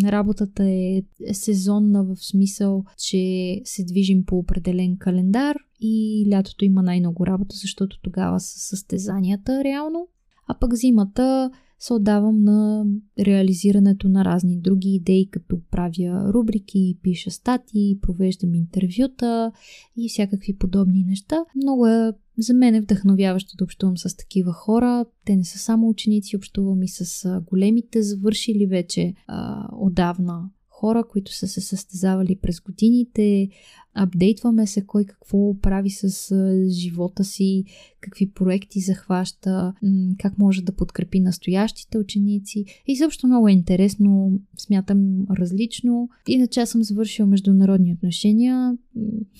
Работата 0.03 0.63
е 0.63 1.03
сезонна 1.33 2.03
в 2.03 2.15
смисъл, 2.15 2.83
че 2.97 3.61
се 3.65 3.83
движим 3.83 4.25
по 4.25 4.37
определен 4.37 4.97
календар 4.97 5.57
и 5.79 6.27
лятото 6.31 6.65
има 6.65 6.83
най-много 6.83 7.25
работа, 7.25 7.55
защото 7.55 7.99
тогава 8.01 8.39
са 8.39 8.59
състезанията 8.59 9.63
реално. 9.63 10.07
А 10.47 10.53
пък 10.59 10.73
зимата 10.73 11.51
се 11.85 11.93
отдавам 11.93 12.43
на 12.43 12.85
реализирането 13.19 14.09
на 14.09 14.25
разни 14.25 14.57
други 14.57 14.89
идеи, 14.89 15.29
като 15.31 15.57
правя 15.71 16.33
рубрики, 16.33 16.97
пиша 17.01 17.31
статии, 17.31 17.99
провеждам 18.01 18.55
интервюта 18.55 19.51
и 19.97 20.09
всякакви 20.09 20.57
подобни 20.57 21.03
неща. 21.03 21.35
Много 21.55 21.87
е 21.87 22.13
за 22.37 22.53
мен 22.53 22.75
е 22.75 22.81
вдъхновяващо 22.81 23.57
да 23.57 23.63
общувам 23.63 23.97
с 23.97 24.17
такива 24.17 24.53
хора. 24.53 25.05
Те 25.25 25.35
не 25.35 25.43
са 25.43 25.57
само 25.57 25.89
ученици, 25.89 26.37
общувам 26.37 26.83
и 26.83 26.87
с 26.87 27.41
големите, 27.45 28.01
завършили 28.01 28.65
вече 28.65 29.13
а, 29.27 29.67
отдавна 29.79 30.49
хора, 30.79 31.03
които 31.09 31.33
са 31.33 31.47
се 31.47 31.61
състезавали 31.61 32.35
през 32.41 32.61
годините, 32.61 33.49
апдейтваме 33.93 34.67
се 34.67 34.85
кой 34.85 35.05
какво 35.05 35.59
прави 35.59 35.89
с 35.89 36.35
живота 36.69 37.23
си, 37.23 37.63
какви 38.01 38.31
проекти 38.31 38.79
захваща, 38.79 39.73
как 40.19 40.37
може 40.37 40.61
да 40.61 40.75
подкрепи 40.75 41.19
настоящите 41.19 41.97
ученици. 41.97 42.65
И 42.87 42.97
също 42.97 43.27
много 43.27 43.47
е 43.47 43.51
интересно, 43.51 44.39
смятам 44.57 45.25
различно. 45.29 46.09
Иначе 46.27 46.59
аз 46.59 46.69
съм 46.69 46.83
завършила 46.83 47.27
международни 47.27 47.93
отношения. 47.93 48.77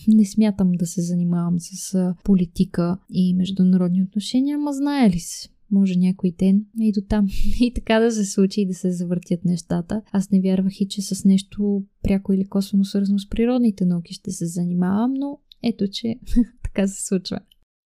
Не 0.08 0.26
смятам 0.26 0.72
да 0.72 0.86
се 0.86 1.02
занимавам 1.02 1.56
с 1.60 2.14
политика 2.24 2.98
и 3.10 3.34
международни 3.34 4.04
отношения, 4.04 4.58
ма 4.58 4.74
знае 4.74 5.10
ли 5.10 5.20
се? 5.20 5.50
Може 5.80 6.00
някой 6.00 6.32
ден 6.40 6.66
и 6.80 6.92
до 6.92 7.02
там. 7.10 7.28
И 7.62 7.74
така 7.74 8.00
да 8.00 8.12
се 8.12 8.26
случи 8.26 8.62
и 8.62 8.68
да 8.68 8.74
се 8.74 8.92
завъртят 8.92 9.46
нещата. 9.46 10.02
Аз 10.12 10.32
не 10.32 10.42
вярвах 10.42 10.82
и, 10.82 10.88
че 10.88 11.02
с 11.02 11.26
нещо 11.26 11.84
пряко 12.04 12.34
или 12.34 12.46
косвено 12.46 12.84
свързано 12.84 13.20
с 13.20 13.30
природните 13.30 13.86
науки 13.86 14.14
ще 14.14 14.32
се 14.32 14.46
занимавам, 14.46 15.14
но 15.14 15.40
ето, 15.64 15.88
че 15.92 16.16
така 16.64 16.88
се 16.88 17.06
случва. 17.06 17.40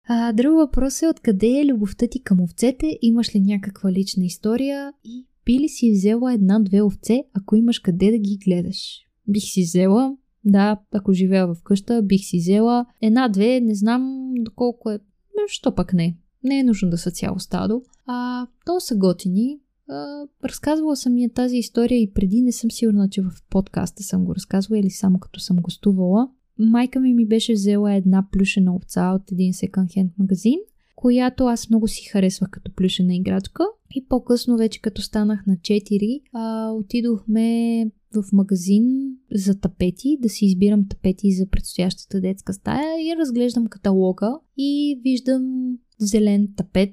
А, 0.08 0.32
друг 0.32 0.52
въпрос 0.54 1.02
е 1.02 1.08
откъде 1.08 1.46
е 1.46 1.66
любовта 1.66 2.06
ти 2.06 2.22
към 2.22 2.40
овцете? 2.40 2.98
Имаш 3.02 3.34
ли 3.34 3.40
някаква 3.40 3.92
лична 3.92 4.24
история? 4.24 4.92
И 5.04 5.26
би 5.46 5.58
ли 5.58 5.68
си 5.68 5.92
взела 5.92 6.34
една-две 6.34 6.82
овце, 6.82 7.24
ако 7.34 7.56
имаш 7.56 7.78
къде 7.78 8.10
да 8.10 8.18
ги 8.18 8.38
гледаш? 8.44 8.98
Бих 9.28 9.42
си 9.42 9.62
взела, 9.62 10.16
да, 10.44 10.80
ако 10.92 11.12
живея 11.12 11.46
в 11.46 11.56
къща, 11.64 12.02
бих 12.02 12.20
си 12.24 12.38
взела 12.38 12.86
една-две, 13.00 13.60
не 13.60 13.74
знам 13.74 14.32
доколко 14.38 14.90
е. 14.90 14.98
Що 15.46 15.74
пък 15.74 15.92
не? 15.92 16.16
Не 16.45 16.59
е 16.59 16.64
нужно 16.64 16.90
да 16.90 16.99
са 16.99 17.11
цяло 17.11 17.38
стадо. 17.38 17.82
А, 18.07 18.47
то 18.66 18.80
са 18.80 18.97
готини. 18.97 19.59
А, 19.88 20.26
разказвала 20.45 20.97
съм 20.97 21.18
я 21.18 21.30
тази 21.30 21.57
история 21.57 22.03
и 22.03 22.12
преди 22.12 22.43
не 22.43 22.53
съм 22.53 22.70
сигурна, 22.70 23.09
че 23.09 23.22
в 23.22 23.30
подкаста 23.51 24.03
съм 24.03 24.24
го 24.24 24.34
разказвала 24.34 24.78
или 24.78 24.90
само 24.90 25.18
като 25.18 25.40
съм 25.40 25.57
гостувала. 25.57 26.28
Майка 26.59 27.01
ми 27.01 27.14
ми 27.14 27.26
беше 27.26 27.53
взела 27.53 27.95
една 27.95 28.26
плюшена 28.32 28.74
овца 28.74 29.12
от 29.14 29.32
един 29.32 29.53
секонд-хенд 29.53 30.11
магазин, 30.18 30.59
която 30.97 31.45
аз 31.45 31.70
много 31.70 31.88
си 31.88 32.09
харесвах 32.09 32.51
като 32.51 32.72
плюшена 32.74 33.14
играчка. 33.14 33.64
И 33.95 34.05
по-късно, 34.09 34.57
вече 34.57 34.80
като 34.80 35.03
станах 35.03 35.47
на 35.47 35.57
4, 35.57 36.20
а, 36.32 36.70
отидохме 36.70 37.86
в 38.14 38.32
магазин 38.32 39.16
за 39.34 39.61
тапети, 39.61 40.18
да 40.20 40.28
си 40.28 40.45
избирам 40.45 40.88
тапети 40.88 41.32
за 41.32 41.47
предстоящата 41.47 42.20
детска 42.20 42.53
стая 42.53 43.07
и 43.07 43.16
разглеждам 43.16 43.66
каталога 43.66 44.38
и 44.57 45.01
виждам 45.05 45.72
зелен 46.07 46.48
тапет 46.57 46.90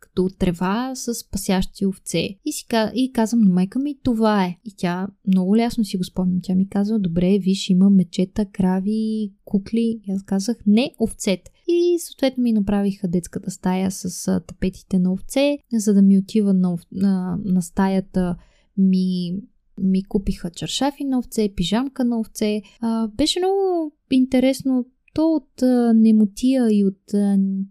като 0.00 0.28
трева 0.38 0.92
с 0.94 1.30
пасящи 1.30 1.86
овце. 1.86 2.28
И, 2.44 2.52
си, 2.52 2.66
и 2.94 3.12
казвам 3.12 3.40
на 3.40 3.54
майка 3.54 3.78
ми, 3.78 3.98
това 4.02 4.44
е. 4.44 4.58
И 4.64 4.74
тя 4.76 5.08
много 5.26 5.56
лясно 5.56 5.84
си 5.84 5.96
го 5.96 6.04
спомня. 6.04 6.40
Тя 6.42 6.54
ми 6.54 6.68
казва, 6.68 6.98
добре, 6.98 7.38
виж, 7.38 7.70
има 7.70 7.90
мечета, 7.90 8.46
крави, 8.46 9.32
кукли. 9.44 10.00
И 10.08 10.12
аз 10.12 10.22
казах, 10.22 10.56
не, 10.66 10.94
овцете. 11.00 11.50
И 11.68 11.98
съответно 11.98 12.42
ми 12.42 12.52
направиха 12.52 13.08
детската 13.08 13.50
стая 13.50 13.90
с 13.90 14.40
тапетите 14.46 14.98
на 14.98 15.12
овце, 15.12 15.58
за 15.72 15.94
да 15.94 16.02
ми 16.02 16.18
отива 16.18 16.54
на, 16.54 16.76
на, 16.92 17.38
на 17.44 17.62
стаята 17.62 18.36
ми 18.76 19.34
ми 19.80 20.04
купиха 20.04 20.50
чаршафи 20.50 21.04
на 21.04 21.18
овце, 21.18 21.52
пижамка 21.56 22.04
на 22.04 22.20
овце. 22.20 22.62
А, 22.80 23.08
беше 23.08 23.40
много 23.40 23.92
интересно 24.10 24.86
то 25.14 25.32
от 25.32 25.62
немотия 25.94 26.68
и 26.70 26.84
от 26.84 27.02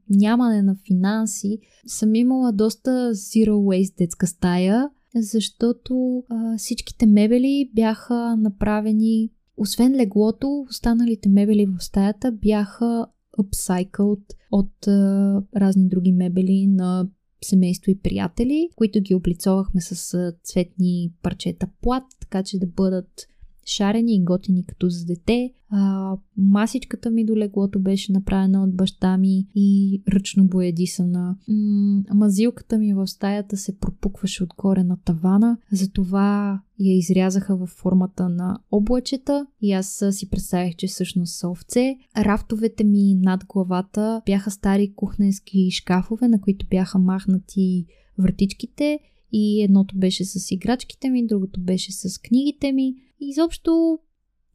нямане 0.09 0.61
на 0.61 0.75
финанси 0.88 1.59
съм 1.88 2.15
имала 2.15 2.51
доста 2.51 2.89
zero 3.13 3.51
waste 3.51 3.97
детска 3.97 4.27
стая, 4.27 4.89
защото 5.15 6.23
а, 6.29 6.57
всичките 6.57 7.05
мебели 7.05 7.71
бяха 7.75 8.38
направени, 8.38 9.31
освен 9.57 9.95
леглото, 9.95 10.65
останалите 10.69 11.29
мебели 11.29 11.65
в 11.65 11.83
стаята 11.83 12.31
бяха 12.31 13.07
upcycled 13.39 14.23
от 14.51 14.88
а, 14.88 15.43
разни 15.55 15.88
други 15.88 16.11
мебели 16.11 16.67
на 16.67 17.07
семейство 17.43 17.91
и 17.91 17.99
приятели, 17.99 18.69
които 18.75 19.01
ги 19.01 19.15
облицовахме 19.15 19.81
с 19.81 20.33
цветни 20.43 21.13
парчета 21.21 21.67
плат, 21.81 22.03
така 22.19 22.43
че 22.43 22.59
да 22.59 22.67
бъдат 22.67 23.27
шарени 23.68 24.15
и 24.15 24.24
готини 24.24 24.65
като 24.65 24.89
за 24.89 25.05
дете. 25.05 25.53
А, 25.70 26.13
масичката 26.38 27.09
ми 27.11 27.26
до 27.26 27.38
леглото 27.38 27.80
беше 27.80 28.11
направена 28.11 28.63
от 28.63 28.76
баща 28.76 29.18
ми 29.18 29.47
и 29.55 30.01
ръчно 30.09 30.47
боядисана. 30.47 31.38
М- 31.47 32.03
мазилката 32.13 32.78
ми 32.78 32.93
в 32.93 33.07
стаята 33.07 33.57
се 33.57 33.78
пропукваше 33.78 34.43
отгоре 34.43 34.84
на 34.84 34.97
тавана, 35.05 35.57
затова 35.72 36.61
я 36.80 36.97
изрязаха 36.97 37.57
в 37.57 37.68
формата 37.68 38.30
на 38.30 38.59
облачета 38.72 39.45
и 39.61 39.72
аз 39.72 40.03
си 40.11 40.30
представях, 40.30 40.76
че 40.76 40.88
всъщност 40.88 41.39
са 41.39 41.49
овце. 41.49 41.95
Рафтовете 42.18 42.84
ми 42.84 43.15
над 43.15 43.45
главата 43.45 44.22
бяха 44.26 44.51
стари 44.51 44.93
кухненски 44.95 45.72
шкафове, 45.72 46.28
на 46.28 46.41
които 46.41 46.68
бяха 46.70 46.99
махнати 46.99 47.86
вратичките 48.18 48.99
и 49.32 49.63
едното 49.63 49.97
беше 49.97 50.26
с 50.26 50.51
играчките 50.51 51.09
ми, 51.09 51.28
другото 51.28 51.61
беше 51.61 51.91
с 51.91 52.22
книгите 52.22 52.72
ми. 52.72 52.95
Изобщо 53.20 53.99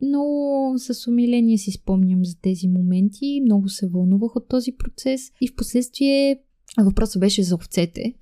много 0.03 0.75
с 0.79 1.07
умиление 1.09 1.59
си 1.59 1.71
спомням 1.71 2.25
за 2.25 2.41
тези 2.41 2.69
моменти, 2.69 3.43
много 3.45 3.69
се 3.69 3.89
вълнувах 3.89 4.37
от 4.37 4.49
този 4.49 4.73
процес 4.73 5.21
и 5.41 5.49
в 5.49 5.55
последствие 5.57 6.43
въпросът 6.81 7.21
беше 7.21 7.43
за 7.43 7.55
овцете. 7.55 8.15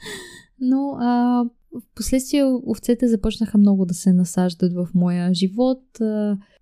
Но 0.60 0.96
а, 1.00 1.44
в 1.72 1.82
последствие 1.94 2.44
овцете 2.44 3.08
започнаха 3.08 3.58
много 3.58 3.86
да 3.86 3.94
се 3.94 4.12
насаждат 4.12 4.72
в 4.72 4.88
моя 4.94 5.34
живот. 5.34 5.82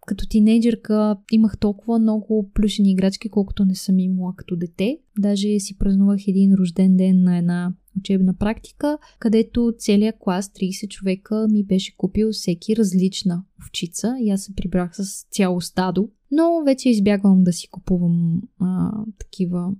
Като 0.07 0.28
тинейджърка 0.28 1.16
имах 1.32 1.59
толкова 1.59 1.98
много 1.98 2.51
плюшени 2.55 2.90
играчки, 2.90 3.28
колкото 3.28 3.64
не 3.64 3.74
съм 3.74 3.98
имала 3.98 4.34
като 4.36 4.57
дете. 4.57 4.98
Даже 5.18 5.61
си 5.61 5.78
празнувах 5.78 6.28
един 6.28 6.55
рожден 6.55 6.96
ден 6.96 7.22
на 7.22 7.38
една 7.38 7.72
учебна 7.98 8.34
практика, 8.34 8.98
където 9.18 9.74
целият 9.78 10.16
клас, 10.18 10.48
30 10.48 10.88
човека, 10.88 11.48
ми 11.51 11.64
беше 11.64 11.96
купил 11.96 12.32
всеки 12.32 12.76
различна 12.76 13.44
овчица 13.62 14.16
и 14.20 14.30
аз 14.30 14.42
се 14.42 14.55
прибрах 14.55 14.96
с 14.96 15.26
цяло 15.30 15.61
стадо. 15.61 16.09
Но 16.30 16.62
вече 16.64 16.88
избягвам 16.88 17.44
да 17.44 17.53
си 17.53 17.68
купувам 17.68 18.42
а, 18.61 18.90
такива 19.18 19.72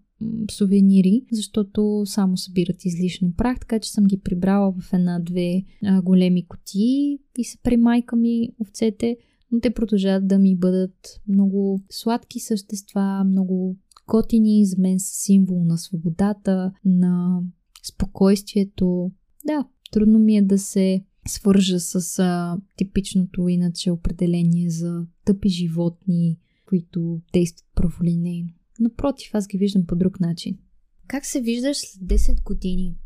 сувенири, 0.51 1.25
защото 1.33 2.03
само 2.05 2.37
събират 2.37 2.85
излишно 2.85 3.33
прах, 3.37 3.61
така 3.61 3.79
че 3.79 3.91
съм 3.91 4.05
ги 4.05 4.21
прибрала 4.21 4.73
в 4.73 4.93
една-две 4.93 5.65
големи 6.03 6.47
котии 6.47 7.19
и 7.39 7.45
се 7.45 7.59
примайка 7.63 8.17
ми 8.17 8.49
овцете, 8.61 9.17
но 9.53 9.61
те 9.61 9.75
продължават 9.75 10.29
да 10.29 10.39
ми 10.39 10.57
бъдат 10.57 11.21
много 11.29 11.81
сладки 11.91 12.41
същества, 12.41 13.25
много 13.25 13.77
готини, 14.09 14.67
за 14.67 14.77
мен 14.79 15.01
са 15.01 15.15
символ 15.15 15.65
на 15.65 15.79
свободата, 15.79 16.73
на 16.85 17.43
спокойствието. 17.85 19.11
Да, 19.47 19.69
трудно 19.93 20.19
ми 20.19 20.37
е 20.37 20.43
да 20.43 20.59
се 20.59 21.05
свържа 21.29 21.81
с 21.81 22.19
а, 22.19 22.59
типичното 22.77 23.49
иначе 23.49 23.91
определение 23.91 24.71
за 24.71 25.07
тъпи 25.25 25.49
животни, 25.49 26.39
които 26.69 27.21
действат 27.33 27.69
праволинейно. 27.75 28.49
Напротив, 28.81 29.31
аз 29.35 29.47
ги 29.47 29.59
виждам 29.59 29.87
по 29.87 29.97
друг 29.97 30.21
начин. 30.21 30.59
Как 31.07 31.27
се 31.27 31.41
виждаш 31.41 31.77
след 31.77 32.09
10 32.09 32.43
години? 32.43 32.97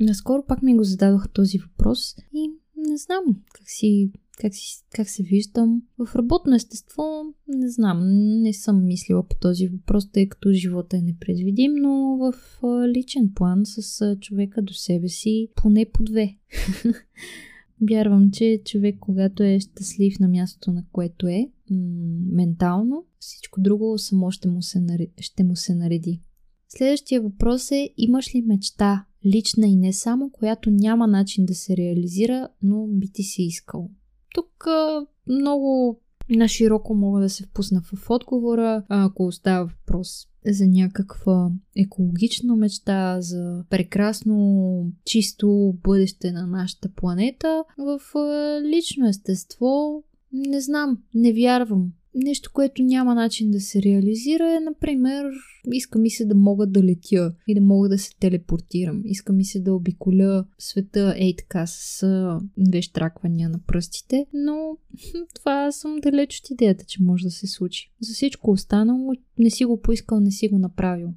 Наскоро 0.00 0.44
пак 0.48 0.62
ми 0.62 0.76
го 0.76 0.84
зададох 0.84 1.28
този 1.28 1.58
въпрос 1.58 2.14
и 2.34 2.50
не 2.76 2.96
знам 2.96 3.24
как 3.54 3.70
си 3.70 4.10
как, 4.40 4.54
си, 4.54 4.84
как 4.94 5.08
се 5.08 5.22
виждам. 5.22 5.82
В 5.98 6.16
работно 6.16 6.54
естество 6.54 7.22
не 7.48 7.70
знам, 7.70 7.98
не 8.42 8.52
съм 8.52 8.86
мислила 8.86 9.28
по 9.28 9.36
този 9.36 9.68
въпрос, 9.68 10.10
тъй 10.12 10.28
като 10.28 10.52
живота 10.52 10.96
е 10.96 11.02
непредвидим, 11.02 11.72
но 11.74 12.16
в 12.16 12.34
личен 12.96 13.30
план 13.34 13.60
с 13.64 14.16
човека 14.20 14.62
до 14.62 14.74
себе 14.74 15.08
си 15.08 15.48
поне 15.56 15.86
по 15.92 16.02
две. 16.02 16.36
Вярвам, 17.90 18.30
че 18.30 18.60
човек, 18.64 18.96
когато 19.00 19.42
е 19.42 19.60
щастлив 19.60 20.18
на 20.20 20.28
мястото, 20.28 20.72
на 20.72 20.84
което 20.92 21.26
е, 21.26 21.50
м- 21.70 21.76
ментално, 22.32 23.04
всичко 23.18 23.60
друго 23.60 23.98
само 23.98 24.30
ще 24.30 24.48
му, 24.48 24.62
се 24.62 24.80
нареди, 24.80 25.12
ще 25.20 25.44
му 25.44 25.56
се 25.56 25.74
нареди. 25.74 26.20
Следващия 26.68 27.22
въпрос 27.22 27.70
е, 27.70 27.90
имаш 27.96 28.34
ли 28.34 28.42
мечта, 28.42 29.04
лична 29.26 29.66
и 29.66 29.76
не 29.76 29.92
само, 29.92 30.30
която 30.30 30.70
няма 30.70 31.06
начин 31.06 31.46
да 31.46 31.54
се 31.54 31.76
реализира, 31.76 32.48
но 32.62 32.86
би 32.86 33.08
ти 33.12 33.22
си 33.22 33.42
искал? 33.42 33.90
Тук 34.34 34.66
много 35.26 36.00
на 36.30 36.48
широко 36.48 36.94
мога 36.94 37.20
да 37.20 37.28
се 37.30 37.44
впусна 37.44 37.80
в 37.80 38.10
отговора, 38.10 38.82
ако 38.88 39.32
става 39.32 39.66
въпрос 39.66 40.26
за 40.46 40.66
някаква 40.66 41.50
екологична 41.76 42.56
мечта, 42.56 43.16
за 43.20 43.64
прекрасно, 43.70 44.92
чисто 45.04 45.74
бъдеще 45.82 46.32
на 46.32 46.46
нашата 46.46 46.88
планета. 46.88 47.64
В 47.78 48.00
лично 48.62 49.08
естество 49.08 50.02
не 50.32 50.60
знам, 50.60 50.98
не 51.14 51.32
вярвам. 51.32 51.92
Нещо, 52.14 52.50
което 52.52 52.82
няма 52.82 53.14
начин 53.14 53.50
да 53.50 53.60
се 53.60 53.82
реализира 53.82 54.56
е, 54.56 54.60
например, 54.60 55.24
иска 55.72 55.98
ми 55.98 56.10
се 56.10 56.24
да 56.24 56.34
мога 56.34 56.66
да 56.66 56.82
летя 56.82 57.34
и 57.48 57.54
да 57.54 57.60
мога 57.60 57.88
да 57.88 57.98
се 57.98 58.10
телепортирам. 58.20 59.02
Иска 59.04 59.32
ми 59.32 59.44
се 59.44 59.60
да 59.60 59.74
обиколя 59.74 60.44
света 60.58 61.14
ей 61.18 61.36
така 61.36 61.66
с 61.66 62.06
две 62.58 62.82
штраквания 62.82 63.48
на 63.48 63.58
пръстите, 63.66 64.26
но 64.32 64.76
това 65.34 65.72
съм 65.72 65.96
далеч 66.00 66.40
от 66.40 66.50
идеята, 66.50 66.84
че 66.84 67.02
може 67.02 67.24
да 67.24 67.30
се 67.30 67.46
случи. 67.46 67.92
За 68.00 68.14
всичко 68.14 68.50
останало 68.50 69.12
не 69.38 69.50
си 69.50 69.64
го 69.64 69.80
поискал, 69.80 70.20
не 70.20 70.30
си 70.30 70.48
го 70.48 70.58
направил. 70.58 71.08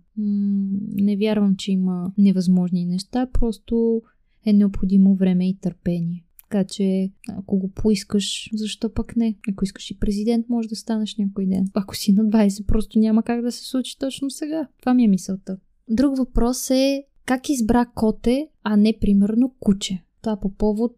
Не 0.95 1.17
вярвам, 1.17 1.55
че 1.55 1.71
има 1.71 2.11
невъзможни 2.17 2.85
неща, 2.85 3.27
просто 3.33 4.01
е 4.45 4.53
необходимо 4.53 5.15
време 5.15 5.49
и 5.49 5.57
търпение. 5.57 6.25
Така 6.54 6.68
че, 6.68 7.12
ако 7.30 7.58
го 7.58 7.72
поискаш, 7.72 8.49
защо 8.54 8.93
пък 8.93 9.16
не? 9.16 9.36
Ако 9.49 9.64
искаш 9.64 9.91
и 9.91 9.99
президент, 9.99 10.49
може 10.49 10.68
да 10.68 10.76
станеш 10.76 11.16
някой 11.18 11.45
ден. 11.45 11.66
Ако 11.74 11.95
си 11.95 12.14
на 12.14 12.26
20, 12.26 12.66
просто 12.66 12.99
няма 12.99 13.24
как 13.24 13.41
да 13.41 13.51
се 13.51 13.66
случи 13.66 13.97
точно 13.99 14.30
сега. 14.30 14.68
Това 14.80 14.93
ми 14.93 15.04
е 15.04 15.08
мисълта. 15.08 15.58
Друг 15.89 16.18
въпрос 16.18 16.70
е 16.70 17.04
как 17.26 17.49
избра 17.49 17.86
коте, 17.86 18.47
а 18.64 18.78
не 18.78 18.97
примерно 19.01 19.56
куче. 19.60 20.04
Това 20.22 20.39
по 20.39 20.54
повод 20.54 20.97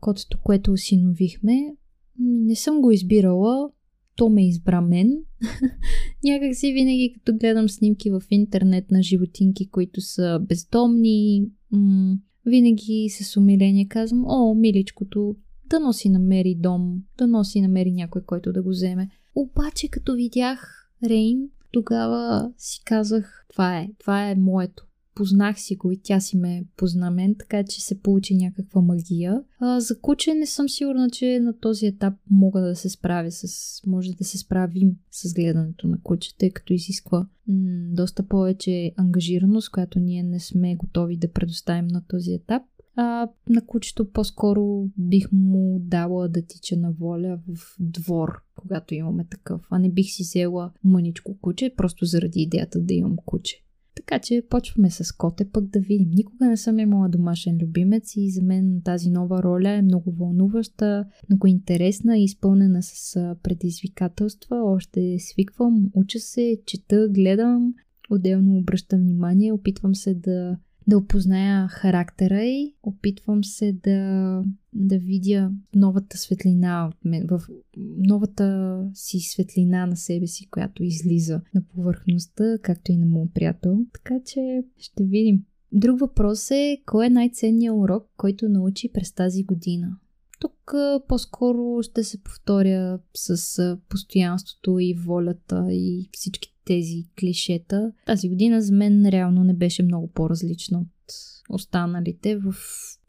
котето, 0.00 0.38
което 0.44 0.72
осиновихме. 0.72 1.76
Не 2.18 2.56
съм 2.56 2.80
го 2.80 2.90
избирала, 2.90 3.70
то 4.16 4.28
ме 4.28 4.48
избра 4.48 4.80
мен. 4.80 5.18
Някак 6.24 6.56
си 6.56 6.72
винаги, 6.72 7.12
като 7.14 7.38
гледам 7.38 7.68
снимки 7.68 8.10
в 8.10 8.22
интернет 8.30 8.90
на 8.90 9.02
животинки, 9.02 9.70
които 9.70 10.00
са 10.00 10.40
бездомни, 10.48 11.46
м- 11.70 12.16
винаги 12.46 13.08
с 13.10 13.36
умиление 13.36 13.88
казвам, 13.88 14.24
о, 14.26 14.54
миличкото, 14.54 15.36
да 15.66 15.80
носи 15.80 16.08
намери 16.08 16.54
дом, 16.58 17.02
да 17.18 17.26
носи 17.26 17.60
намери 17.60 17.92
някой, 17.92 18.22
който 18.22 18.52
да 18.52 18.62
го 18.62 18.68
вземе. 18.68 19.08
Обаче, 19.34 19.88
като 19.88 20.14
видях 20.14 20.90
Рейн, 21.04 21.48
тогава 21.72 22.52
си 22.58 22.82
казах, 22.84 23.46
това 23.48 23.78
е, 23.78 23.88
това 23.98 24.30
е 24.30 24.34
моето 24.34 24.86
познах 25.14 25.60
си 25.60 25.76
го 25.76 25.90
и 25.90 26.00
тя 26.02 26.20
си 26.20 26.36
ме 26.36 26.64
позна 26.76 27.10
мен, 27.10 27.34
така 27.38 27.64
че 27.64 27.84
се 27.84 28.00
получи 28.00 28.36
някаква 28.36 28.80
магия. 28.80 29.42
А, 29.58 29.80
за 29.80 30.00
куче 30.00 30.34
не 30.34 30.46
съм 30.46 30.68
сигурна, 30.68 31.10
че 31.10 31.40
на 31.40 31.58
този 31.58 31.86
етап 31.86 32.14
мога 32.30 32.60
да 32.60 32.76
се 32.76 32.88
справя 32.88 33.30
с... 33.30 33.46
може 33.86 34.12
да 34.12 34.24
се 34.24 34.38
справим 34.38 34.96
с 35.10 35.34
гледането 35.34 35.88
на 35.88 35.98
куче, 36.02 36.36
тъй 36.36 36.50
като 36.50 36.72
изисква 36.72 37.18
м- 37.18 37.26
доста 37.90 38.22
повече 38.22 38.92
ангажираност, 38.96 39.70
която 39.70 39.98
ние 39.98 40.22
не 40.22 40.40
сме 40.40 40.76
готови 40.76 41.16
да 41.16 41.32
предоставим 41.32 41.86
на 41.86 42.04
този 42.08 42.32
етап. 42.32 42.62
А 42.96 43.28
на 43.48 43.66
кучето 43.66 44.10
по-скоро 44.10 44.88
бих 44.98 45.32
му 45.32 45.78
дала 45.80 46.28
да 46.28 46.42
тича 46.46 46.76
на 46.76 46.92
воля 46.92 47.40
в 47.48 47.76
двор, 47.80 48.28
когато 48.56 48.94
имаме 48.94 49.26
такъв. 49.30 49.66
А 49.70 49.78
не 49.78 49.90
бих 49.90 50.06
си 50.06 50.22
взела 50.22 50.72
мъничко 50.84 51.38
куче, 51.40 51.74
просто 51.76 52.04
заради 52.04 52.40
идеята 52.40 52.80
да 52.80 52.94
имам 52.94 53.16
куче. 53.26 53.62
Така 53.94 54.18
че 54.18 54.42
почваме 54.50 54.90
с 54.90 55.12
коте, 55.12 55.50
пък 55.50 55.64
да 55.64 55.80
видим. 55.80 56.10
Никога 56.10 56.46
не 56.46 56.56
съм 56.56 56.78
имала 56.78 57.08
домашен 57.08 57.58
любимец 57.62 58.16
и 58.16 58.30
за 58.30 58.42
мен 58.42 58.80
тази 58.84 59.10
нова 59.10 59.42
роля 59.42 59.70
е 59.70 59.82
много 59.82 60.12
вълнуваща, 60.12 61.04
много 61.30 61.46
интересна 61.46 62.18
и 62.18 62.24
изпълнена 62.24 62.82
с 62.82 63.14
предизвикателства. 63.42 64.62
Още 64.64 65.16
свиквам, 65.18 65.90
уча 65.94 66.18
се, 66.18 66.60
чета, 66.66 67.08
гледам, 67.10 67.74
отделно 68.10 68.58
обръщам 68.58 69.00
внимание, 69.00 69.52
опитвам 69.52 69.94
се 69.94 70.14
да 70.14 70.58
да 70.86 70.98
опозная 70.98 71.68
характера 71.68 72.42
й, 72.42 72.74
опитвам 72.82 73.44
се 73.44 73.72
да, 73.72 74.42
да 74.72 74.98
видя 74.98 75.50
новата 75.74 76.18
светлина 76.18 76.88
от 76.88 77.04
мен, 77.04 77.26
в 77.26 77.42
новата 77.98 78.78
си 78.94 79.20
светлина 79.20 79.86
на 79.86 79.96
себе 79.96 80.26
си, 80.26 80.48
която 80.50 80.84
излиза 80.84 81.40
на 81.54 81.62
повърхността, 81.62 82.58
както 82.62 82.92
и 82.92 82.96
на 82.96 83.06
моят 83.06 83.34
приятел. 83.34 83.78
Така 83.92 84.14
че 84.26 84.64
ще 84.78 85.04
видим. 85.04 85.44
Друг 85.72 86.00
въпрос 86.00 86.50
е, 86.50 86.78
кой 86.86 87.06
е 87.06 87.10
най-ценният 87.10 87.76
урок, 87.76 88.06
който 88.16 88.48
научи 88.48 88.92
през 88.92 89.12
тази 89.12 89.44
година? 89.44 89.96
Тук 90.42 90.74
по-скоро 91.08 91.82
ще 91.82 92.04
се 92.04 92.22
повторя 92.22 92.98
с 93.14 93.78
постоянството 93.88 94.78
и 94.78 94.94
волята 94.94 95.66
и 95.70 96.08
всички 96.12 96.54
тези 96.64 97.06
клишета. 97.20 97.92
Тази 98.06 98.28
година 98.28 98.62
за 98.62 98.72
мен 98.74 99.08
реално 99.08 99.44
не 99.44 99.54
беше 99.54 99.82
много 99.82 100.08
по-различна 100.08 100.78
от 100.78 101.14
останалите 101.50 102.36
в 102.36 102.54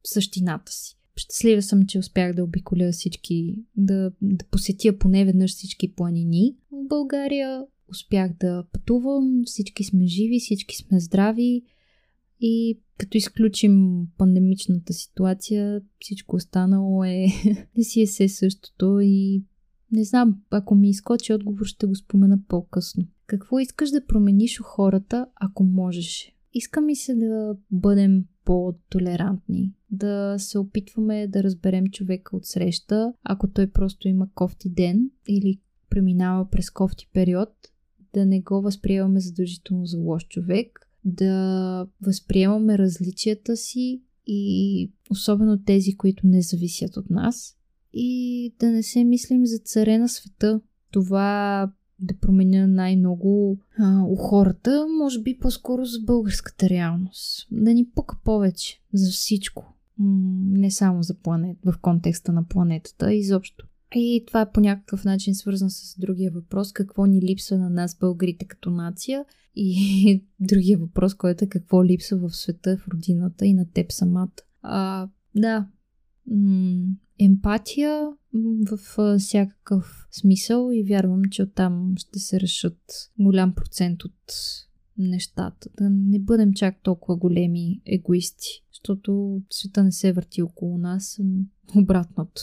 същината 0.04 0.72
си. 0.72 0.98
Щастлива 1.16 1.62
съм, 1.62 1.86
че 1.86 2.00
успях 2.00 2.34
да 2.36 2.44
обиколя 2.44 2.92
всички, 2.92 3.56
да, 3.78 4.12
да 4.22 4.46
посетя 4.46 4.98
поне 4.98 5.26
веднъж 5.26 5.52
всички 5.52 5.96
планини. 5.96 6.56
В 6.72 6.88
България 6.88 7.66
успях 7.90 8.32
да 8.40 8.66
пътувам, 8.74 9.42
всички 9.46 9.84
сме 9.84 10.06
живи, 10.06 10.40
всички 10.40 10.76
сме 10.76 11.00
здрави 11.00 11.64
и 12.46 12.80
като 12.98 13.18
изключим 13.18 14.06
пандемичната 14.18 14.94
ситуация, 14.94 15.82
всичко 16.00 16.36
останало 16.36 17.04
е 17.04 17.26
не 17.78 17.84
си 17.84 18.02
е 18.02 18.08
се 18.08 18.30
същото 18.30 19.00
и 19.02 19.44
не 19.92 20.04
знам, 20.04 20.42
ако 20.50 20.76
ми 20.76 20.90
изкочи 20.90 21.34
отговор, 21.34 21.66
ще 21.66 21.88
го 21.88 21.96
спомена 21.96 22.40
по-късно. 22.48 23.08
Какво 23.26 23.60
искаш 23.60 23.90
да 23.90 24.06
промениш 24.06 24.60
у 24.60 24.64
хората, 24.64 25.28
ако 25.36 25.64
можеш? 25.64 26.32
Иска 26.54 26.82
ми 26.82 26.96
се 26.96 27.16
да 27.16 27.56
бъдем 27.72 28.26
по-толерантни, 28.46 29.74
да 29.92 30.36
се 30.38 30.60
опитваме 30.60 31.28
да 31.28 31.44
разберем 31.44 31.88
човека 31.88 32.38
от 32.38 32.46
среща, 32.46 33.14
ако 33.24 33.48
той 33.48 33.68
просто 33.68 34.08
има 34.08 34.28
кофти 34.36 34.70
ден 34.70 35.10
или 35.28 35.60
преминава 35.90 36.50
през 36.50 36.70
кофти 36.70 37.10
период, 37.14 37.50
да 38.14 38.26
не 38.26 38.42
го 38.42 38.62
възприемаме 38.62 39.20
задължително 39.20 39.86
за 39.86 39.98
лош 39.98 40.28
човек, 40.28 40.83
да 41.06 41.88
възприемаме 42.02 42.78
различията 42.78 43.58
си 43.58 44.02
и 44.28 44.92
особено 45.10 45.64
тези, 45.64 45.98
които 45.98 46.28
не 46.28 46.42
зависят 46.42 46.98
от 46.98 47.10
нас 47.10 47.56
и 47.94 48.54
да 48.60 48.72
не 48.72 48.84
се 48.84 49.04
мислим 49.04 49.46
за 49.46 49.58
царе 49.58 49.98
на 49.98 50.10
света. 50.10 50.62
Това 50.92 51.72
да 52.00 52.18
променя 52.18 52.68
най-много 52.68 53.58
а, 53.80 54.04
у 54.04 54.16
хората, 54.16 54.86
може 55.00 55.22
би 55.22 55.38
по-скоро 55.38 55.86
за 55.86 56.00
българската 56.00 56.70
реалност. 56.70 57.48
Да 57.52 57.74
ни 57.74 57.90
пука 57.96 58.18
повече 58.24 58.82
за 58.94 59.12
всичко. 59.12 59.74
Не 60.00 60.72
само 60.72 61.04
за 61.04 61.14
планет, 61.14 61.58
в 61.66 61.76
контекста 61.82 62.32
на 62.32 62.48
планетата, 62.48 63.14
изобщо. 63.14 63.68
И 63.96 64.24
това 64.28 64.42
е 64.42 64.52
по 64.52 64.62
някакъв 64.62 65.06
начин 65.06 65.36
свързан 65.36 65.70
с 65.70 66.00
другия 66.00 66.32
въпрос, 66.32 66.72
какво 66.72 67.06
ни 67.06 67.22
липсва 67.22 67.58
на 67.58 67.70
нас 67.70 67.98
българите 68.00 68.46
като 68.46 68.70
нация 68.70 69.26
и 69.56 70.24
другия 70.40 70.78
въпрос, 70.78 71.14
който 71.14 71.46
е 71.46 71.48
какво 71.48 71.86
липсва 71.86 72.18
в 72.18 72.36
света, 72.36 72.78
в 72.78 72.88
родината 72.88 73.46
и 73.46 73.54
на 73.54 73.72
теб 73.72 73.92
самата. 73.92 74.32
А, 74.62 75.08
да, 75.36 75.68
емпатия 77.20 78.12
в 78.72 78.78
всякакъв 79.18 80.08
смисъл 80.12 80.70
и 80.74 80.84
вярвам, 80.84 81.22
че 81.32 81.44
оттам 81.44 81.94
ще 81.98 82.20
се 82.20 82.40
решат 82.40 83.12
голям 83.20 83.54
процент 83.56 84.04
от 84.04 84.34
нещата. 84.98 85.70
Да 85.78 85.90
не 85.90 86.20
бъдем 86.20 86.54
чак 86.54 86.84
толкова 86.84 87.18
големи 87.18 87.82
егоисти, 87.86 88.64
защото 88.72 89.42
света 89.50 89.84
не 89.84 89.92
се 89.92 90.14
върти 90.14 90.42
около 90.42 90.78
нас, 90.78 91.20
обратното. 91.76 92.42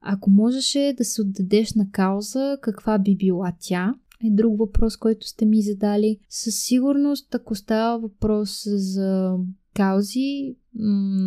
Ако 0.00 0.30
можеше 0.30 0.94
да 0.98 1.04
се 1.04 1.22
отдадеш 1.22 1.74
на 1.74 1.90
кауза, 1.90 2.58
каква 2.62 2.98
би 2.98 3.16
била 3.16 3.52
тя? 3.60 3.94
Е 4.24 4.30
друг 4.30 4.58
въпрос, 4.58 4.96
който 4.96 5.26
сте 5.26 5.44
ми 5.44 5.62
задали. 5.62 6.18
Със 6.28 6.54
сигурност, 6.54 7.34
ако 7.34 7.54
става 7.54 7.98
въпрос 7.98 8.62
за 8.66 9.36
каузи, 9.74 10.56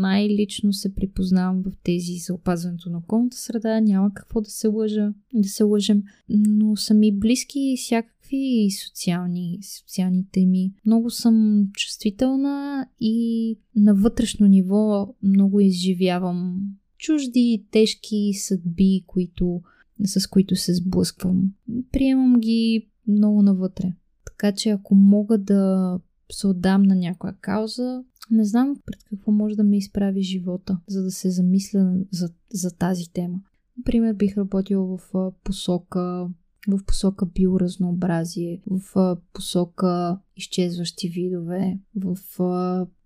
най-лично 0.01 0.73
се 0.73 0.95
припознавам 0.95 1.63
в 1.63 1.71
тези 1.83 2.17
за 2.17 2.33
опазването 2.33 2.89
на 2.89 2.97
околната 2.97 3.37
среда, 3.37 3.81
няма 3.81 4.13
какво 4.13 4.41
да 4.41 4.49
се 4.49 4.67
лъжа, 4.67 5.13
да 5.33 5.49
се 5.49 5.63
лъжем, 5.63 6.03
но 6.29 6.75
са 6.75 6.93
ми 6.93 7.19
близки 7.19 7.75
всякакви 7.77 8.69
социални, 8.85 9.59
социални 9.77 10.25
теми. 10.31 10.73
Много 10.85 11.09
съм 11.09 11.67
чувствителна 11.73 12.87
и 12.99 13.57
на 13.75 13.95
вътрешно 13.95 14.47
ниво 14.47 15.13
много 15.23 15.59
изживявам 15.59 16.61
чужди, 16.97 17.65
тежки 17.71 18.33
съдби, 18.33 19.03
които, 19.07 19.61
с 20.05 20.27
които 20.27 20.55
се 20.55 20.75
сблъсквам. 20.75 21.53
Приемам 21.91 22.39
ги 22.39 22.89
много 23.07 23.41
навътре. 23.41 23.93
Така 24.25 24.51
че 24.51 24.69
ако 24.69 24.95
мога 24.95 25.37
да 25.37 25.99
се 26.31 26.47
отдам 26.47 26.83
на 26.83 26.95
някоя 26.95 27.33
кауза, 27.41 28.03
не 28.31 28.45
знам 28.45 28.77
пред 28.85 29.03
какво 29.03 29.31
може 29.31 29.55
да 29.55 29.63
ме 29.63 29.77
изправи 29.77 30.21
живота, 30.21 30.79
за 30.87 31.03
да 31.03 31.11
се 31.11 31.29
замисля 31.29 31.93
за, 32.11 32.29
за 32.53 32.71
тази 32.71 33.13
тема. 33.13 33.41
Например, 33.77 34.13
бих 34.13 34.37
работила 34.37 34.97
в 34.97 35.31
посока 35.43 36.29
в 36.67 36.83
посока 36.85 37.25
биоразнообразие, 37.25 38.61
в 38.67 39.17
посока 39.33 40.19
изчезващи 40.35 41.09
видове, 41.09 41.79
в 41.95 42.17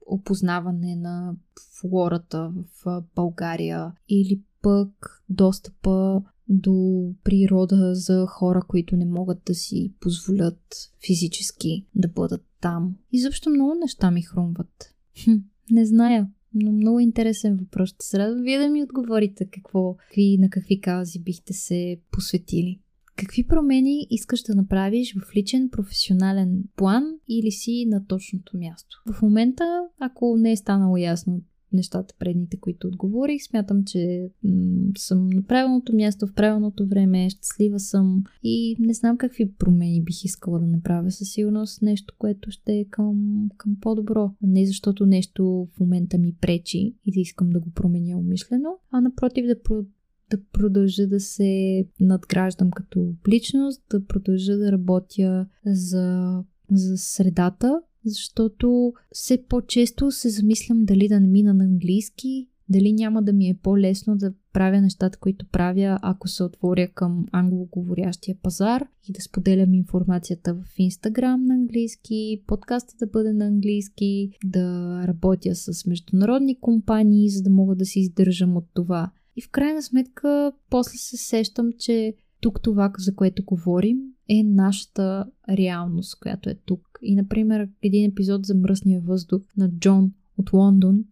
опознаване 0.05 0.95
на 0.95 1.35
флората 1.79 2.53
в 2.55 3.03
България 3.15 3.91
или 4.09 4.41
пък 4.61 5.23
достъпа 5.29 6.21
до 6.49 7.09
природа 7.23 7.95
за 7.95 8.25
хора, 8.27 8.61
които 8.67 8.95
не 8.95 9.05
могат 9.05 9.41
да 9.45 9.55
си 9.55 9.93
позволят 9.99 10.91
физически 11.05 11.85
да 11.95 12.07
бъдат 12.07 12.45
там. 12.61 12.95
Изобщо 13.11 13.49
много 13.49 13.73
неща 13.81 14.11
ми 14.11 14.21
хрумват. 14.21 14.95
Хм, 15.23 15.35
не 15.71 15.85
зная, 15.85 16.27
но 16.53 16.71
много 16.71 16.99
интересен 16.99 17.57
въпрос. 17.57 17.89
Ще 17.89 18.05
се 18.05 18.19
радвам 18.19 18.43
вие 18.43 18.59
да 18.59 18.69
ми 18.69 18.83
отговорите 18.83 19.45
какво, 19.45 19.95
какви, 19.95 20.37
на 20.39 20.49
какви 20.49 20.81
каузи 20.81 21.19
бихте 21.19 21.53
се 21.53 21.97
посветили. 22.11 22.79
Какви 23.15 23.47
промени 23.47 24.07
искаш 24.09 24.41
да 24.41 24.55
направиш 24.55 25.15
в 25.15 25.35
личен 25.35 25.69
професионален 25.69 26.63
план 26.75 27.03
или 27.27 27.51
си 27.51 27.85
на 27.87 28.07
точното 28.07 28.57
място? 28.57 29.03
В 29.13 29.21
момента, 29.21 29.87
ако 29.99 30.37
не 30.37 30.51
е 30.51 30.57
станало 30.57 30.97
ясно 30.97 31.41
нещата 31.73 32.15
предните, 32.19 32.57
които 32.57 32.87
отговорих. 32.87 33.43
Смятам, 33.43 33.83
че 33.83 34.29
м- 34.43 34.91
съм 34.97 35.27
на 35.27 35.43
правилното 35.43 35.95
място 35.95 36.27
в 36.27 36.33
правилното 36.33 36.87
време, 36.87 37.29
щастлива 37.29 37.79
съм 37.79 38.23
и 38.43 38.75
не 38.79 38.93
знам 38.93 39.17
какви 39.17 39.51
промени 39.51 40.03
бих 40.03 40.23
искала 40.23 40.59
да 40.59 40.67
направя. 40.67 41.11
Със 41.11 41.31
сигурност 41.31 41.81
нещо, 41.81 42.13
което 42.17 42.51
ще 42.51 42.73
е 42.73 42.85
към, 42.85 43.47
към 43.57 43.75
по-добро. 43.81 44.31
Не 44.41 44.65
защото 44.65 45.05
нещо 45.05 45.67
в 45.75 45.79
момента 45.79 46.17
ми 46.17 46.33
пречи 46.41 46.95
и 47.05 47.11
да 47.11 47.19
искам 47.19 47.49
да 47.49 47.59
го 47.59 47.71
променя 47.71 48.17
умишлено, 48.17 48.69
а 48.91 49.01
напротив 49.01 49.45
да 49.45 49.55
про- 49.55 49.85
да 50.31 50.37
продължа 50.53 51.07
да 51.07 51.19
се 51.19 51.85
надграждам 51.99 52.71
като 52.71 53.13
личност, 53.29 53.83
да 53.91 54.05
продължа 54.05 54.57
да 54.57 54.71
работя 54.71 55.47
за, 55.65 56.37
за 56.71 56.97
средата, 56.97 57.81
защото 58.05 58.93
все 59.11 59.43
по-често 59.49 60.11
се 60.11 60.29
замислям 60.29 60.85
дали 60.85 61.07
да 61.07 61.19
не 61.19 61.27
мина 61.27 61.53
на 61.53 61.63
английски, 61.63 62.47
дали 62.69 62.93
няма 62.93 63.23
да 63.23 63.33
ми 63.33 63.49
е 63.49 63.59
по-лесно 63.63 64.17
да 64.17 64.33
правя 64.53 64.81
нещата, 64.81 65.17
които 65.19 65.45
правя, 65.51 65.99
ако 66.01 66.27
се 66.27 66.43
отворя 66.43 66.87
към 66.87 67.25
англоговорящия 67.31 68.37
пазар 68.43 68.87
и 69.09 69.11
да 69.11 69.21
споделям 69.21 69.73
информацията 69.73 70.53
в 70.53 70.63
Инстаграм 70.77 71.45
на 71.45 71.53
английски, 71.53 72.43
подкаста 72.47 72.93
да 72.99 73.07
бъде 73.07 73.33
на 73.33 73.45
английски, 73.45 74.29
да 74.45 74.99
работя 75.07 75.55
с 75.55 75.85
международни 75.85 76.59
компании, 76.59 77.29
за 77.29 77.43
да 77.43 77.49
мога 77.49 77.75
да 77.75 77.85
се 77.85 77.99
издържам 77.99 78.57
от 78.57 78.65
това. 78.73 79.11
И 79.35 79.41
в 79.41 79.49
крайна 79.49 79.83
сметка, 79.83 80.51
после 80.69 80.97
се 80.97 81.17
сещам, 81.17 81.71
че 81.79 82.13
тук 82.41 82.61
това, 82.61 82.91
за 82.97 83.15
което 83.15 83.43
говорим, 83.45 83.97
е 84.29 84.43
нашата 84.43 85.25
реалност, 85.49 86.19
която 86.19 86.49
е 86.49 86.55
тук. 86.65 86.99
И, 87.01 87.15
например, 87.15 87.69
един 87.81 88.11
епизод 88.11 88.45
за 88.45 88.55
мръсния 88.55 89.01
въздух 89.01 89.41
на 89.57 89.71
Джон 89.71 90.11
от 90.37 90.53
Лондон, 90.53 91.03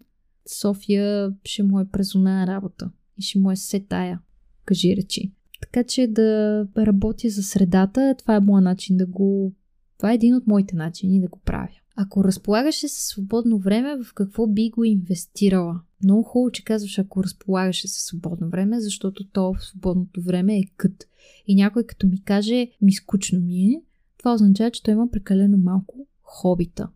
София 0.59 1.34
ще 1.43 1.64
му 1.64 1.80
е 1.80 1.89
презона 1.89 2.47
работа 2.47 2.91
и 3.18 3.22
ще 3.22 3.39
му 3.39 3.51
е 3.51 3.55
се 3.55 3.80
тая, 3.80 4.20
кажи 4.66 4.95
речи. 4.95 5.34
Така 5.62 5.84
че 5.84 6.07
да 6.07 6.68
работя 6.78 7.30
за 7.30 7.43
средата, 7.43 8.16
това 8.18 8.36
е 8.36 8.39
моят 8.39 8.64
начин 8.64 8.97
да 8.97 9.05
го... 9.05 9.53
Това 9.97 10.12
е 10.12 10.16
един 10.16 10.36
от 10.36 10.47
моите 10.47 10.76
начини 10.76 11.22
да 11.22 11.28
го 11.28 11.39
правя. 11.45 11.70
Ако 11.95 12.24
разполагаше 12.24 12.88
със 12.88 13.03
свободно 13.03 13.59
време, 13.59 14.03
в 14.03 14.14
какво 14.14 14.47
би 14.47 14.70
го 14.70 14.84
инвестирала? 14.84 15.82
Много 16.03 16.23
хубаво, 16.23 16.51
че 16.51 16.63
казваш, 16.63 16.99
ако 16.99 17.23
разполагаше 17.23 17.87
със 17.87 18.03
свободно 18.03 18.49
време, 18.49 18.79
защото 18.79 19.27
то 19.27 19.53
в 19.53 19.65
свободното 19.65 20.21
време 20.21 20.57
е 20.57 20.63
кът. 20.77 21.07
И 21.47 21.55
някой 21.55 21.83
като 21.83 22.07
ми 22.07 22.23
каже, 22.23 22.67
ми 22.81 22.93
скучно 22.93 23.39
ми 23.39 23.63
е, 23.63 23.81
това 24.17 24.33
означава, 24.33 24.71
че 24.71 24.83
той 24.83 24.91
има 24.91 25.11
прекалено 25.11 25.57
малко 25.57 26.07
хобита. 26.21 26.89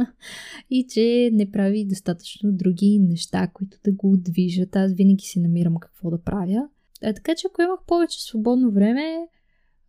и 0.70 0.86
че 0.88 1.30
не 1.32 1.50
прави 1.50 1.84
достатъчно 1.84 2.52
други 2.52 2.98
неща, 2.98 3.46
които 3.46 3.78
да 3.84 3.92
го 3.92 4.16
движат. 4.16 4.76
Аз 4.76 4.92
винаги 4.92 5.24
си 5.24 5.40
намирам 5.40 5.76
какво 5.76 6.10
да 6.10 6.22
правя. 6.22 6.68
А, 7.02 7.12
така 7.12 7.34
че 7.34 7.46
ако 7.46 7.62
имах 7.62 7.80
повече 7.86 8.24
свободно 8.24 8.70
време, 8.70 9.28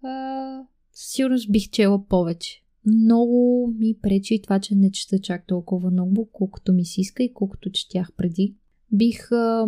а, 0.04 0.62
сигурно 0.94 1.38
бих 1.50 1.70
чела 1.70 2.08
повече. 2.08 2.64
Много 2.88 3.68
ми 3.78 3.96
пречи 4.02 4.42
това, 4.42 4.60
че 4.60 4.76
не 4.76 4.92
чета 4.92 5.20
чак 5.20 5.48
толкова 5.48 5.92
много, 5.92 6.30
колкото 6.34 6.74
ми 6.74 6.86
си 6.86 7.02
иска 7.02 7.24
и 7.24 7.34
колкото 7.34 7.72
четях 7.72 8.12
преди. 8.18 8.56
Бих 8.92 9.32
а, 9.32 9.68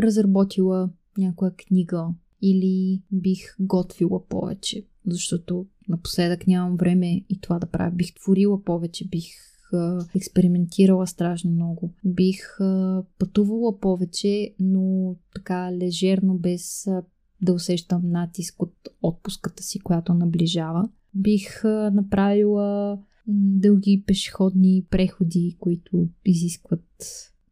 разработила 0.00 0.90
някоя 1.18 1.54
книга 1.56 2.08
или 2.42 3.02
бих 3.12 3.56
готвила 3.60 4.26
повече, 4.26 4.86
защото 5.06 5.66
напоследък 5.88 6.46
нямам 6.46 6.76
време 6.76 7.24
и 7.28 7.40
това 7.40 7.58
да 7.58 7.66
правя. 7.66 7.90
Бих 7.90 8.14
творила 8.14 8.64
повече, 8.64 9.08
бих 9.08 9.26
а, 9.72 10.06
експериментирала 10.14 11.06
страшно 11.06 11.50
много. 11.50 11.92
Бих 12.04 12.60
а, 12.60 13.04
пътувала 13.18 13.80
повече, 13.80 14.54
но 14.60 15.16
така 15.34 15.72
лежерно, 15.72 16.38
без 16.38 16.86
а, 16.86 17.02
да 17.42 17.52
усещам 17.52 18.10
натиск 18.10 18.62
от 18.62 18.74
отпуската 19.02 19.62
си, 19.62 19.80
която 19.80 20.14
наближава. 20.14 20.88
Бих 21.14 21.64
направила 21.92 22.98
дълги 23.26 24.04
пешеходни 24.06 24.86
преходи, 24.90 25.56
които 25.60 26.08
изискват 26.24 26.84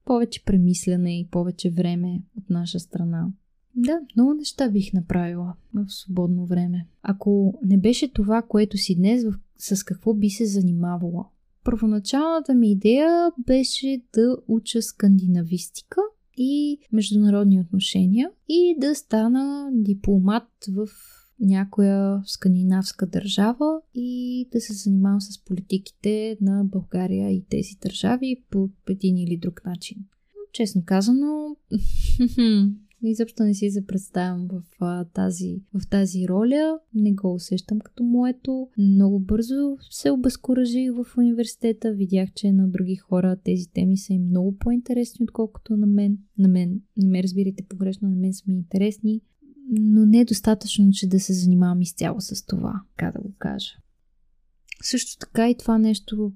повече 0.05 0.45
премислене 0.45 1.21
и 1.21 1.29
повече 1.31 1.71
време 1.71 2.23
от 2.39 2.51
наша 2.51 2.81
страна. 2.81 3.27
Да, 3.75 4.01
много 4.17 4.35
неща 4.35 4.69
бих 4.69 4.93
направила 4.93 5.55
в 5.75 5.85
свободно 5.89 6.47
време. 6.47 6.87
Ако 7.03 7.59
не 7.65 7.79
беше 7.79 8.13
това, 8.13 8.43
което 8.43 8.77
си 8.77 8.95
днес, 8.95 9.25
с 9.59 9.85
какво 9.85 10.15
би 10.15 10.31
се 10.31 10.47
занимавала? 10.47 11.27
Първоначалната 11.65 12.55
ми 12.55 12.71
идея 12.71 13.31
беше 13.47 14.03
да 14.15 14.37
уча 14.49 14.83
скандинавистика 14.83 16.01
и 16.37 16.79
международни 16.93 17.61
отношения 17.61 18.31
и 18.49 18.77
да 18.79 18.95
стана 18.95 19.71
дипломат 19.73 20.49
в 20.69 20.89
някоя 21.41 22.23
скандинавска 22.27 23.07
държава 23.07 23.81
и 23.95 24.49
да 24.53 24.61
се 24.61 24.73
занимавам 24.73 25.21
с 25.21 25.45
политиките 25.45 26.37
на 26.41 26.65
България 26.65 27.31
и 27.31 27.45
тези 27.51 27.77
държави 27.83 28.43
по 28.51 28.71
един 28.89 29.19
или 29.19 29.37
друг 29.37 29.65
начин. 29.67 29.99
Честно 30.53 30.83
казано, 30.85 31.57
изобщо 33.03 33.43
не 33.43 33.55
си 33.55 33.71
се 33.71 33.85
в, 34.81 35.07
тази, 35.15 35.63
в 35.75 35.89
тази 35.91 36.29
роля. 36.29 36.79
Не 36.95 37.13
го 37.13 37.35
усещам 37.35 37.79
като 37.79 38.03
моето. 38.03 38.69
Много 38.79 39.21
бързо 39.21 39.77
се 39.91 40.11
обезкуражих 40.11 40.91
в 40.93 41.19
университета. 41.19 41.93
Видях, 41.93 42.33
че 42.33 42.53
на 42.53 42.69
други 42.69 42.97
хора 42.97 43.37
тези 43.45 43.69
теми 43.73 43.97
са 43.97 44.13
им 44.13 44.23
много 44.23 44.57
по-интересни, 44.59 45.25
отколкото 45.25 45.77
на 45.77 45.87
мен. 45.87 46.19
На 46.39 46.49
мен, 46.49 46.81
не 46.97 47.09
ме 47.09 47.23
разбирайте 47.23 47.65
погрешно, 47.69 48.09
на 48.09 48.17
мен 48.17 48.35
са 48.35 48.45
ми 48.47 48.55
интересни. 48.55 49.21
Но 49.71 50.07
не 50.07 50.21
е 50.21 50.25
достатъчно, 50.25 50.91
че 50.93 51.09
да 51.09 51.21
се 51.21 51.33
занимавам 51.33 51.81
изцяло 51.81 52.21
с 52.21 52.47
това, 52.47 52.81
как 52.97 53.13
да 53.13 53.21
го 53.21 53.35
кажа. 53.39 53.71
Също 54.83 55.19
така 55.19 55.51
и 55.51 55.57
това 55.57 55.79
нещо 55.79 56.33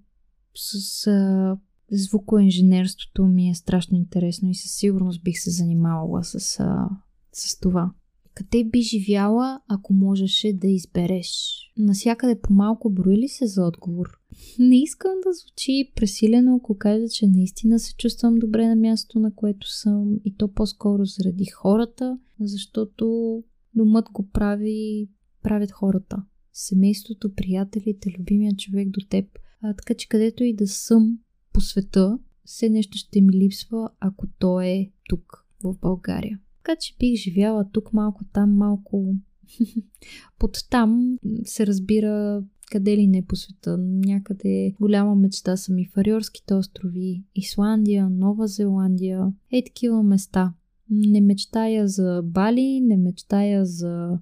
с 0.55 1.07
а, 1.07 1.57
звукоинженерството 1.93 3.25
ми 3.25 3.51
е 3.51 3.55
страшно 3.55 3.97
интересно 3.97 4.51
и 4.51 4.55
със 4.55 4.71
сигурност 4.75 5.23
бих 5.23 5.39
се 5.39 5.51
занимавала 5.51 6.25
с, 6.25 6.61
а, 6.61 6.89
с 7.33 7.61
това. 7.61 7.93
Къде 8.35 8.65
би 8.65 8.83
живяла, 8.83 9.61
ако 9.69 9.93
можеше 9.93 10.53
да 10.53 10.69
избереш? 10.69 11.61
Насякъде 11.79 12.41
по-малко 12.41 12.91
брои 12.91 13.19
ли 13.19 13.29
се 13.29 13.47
за 13.47 13.65
отговор? 13.65 14.21
Не 14.59 14.83
искам 14.83 15.13
да 15.27 15.33
звучи 15.33 15.93
пресилено, 15.97 16.57
ако 16.57 16.79
кажа, 16.79 17.09
че 17.09 17.27
наистина 17.27 17.79
се 17.79 17.95
чувствам 17.95 18.35
добре 18.35 18.69
на 18.69 18.77
мястото, 18.77 19.21
на 19.21 19.35
което 19.35 19.71
съм 19.71 20.17
и 20.25 20.37
то 20.37 20.53
по-скоро 20.53 21.05
заради 21.05 21.45
хората, 21.45 22.19
защото 22.41 23.43
домът 23.75 24.09
го 24.13 24.29
прави, 24.29 25.09
правят 25.43 25.71
хората. 25.71 26.23
Семейството, 26.53 27.35
приятелите, 27.35 28.15
любимия 28.19 28.57
човек 28.57 28.89
до 28.89 29.01
теб. 29.11 29.27
А, 29.63 29.75
така 29.75 29.95
че 29.95 30.09
където 30.09 30.45
и 30.45 30.55
да 30.55 30.67
съм, 30.67 31.19
по 31.53 31.61
света, 31.61 32.19
все 32.45 32.69
нещо 32.69 32.99
ще 32.99 33.21
ми 33.21 33.33
липсва, 33.33 33.91
ако 34.01 34.27
то 34.39 34.61
е 34.61 34.91
тук, 35.09 35.47
в 35.65 35.75
България. 35.81 36.41
Така 36.65 36.77
че 36.77 36.97
бих 36.99 37.21
живяла 37.21 37.67
тук 37.73 37.93
малко, 37.93 38.25
там 38.33 38.57
малко. 38.57 39.15
Под 40.39 40.59
там 40.71 41.19
се 41.45 41.67
разбира 41.67 42.43
къде 42.71 42.97
ли 42.97 43.07
не 43.07 43.27
по 43.27 43.37
света. 43.37 43.77
Някъде 43.79 44.75
голяма 44.81 45.15
мечта 45.15 45.57
са 45.57 45.73
ми 45.73 45.87
Фариорските 45.87 46.55
острови, 46.55 47.23
Исландия, 47.35 48.11
Нова 48.11 48.47
Зеландия, 48.47 49.33
е 49.53 49.65
такива 49.65 50.03
места. 50.03 50.55
Не 50.91 51.21
мечтая 51.21 51.89
за 51.89 52.23
Бали, 52.25 52.81
не 52.81 52.97
мечтая 52.97 53.67
за 53.67 54.19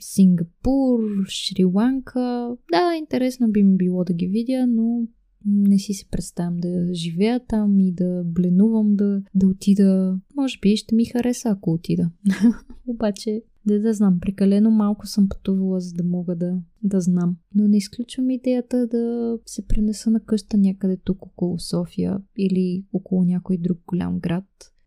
Сингапур, 0.00 1.00
Шри-Ланка. 1.28 2.56
Да, 2.72 2.94
интересно 2.98 3.52
би 3.52 3.62
ми 3.62 3.76
било 3.76 4.04
да 4.04 4.12
ги 4.12 4.26
видя, 4.26 4.66
но 4.66 5.06
не 5.46 5.78
си 5.78 5.94
се 5.94 6.08
представям 6.10 6.56
да 6.56 6.94
живея 6.94 7.40
там 7.48 7.80
и 7.80 7.92
да 7.92 8.22
бленувам 8.24 8.96
да, 8.96 9.22
да 9.34 9.46
отида. 9.46 10.20
Може 10.36 10.58
би 10.62 10.76
ще 10.76 10.94
ми 10.94 11.04
хареса, 11.04 11.48
ако 11.48 11.72
отида. 11.72 12.10
Обаче, 12.86 13.42
да 13.66 13.80
да 13.80 13.94
знам, 13.94 14.20
прекалено 14.20 14.70
малко 14.70 15.06
съм 15.06 15.28
пътувала, 15.28 15.80
за 15.80 15.92
да 15.92 16.04
мога 16.04 16.36
да, 16.36 16.60
да 16.82 17.00
знам. 17.00 17.36
Но 17.54 17.68
не 17.68 17.76
изключвам 17.76 18.30
идеята 18.30 18.86
да 18.86 19.38
се 19.46 19.66
пренеса 19.66 20.10
на 20.10 20.20
къща 20.20 20.56
някъде 20.56 20.96
тук 20.96 21.26
около 21.26 21.58
София 21.58 22.18
или 22.38 22.84
около 22.92 23.24
някой 23.24 23.56
друг 23.56 23.78
голям 23.86 24.18
град. 24.18 24.44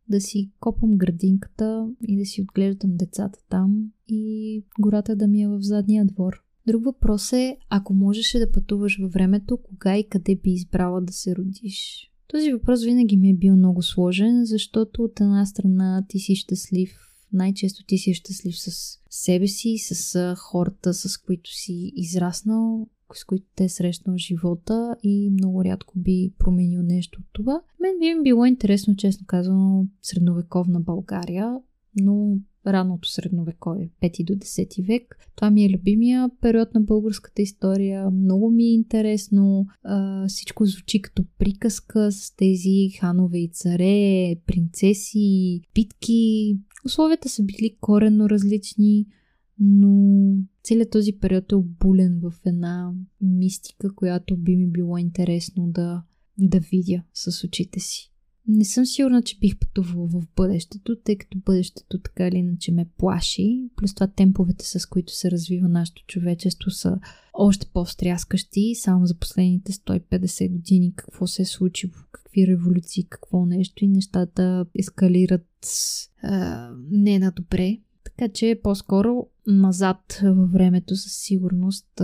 да 0.09 0.21
си 0.21 0.51
копам 0.59 0.97
градинката 0.97 1.89
и 2.07 2.17
да 2.17 2.25
си 2.25 2.41
отглеждам 2.41 2.91
децата 2.97 3.39
там 3.49 3.91
и 4.07 4.63
гората 4.79 5.15
да 5.15 5.27
ми 5.27 5.41
е 5.41 5.47
в 5.47 5.59
задния 5.61 6.05
двор. 6.05 6.46
Друг 6.67 6.85
въпрос 6.85 7.33
е, 7.33 7.57
ако 7.69 7.93
можеше 7.93 8.39
да 8.39 8.51
пътуваш 8.51 8.97
във 9.01 9.11
времето, 9.11 9.57
кога 9.57 9.97
и 9.97 10.07
къде 10.09 10.35
би 10.35 10.51
избрала 10.51 11.01
да 11.01 11.13
се 11.13 11.35
родиш? 11.35 12.11
Този 12.27 12.53
въпрос 12.53 12.83
винаги 12.83 13.17
ми 13.17 13.29
е 13.29 13.35
бил 13.35 13.55
много 13.55 13.81
сложен, 13.81 14.45
защото 14.45 15.03
от 15.03 15.19
една 15.19 15.45
страна 15.45 16.05
ти 16.09 16.19
си 16.19 16.35
щастлив, 16.35 16.91
най-често 17.33 17.85
ти 17.85 17.97
си 17.97 18.13
щастлив 18.13 18.59
с 18.59 18.99
себе 19.09 19.47
си, 19.47 19.77
с 19.77 20.35
хората, 20.37 20.93
с 20.93 21.17
които 21.17 21.49
си 21.53 21.91
израснал, 21.95 22.87
с 23.13 23.25
които 23.25 23.45
те 23.55 23.63
е 23.63 23.69
срещнал 23.69 24.17
живота 24.17 24.95
и 25.03 25.29
много 25.29 25.63
рядко 25.63 25.99
би 25.99 26.33
променил 26.39 26.83
нещо 26.83 27.19
от 27.21 27.27
това. 27.33 27.61
Мен 27.79 27.99
би 27.99 28.13
ми 28.13 28.23
било 28.23 28.45
интересно, 28.45 28.95
честно 28.95 29.25
казано, 29.27 29.87
средновековна 30.01 30.81
България, 30.81 31.55
но 31.95 32.37
ранното 32.67 33.09
средновековие, 33.09 33.89
5 34.03 34.25
до 34.25 34.33
10 34.33 34.87
век. 34.87 35.19
Това 35.35 35.51
ми 35.51 35.65
е 35.65 35.69
любимия 35.69 36.29
период 36.41 36.73
на 36.73 36.81
българската 36.81 37.41
история. 37.41 38.11
Много 38.11 38.49
ми 38.49 38.63
е 38.63 38.73
интересно. 38.73 39.65
А, 39.83 40.27
всичко 40.27 40.65
звучи 40.65 41.01
като 41.01 41.23
приказка 41.39 42.11
с 42.11 42.35
тези 42.35 42.89
ханове 42.99 43.39
и 43.39 43.49
царе, 43.53 44.35
принцеси, 44.45 45.61
питки. 45.73 46.57
Условията 46.85 47.29
са 47.29 47.43
били 47.43 47.77
коренно 47.81 48.29
различни, 48.29 49.05
но 49.59 50.23
целият 50.63 50.91
този 50.91 51.13
период 51.13 51.51
е 51.51 51.55
обулен 51.55 52.19
в 52.23 52.33
една 52.45 52.93
мистика, 53.21 53.95
която 53.95 54.37
би 54.37 54.55
ми 54.55 54.67
било 54.67 54.97
интересно 54.97 55.67
да, 55.67 56.03
да 56.37 56.59
видя 56.59 57.03
с 57.13 57.43
очите 57.43 57.79
си. 57.79 58.11
Не 58.47 58.65
съм 58.65 58.85
сигурна, 58.85 59.21
че 59.21 59.39
бих 59.39 59.59
пътувала 59.59 60.07
в 60.07 60.23
бъдещето, 60.35 60.95
тъй 60.95 61.17
като 61.17 61.37
бъдещето 61.37 61.99
така 61.99 62.27
или 62.27 62.35
иначе 62.35 62.71
ме 62.71 62.85
плаши. 62.97 63.69
Плюс 63.75 63.93
това 63.93 64.07
темповете, 64.07 64.65
с 64.65 64.85
които 64.85 65.13
се 65.13 65.31
развива 65.31 65.67
нашето 65.67 66.03
човечество 66.07 66.71
са 66.71 66.99
още 67.33 67.67
по-стряскащи. 67.73 68.75
Само 68.75 69.05
за 69.05 69.15
последните 69.15 69.71
150 69.71 70.51
години 70.51 70.93
какво 70.95 71.27
се 71.27 71.41
е 71.41 71.45
случило, 71.45 71.93
какви 72.11 72.47
революции, 72.47 73.03
какво 73.09 73.45
нещо 73.45 73.85
и 73.85 73.87
нещата 73.87 74.65
ескалират 74.79 75.47
а, 76.23 76.69
не 76.91 77.19
на 77.19 77.31
добре. 77.31 77.77
Така 78.03 78.33
че 78.33 78.59
по-скоро 78.63 79.27
назад 79.47 80.19
във 80.23 80.51
времето 80.51 80.95
със 80.95 81.13
сигурност. 81.13 82.01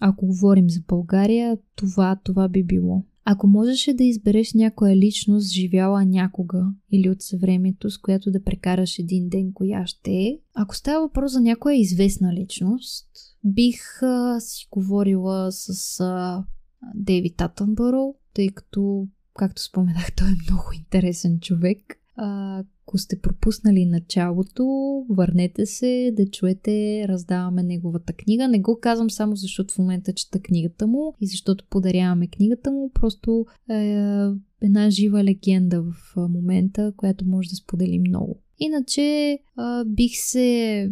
Ако 0.00 0.26
говорим 0.26 0.70
за 0.70 0.80
България, 0.88 1.58
това, 1.76 2.16
това 2.24 2.48
би 2.48 2.64
било. 2.64 3.04
Ако 3.28 3.46
можеше 3.46 3.94
да 3.94 4.04
избереш 4.04 4.54
някоя 4.54 4.96
личност, 4.96 5.52
живяла 5.52 6.04
някога 6.04 6.66
или 6.92 7.10
от 7.10 7.22
съвремето, 7.22 7.90
с 7.90 7.98
която 7.98 8.30
да 8.30 8.42
прекараш 8.42 8.98
един 8.98 9.28
ден, 9.28 9.52
коя 9.52 9.86
ще 9.86 10.10
е, 10.10 10.38
ако 10.54 10.76
става 10.76 11.06
въпрос 11.06 11.32
за 11.32 11.40
някоя 11.40 11.76
известна 11.76 12.34
личност, 12.34 13.08
бих 13.44 14.02
а, 14.02 14.40
си 14.40 14.68
говорила 14.70 15.52
с 15.52 16.00
а, 16.00 16.44
Дейвид 16.94 17.40
Атънбъро, 17.40 18.14
тъй 18.34 18.48
като, 18.48 19.08
както 19.34 19.62
споменах, 19.62 20.16
той 20.16 20.28
е 20.28 20.50
много 20.50 20.72
интересен 20.74 21.40
човек. 21.40 21.78
А, 22.16 22.62
ако 22.86 22.98
сте 22.98 23.20
пропуснали 23.20 23.86
началото, 23.86 24.64
върнете 25.10 25.66
се 25.66 26.12
да 26.16 26.30
чуете, 26.30 27.08
раздаваме 27.08 27.62
неговата 27.62 28.12
книга. 28.12 28.48
Не 28.48 28.60
го 28.60 28.78
казвам 28.80 29.10
само 29.10 29.36
защото 29.36 29.74
в 29.74 29.78
момента 29.78 30.12
чета 30.12 30.40
книгата 30.40 30.86
му 30.86 31.14
и 31.20 31.26
защото 31.26 31.64
подаряваме 31.70 32.28
книгата 32.28 32.70
му, 32.70 32.90
просто 32.94 33.46
е 33.70 33.76
една 34.62 34.90
жива 34.90 35.24
легенда 35.24 35.82
в 35.82 36.16
момента, 36.16 36.92
която 36.96 37.26
може 37.26 37.48
да 37.48 37.56
сподели 37.56 37.98
много. 37.98 38.42
Иначе 38.58 39.38
а, 39.56 39.84
бих 39.84 40.12
се 40.14 40.90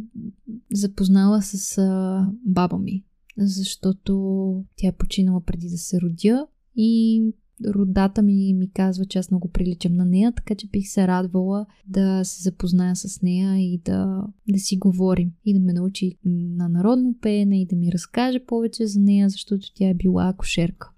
запознала 0.73 1.43
с 1.43 1.79
а, 1.79 2.27
баба 2.45 2.79
ми, 2.79 3.05
защото 3.39 4.65
тя 4.77 4.89
е 4.89 4.97
починала 4.97 5.41
преди 5.41 5.69
да 5.69 5.79
се 5.79 6.01
родя 6.01 6.47
и 6.77 7.23
родата 7.67 8.23
ми 8.23 8.55
ми 8.55 8.71
казва, 8.71 9.05
че 9.05 9.19
аз 9.19 9.31
много 9.31 9.49
приличам 9.49 9.95
на 9.95 10.05
нея, 10.05 10.33
така 10.33 10.55
че 10.55 10.67
бих 10.67 10.89
се 10.89 11.07
радвала 11.07 11.67
да 11.87 12.25
се 12.25 12.43
запозная 12.43 12.97
с 12.97 13.23
нея 13.23 13.59
и 13.59 13.79
да, 13.85 14.27
да 14.49 14.59
си 14.59 14.77
говорим 14.77 15.33
и 15.45 15.55
да 15.55 15.61
ме 15.61 15.73
научи 15.73 16.19
на 16.25 16.69
народно 16.69 17.15
пеене 17.21 17.63
и 17.63 17.67
да 17.67 17.77
ми 17.77 17.93
разкаже 17.93 18.41
повече 18.47 18.87
за 18.87 19.01
нея, 19.01 19.29
защото 19.29 19.75
тя 19.75 19.89
е 19.89 19.95
била 19.95 20.29
акушерка. 20.29 20.91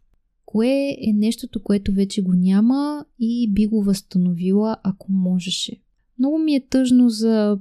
Кое 0.46 0.96
е 1.00 1.12
нещото, 1.12 1.62
което 1.62 1.92
вече 1.92 2.22
го 2.22 2.32
няма 2.32 3.04
и 3.18 3.52
би 3.52 3.66
го 3.66 3.82
възстановила, 3.82 4.76
ако 4.82 5.12
можеше? 5.12 5.76
Много 6.18 6.38
ми 6.38 6.54
е 6.54 6.66
тъжно 6.66 7.09
за 7.09 7.59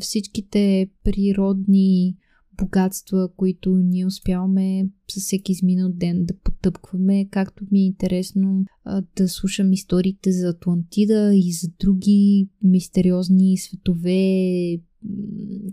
всичките 0.00 0.90
природни 1.04 2.16
богатства, 2.60 3.28
които 3.36 3.70
ние 3.70 4.06
успяваме 4.06 4.88
със 5.08 5.22
всеки 5.22 5.52
изминал 5.52 5.88
ден 5.88 6.24
да 6.24 6.34
потъпкваме, 6.34 7.28
както 7.30 7.64
ми 7.70 7.80
е 7.80 7.86
интересно 7.86 8.64
а, 8.84 9.02
да 9.16 9.28
слушам 9.28 9.72
историите 9.72 10.32
за 10.32 10.48
Атлантида 10.48 11.32
и 11.34 11.52
за 11.52 11.68
други 11.80 12.48
мистериозни 12.62 13.58
светове, 13.58 14.80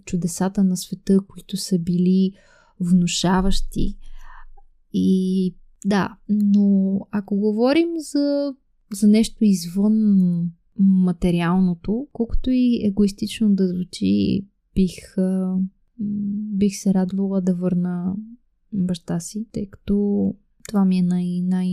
чудесата 0.06 0.64
на 0.64 0.78
света, 0.78 1.20
които 1.28 1.58
са 1.58 1.80
били 1.80 2.32
внушаващи. 2.80 3.98
И 4.94 5.56
да, 5.86 6.18
но 6.30 7.00
ако 7.12 7.36
говорим 7.36 7.90
за, 7.98 8.56
за 8.94 9.08
нещо 9.08 9.38
извън 9.42 10.52
материалното, 10.80 12.08
колкото 12.14 12.50
и 12.50 12.82
егоистично 12.84 13.56
да 13.56 13.68
звучи, 13.68 14.46
бих 14.76 15.16
бих 16.00 16.76
се 16.76 16.94
радвала 16.94 17.42
да 17.42 17.54
върна 17.54 18.16
баща 18.74 19.20
си, 19.20 19.48
тъй 19.52 19.70
като 19.70 20.34
това 20.68 20.86
ми 20.86 20.98
е 20.98 21.04
най... 21.04 21.42
най... 21.42 21.70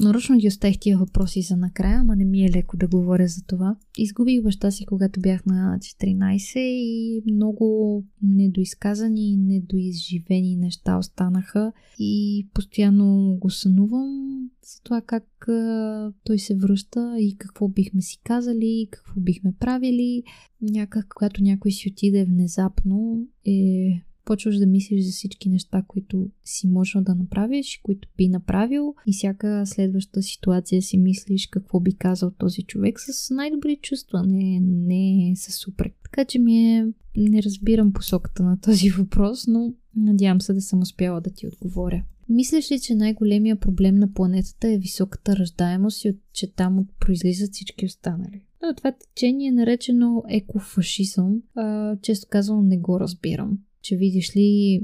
Нарочно 0.00 0.36
ги 0.36 0.48
оставих 0.48 0.78
тия 0.80 0.98
въпроси 0.98 1.42
за 1.42 1.56
накрая, 1.56 2.00
ама 2.00 2.16
не 2.16 2.24
ми 2.24 2.44
е 2.44 2.50
леко 2.50 2.76
да 2.76 2.88
говоря 2.88 3.28
за 3.28 3.42
това. 3.46 3.76
Изгубих 3.98 4.42
баща 4.42 4.70
си, 4.70 4.86
когато 4.86 5.20
бях 5.20 5.46
на 5.46 5.78
14 5.80 6.58
и 6.58 7.22
много 7.32 8.04
недоизказани 8.22 9.32
и 9.32 9.36
недоизживени 9.36 10.56
неща 10.56 10.98
останаха 10.98 11.72
и 11.98 12.46
постоянно 12.54 13.36
го 13.40 13.50
сънувам 13.50 14.30
за 14.62 14.82
това 14.82 15.00
как 15.00 15.48
а, 15.48 16.12
той 16.24 16.38
се 16.38 16.56
връща 16.56 17.16
и 17.18 17.36
какво 17.38 17.68
бихме 17.68 18.02
си 18.02 18.20
казали, 18.24 18.88
какво 18.90 19.20
бихме 19.20 19.54
правили. 19.60 20.22
Някак, 20.62 21.06
когато 21.16 21.42
някой 21.42 21.70
си 21.70 21.88
отиде 21.92 22.24
внезапно, 22.24 23.26
е 23.46 23.90
почваш 24.30 24.56
да 24.56 24.66
мислиш 24.66 25.04
за 25.04 25.12
всички 25.12 25.48
неща, 25.48 25.84
които 25.88 26.30
си 26.44 26.66
можел 26.66 27.00
да 27.00 27.14
направиш, 27.14 27.80
които 27.82 28.08
би 28.16 28.28
направил 28.28 28.94
и 29.06 29.12
всяка 29.12 29.62
следваща 29.66 30.22
ситуация 30.22 30.82
си 30.82 30.98
мислиш 30.98 31.46
какво 31.46 31.80
би 31.80 31.92
казал 31.92 32.30
този 32.30 32.62
човек 32.62 33.00
с 33.00 33.30
най-добри 33.30 33.78
чувства, 33.82 34.22
не, 34.26 34.60
не 34.60 35.32
с 35.36 35.52
супер. 35.52 35.92
Така 36.02 36.24
че 36.24 36.38
ми 36.38 36.76
е... 36.76 36.86
Не 37.16 37.42
разбирам 37.42 37.92
посоката 37.92 38.42
на 38.42 38.60
този 38.60 38.90
въпрос, 38.90 39.46
но 39.46 39.74
надявам 39.96 40.40
се 40.40 40.52
да 40.52 40.60
съм 40.60 40.80
успяла 40.80 41.20
да 41.20 41.30
ти 41.30 41.46
отговоря. 41.46 42.04
Мислиш 42.28 42.70
ли, 42.70 42.80
че 42.80 42.94
най-големия 42.94 43.56
проблем 43.56 43.94
на 43.94 44.12
планетата 44.12 44.68
е 44.68 44.78
високата 44.78 45.36
ръждаемост 45.36 46.04
и 46.04 46.16
че 46.32 46.52
там 46.52 46.86
произлизат 47.00 47.52
всички 47.52 47.86
останали? 47.86 48.44
Това 48.76 48.92
течение, 48.92 49.52
наречено 49.52 50.24
екофашизъм, 50.28 51.42
а, 51.54 51.96
често 52.02 52.26
казвам 52.30 52.68
не 52.68 52.78
го 52.78 53.00
разбирам 53.00 53.58
че 53.82 53.96
видиш 53.96 54.36
ли, 54.36 54.82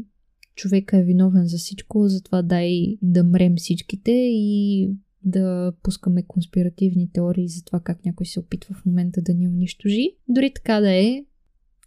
човека 0.55 0.99
е 0.99 1.05
виновен 1.05 1.47
за 1.47 1.59
всичко, 1.59 2.09
затова 2.09 2.43
дай 2.43 2.99
да 3.03 3.25
мрем 3.25 3.57
всичките 3.57 4.13
и 4.31 4.91
да 5.25 5.73
пускаме 5.83 6.23
конспиративни 6.23 7.11
теории 7.13 7.49
за 7.49 7.65
това 7.65 7.81
как 7.81 8.05
някой 8.05 8.27
се 8.27 8.41
опитва 8.41 8.75
в 8.75 8.87
момента 8.87 9.23
да 9.23 9.35
ни 9.35 9.49
унищожи. 9.49 10.11
Дори 10.29 10.53
така 10.55 10.81
да 10.81 10.93
е, 10.93 11.25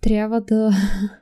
трябва 0.02 0.42
да... 0.42 0.72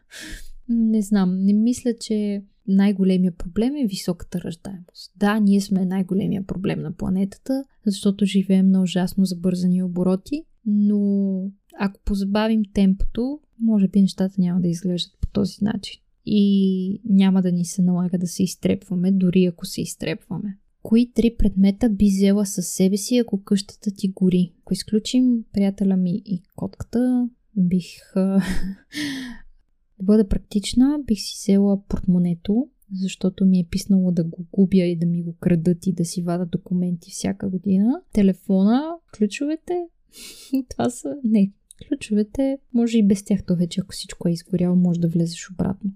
не 0.70 1.02
знам, 1.02 1.40
не 1.40 1.54
мисля, 1.54 1.94
че 2.00 2.44
най-големия 2.68 3.32
проблем 3.32 3.76
е 3.76 3.88
високата 3.88 4.42
ръждаемост. 4.42 5.14
Да, 5.16 5.40
ние 5.40 5.62
сме 5.62 5.86
най-големия 5.86 6.44
проблем 6.44 6.80
на 6.80 6.92
планетата, 6.92 7.64
защото 7.86 8.26
живеем 8.26 8.70
на 8.70 8.82
ужасно 8.82 9.26
забързани 9.26 9.84
обороти, 9.84 10.44
но 10.66 11.52
ако 11.80 12.00
позабавим 12.06 12.62
темпото, 12.74 13.40
може 13.60 13.88
би 13.88 14.02
нещата 14.02 14.36
няма 14.38 14.62
да 14.62 14.68
изглеждат 14.68 15.17
по 15.28 15.34
този 15.34 15.64
начин. 15.64 16.02
И 16.26 17.02
няма 17.06 17.42
да 17.42 17.52
ни 17.52 17.66
се 17.66 17.82
налага 17.82 18.18
да 18.18 18.28
се 18.28 18.44
изтрепваме, 18.44 19.12
дори 19.12 19.46
ако 19.46 19.66
се 19.66 19.82
изтрепваме. 19.82 20.58
Кои 20.84 21.12
три 21.12 21.36
предмета 21.38 21.90
би 21.90 22.06
взела 22.06 22.46
със 22.46 22.68
себе 22.68 22.98
си, 22.98 23.18
ако 23.18 23.44
къщата 23.44 23.92
ти 23.92 24.08
гори? 24.08 24.54
Ако 24.62 24.74
изключим 24.74 25.44
приятеля 25.54 25.98
ми 25.98 26.22
и 26.26 26.42
котката, 26.56 27.30
бих... 27.58 27.86
да 28.16 30.04
бъда 30.04 30.28
практична, 30.28 31.00
бих 31.08 31.20
си 31.20 31.34
взела 31.38 31.82
портмонето, 31.88 32.68
защото 32.94 33.46
ми 33.46 33.60
е 33.60 33.68
писнало 33.72 34.12
да 34.12 34.24
го 34.24 34.46
губя 34.52 34.84
и 34.84 34.96
да 34.96 35.06
ми 35.06 35.24
го 35.24 35.36
крадат 35.40 35.88
и 35.88 35.94
да 35.94 36.06
си 36.06 36.22
вада 36.22 36.46
документи 36.46 37.12
всяка 37.12 37.50
година. 37.50 38.02
Телефона, 38.14 38.96
ключовете, 39.18 39.88
това 40.70 40.90
са... 40.90 41.16
Не, 41.24 41.52
ключовете, 41.88 42.58
може 42.74 42.98
и 42.98 43.08
без 43.08 43.24
тях 43.24 43.44
то 43.44 43.56
вече, 43.56 43.82
ако 43.82 43.92
всичко 43.92 44.28
е 44.28 44.32
изгоряло, 44.32 44.76
може 44.76 45.00
да 45.00 45.08
влезеш 45.08 45.50
обратно. 45.52 45.92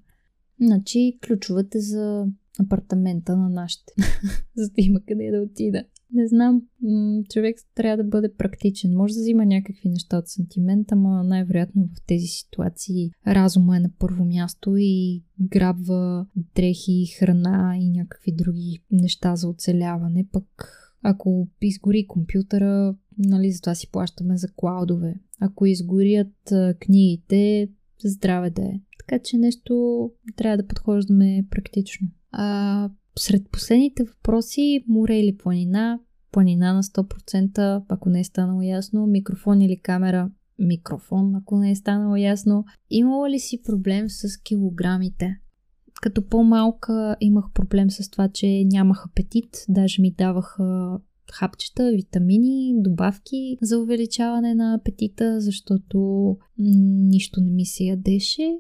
Значи, 0.62 1.18
ключовете 1.28 1.80
за 1.80 2.26
апартамента 2.60 3.38
на 3.38 3.50
нашите, 3.50 3.94
за 4.56 4.70
да 4.70 4.82
има 4.82 5.00
къде 5.08 5.32
да 5.32 5.42
отида. 5.42 5.84
Не 6.14 6.28
знам, 6.28 6.62
човек 7.30 7.58
трябва 7.76 8.04
да 8.04 8.10
бъде 8.10 8.34
практичен. 8.34 8.94
Може 8.94 9.14
да 9.14 9.20
взима 9.20 9.46
някакви 9.46 9.90
неща 9.90 10.18
от 10.18 10.28
сантимента, 10.28 10.96
но 10.96 11.24
най-вероятно 11.24 11.90
в 11.96 12.06
тези 12.08 12.26
ситуации 12.28 13.12
разума 13.28 13.78
е 13.78 13.80
на 13.80 13.90
първо 14.00 14.26
място 14.26 14.76
и 14.78 15.24
грабва 15.42 16.26
дрехи, 16.56 17.06
храна 17.20 17.78
и 17.80 17.90
някакви 17.90 18.32
други 18.32 18.84
неща 18.92 19.36
за 19.36 19.50
оцеляване. 19.50 20.28
Пък 20.32 20.78
ако 21.04 21.48
изгори 21.62 22.08
компютъра, 22.08 22.96
нали, 23.18 23.52
за 23.52 23.62
това 23.62 23.76
си 23.76 23.92
плащаме 23.92 24.38
за 24.38 24.48
клаудове. 24.56 25.16
Ако 25.42 25.66
изгорят 25.66 26.54
книгите, 26.80 27.70
здраве 28.04 28.50
да 28.50 28.62
е. 28.62 28.82
Така 29.00 29.24
че 29.24 29.38
нещо 29.38 30.10
трябва 30.36 30.58
да 30.58 30.68
подхождаме 30.68 31.46
практично. 31.50 32.08
А, 32.32 32.90
сред 33.20 33.50
последните 33.52 34.04
въпроси, 34.04 34.84
море 34.88 35.20
или 35.20 35.38
планина, 35.38 36.00
планина 36.32 36.74
на 36.74 36.84
100%, 36.84 37.84
ако 37.90 38.10
не 38.10 38.20
е 38.20 38.24
станало 38.24 38.62
ясно, 38.62 39.08
микрофон 39.08 39.62
или 39.62 39.80
камера, 39.80 40.32
микрофон, 40.60 41.36
ако 41.36 41.58
не 41.58 41.72
е 41.72 41.76
станало 41.76 42.16
ясно. 42.16 42.66
Имала 42.90 43.30
ли 43.30 43.40
си 43.40 43.62
проблем 43.62 44.10
с 44.10 44.38
килограмите? 44.38 45.40
Като 46.02 46.28
по-малка 46.28 47.16
имах 47.20 47.46
проблем 47.54 47.90
с 47.90 48.10
това, 48.10 48.30
че 48.30 48.64
нямах 48.66 49.06
апетит, 49.06 49.66
даже 49.70 50.02
ми 50.02 50.12
даваха 50.12 51.00
хапчета, 51.32 51.92
витамини, 51.92 52.74
добавки 52.78 53.58
за 53.62 53.80
увеличаване 53.80 54.56
на 54.56 54.74
апетита, 54.74 55.42
защото 55.42 56.38
нищо 56.58 57.42
не 57.42 57.52
ми 57.52 57.66
се 57.66 57.84
ядеше 57.84 58.60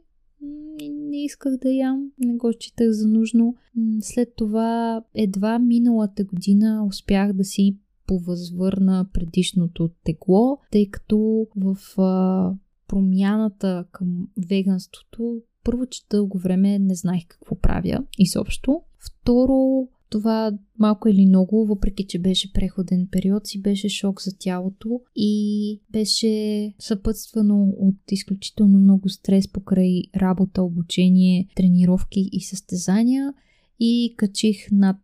не 0.89 1.24
исках 1.24 1.57
да 1.57 1.69
ям, 1.69 2.11
не 2.19 2.36
го 2.36 2.53
считах 2.53 2.91
за 2.91 3.07
нужно. 3.07 3.55
След 4.01 4.36
това 4.36 5.03
едва 5.15 5.59
миналата 5.59 6.24
година 6.24 6.86
успях 6.88 7.34
да 7.34 7.43
си 7.43 7.78
повъзвърна 8.07 9.07
предишното 9.13 9.89
тегло, 10.03 10.57
тъй 10.72 10.89
като 10.89 11.47
в 11.55 11.78
а, 12.01 12.53
промяната 12.88 13.86
към 13.91 14.28
веганството 14.49 15.41
първо, 15.63 15.86
че 15.86 16.01
дълго 16.09 16.38
време 16.38 16.80
не 16.80 16.95
знаех 16.95 17.28
какво 17.28 17.59
правя 17.59 18.03
изобщо. 18.17 18.82
Второ, 18.99 19.88
това 20.12 20.51
малко 20.80 21.09
или 21.09 21.26
много, 21.26 21.66
въпреки 21.66 22.05
че 22.07 22.20
беше 22.20 22.53
преходен 22.53 23.07
период, 23.12 23.47
си 23.47 23.62
беше 23.62 23.89
шок 23.89 24.22
за 24.22 24.32
тялото 24.39 25.01
и 25.16 25.80
беше 25.91 26.74
съпътствано 26.80 27.74
от 27.78 27.95
изключително 28.12 28.80
много 28.80 29.09
стрес 29.09 29.51
покрай 29.51 30.03
работа, 30.18 30.64
обучение, 30.64 31.47
тренировки 31.55 32.30
и 32.32 32.41
състезания 32.41 33.34
и 33.80 34.14
качих 34.18 34.72
над 34.72 34.97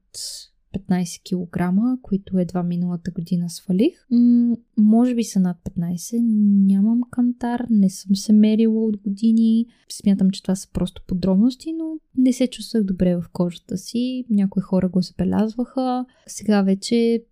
15 0.74 1.22
кг, 1.24 1.74
които 2.02 2.40
едва 2.40 2.64
миналата 2.64 3.12
година 3.12 3.50
свалих. 3.50 3.94
М- 4.12 4.56
може 4.78 5.16
би 5.16 5.24
са 5.24 5.40
над 5.40 5.58
15, 5.78 6.20
нямам 6.68 7.02
кантар, 7.12 7.66
не 7.70 7.90
съм 7.90 8.16
се 8.16 8.34
мерила 8.34 8.86
от 8.86 8.98
години. 8.98 9.66
Смятам, 9.92 10.30
че 10.32 10.42
това 10.42 10.56
са 10.56 10.70
просто 10.74 11.02
подробности, 11.08 11.74
но 11.74 12.00
не 12.18 12.34
се 12.34 12.48
чувствах 12.48 12.84
добре 12.84 13.16
в 13.16 13.26
кожата 13.34 13.78
си. 13.78 14.26
Някои 14.30 14.62
хора 14.62 14.90
го 14.90 15.02
забелязваха. 15.02 16.06
Сега 16.28 16.62
вече 16.62 17.24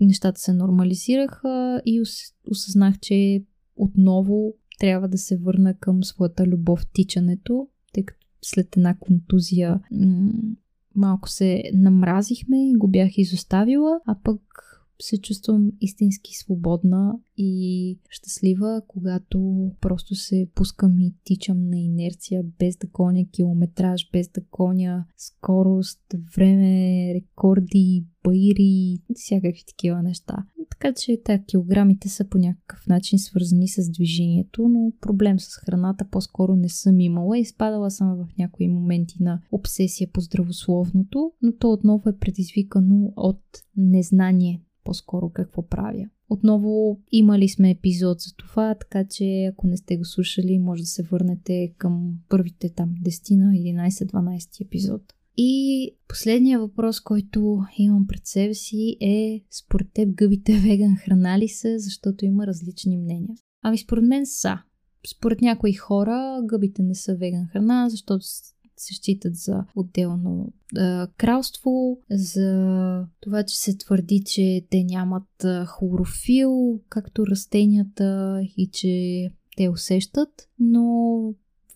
нещата 0.00 0.40
се 0.40 0.52
нормализираха 0.52 1.82
и 1.86 2.02
осъзнах, 2.50 2.98
че 2.98 3.44
отново 3.76 4.54
трябва 4.78 5.08
да 5.08 5.18
се 5.18 5.36
върна 5.36 5.74
към 5.78 6.04
своята 6.04 6.46
любов 6.46 6.86
тичането, 6.92 7.68
тъй 7.92 8.04
като 8.04 8.26
след 8.42 8.76
една 8.76 8.96
контузия 8.98 9.80
м- 9.90 10.32
малко 10.96 11.28
се 11.28 11.62
намразихме 11.74 12.70
и 12.70 12.74
го 12.74 12.88
бях 12.88 13.18
изоставила, 13.18 14.00
а 14.06 14.16
пък 14.24 14.40
се 15.02 15.20
чувствам 15.20 15.70
истински 15.80 16.34
свободна 16.34 17.18
и 17.36 17.98
щастлива, 18.08 18.82
когато 18.88 19.70
просто 19.80 20.14
се 20.14 20.48
пускам 20.54 20.98
и 20.98 21.14
тичам 21.24 21.68
на 21.70 21.78
инерция, 21.78 22.42
без 22.58 22.76
да 22.76 22.86
гоня 22.86 23.26
километраж, 23.32 24.08
без 24.12 24.28
да 24.28 24.40
гоня 24.50 25.04
скорост, 25.16 26.00
време, 26.36 27.14
рекорди, 27.14 28.06
баири, 28.24 28.98
всякакви 29.14 29.62
такива 29.66 30.02
неща. 30.02 30.46
Така 30.70 30.94
че 30.94 31.20
те 31.24 31.44
килограмите 31.46 32.08
са 32.08 32.28
по 32.28 32.38
някакъв 32.38 32.86
начин 32.86 33.18
свързани 33.18 33.68
с 33.68 33.90
движението, 33.90 34.68
но 34.68 34.92
проблем 35.00 35.40
с 35.40 35.56
храната 35.56 36.04
по-скоро 36.10 36.56
не 36.56 36.68
съм 36.68 37.00
имала. 37.00 37.38
Изпадала 37.38 37.90
съм 37.90 38.16
в 38.16 38.38
някои 38.38 38.68
моменти 38.68 39.16
на 39.20 39.40
обсесия 39.52 40.08
по 40.12 40.20
здравословното, 40.20 41.32
но 41.42 41.52
то 41.52 41.72
отново 41.72 42.08
е 42.08 42.18
предизвикано 42.18 43.12
от 43.16 43.42
незнание 43.76 44.60
по-скоро 44.84 45.30
какво 45.30 45.66
правя. 45.66 46.04
Отново 46.30 47.00
имали 47.12 47.48
сме 47.48 47.70
епизод 47.70 48.20
за 48.20 48.34
това, 48.36 48.74
така 48.74 49.04
че 49.04 49.44
ако 49.52 49.66
не 49.66 49.76
сте 49.76 49.96
го 49.96 50.04
слушали, 50.04 50.58
може 50.58 50.82
да 50.82 50.86
се 50.86 51.02
върнете 51.02 51.72
към 51.78 52.14
първите 52.28 52.74
там 52.74 52.94
10 53.04 53.36
на 53.36 53.52
11-12 53.88 54.66
епизод. 54.66 55.02
И 55.36 55.94
последния 56.08 56.60
въпрос, 56.60 57.00
който 57.00 57.58
имам 57.78 58.06
пред 58.06 58.26
себе 58.26 58.54
си 58.54 58.96
е 59.00 59.44
според 59.50 59.88
теб 59.94 60.14
гъбите 60.14 60.58
веган 60.58 60.96
храна 60.96 61.38
ли 61.38 61.48
са, 61.48 61.78
защото 61.78 62.24
има 62.24 62.46
различни 62.46 62.96
мнения. 62.96 63.36
Ами 63.62 63.78
според 63.78 64.04
мен 64.04 64.26
са. 64.26 64.58
Според 65.16 65.40
някои 65.40 65.72
хора 65.72 66.42
гъбите 66.44 66.82
не 66.82 66.94
са 66.94 67.16
веган 67.16 67.46
храна, 67.46 67.88
защото 67.88 68.24
се 68.82 68.94
считат 68.94 69.36
за 69.36 69.64
отделно 69.76 70.52
а, 70.76 71.08
кралство, 71.16 71.98
за 72.10 73.06
това, 73.20 73.42
че 73.42 73.58
се 73.58 73.76
твърди, 73.76 74.22
че 74.26 74.66
те 74.70 74.84
нямат 74.84 75.44
а, 75.44 75.66
хлорофил, 75.66 76.80
както 76.88 77.26
растенията 77.26 78.40
и 78.56 78.70
че 78.72 79.26
те 79.56 79.68
усещат, 79.68 80.48
но 80.58 80.84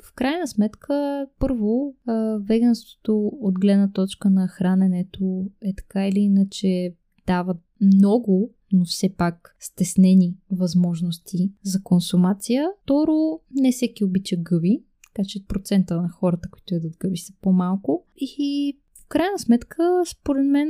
в 0.03 0.13
крайна 0.15 0.47
сметка, 0.47 1.27
първо, 1.39 1.95
веганството 2.41 3.27
от 3.41 3.59
гледна 3.61 3.93
точка 3.93 4.31
на 4.31 4.49
храненето 4.49 5.51
е 5.63 5.75
така 5.75 6.09
или 6.09 6.19
иначе 6.19 6.95
дава 7.27 7.57
много, 7.81 8.51
но 8.73 8.85
все 8.85 9.09
пак 9.09 9.57
стеснени 9.61 10.37
възможности 10.51 11.53
за 11.63 11.83
консумация. 11.83 12.69
Второ, 12.83 13.41
не 13.55 13.73
всеки 13.73 14.05
обича 14.05 14.37
гъби, 14.37 14.83
така 15.17 15.29
че 15.29 15.47
процента 15.47 16.03
на 16.03 16.09
хората, 16.09 16.49
които 16.51 16.75
ядат 16.75 16.97
гъби 16.99 17.17
са 17.17 17.33
по-малко. 17.41 18.05
И 18.17 18.77
в 18.95 19.09
крайна 19.09 19.39
сметка, 19.39 20.03
според 20.07 20.47
мен, 20.47 20.69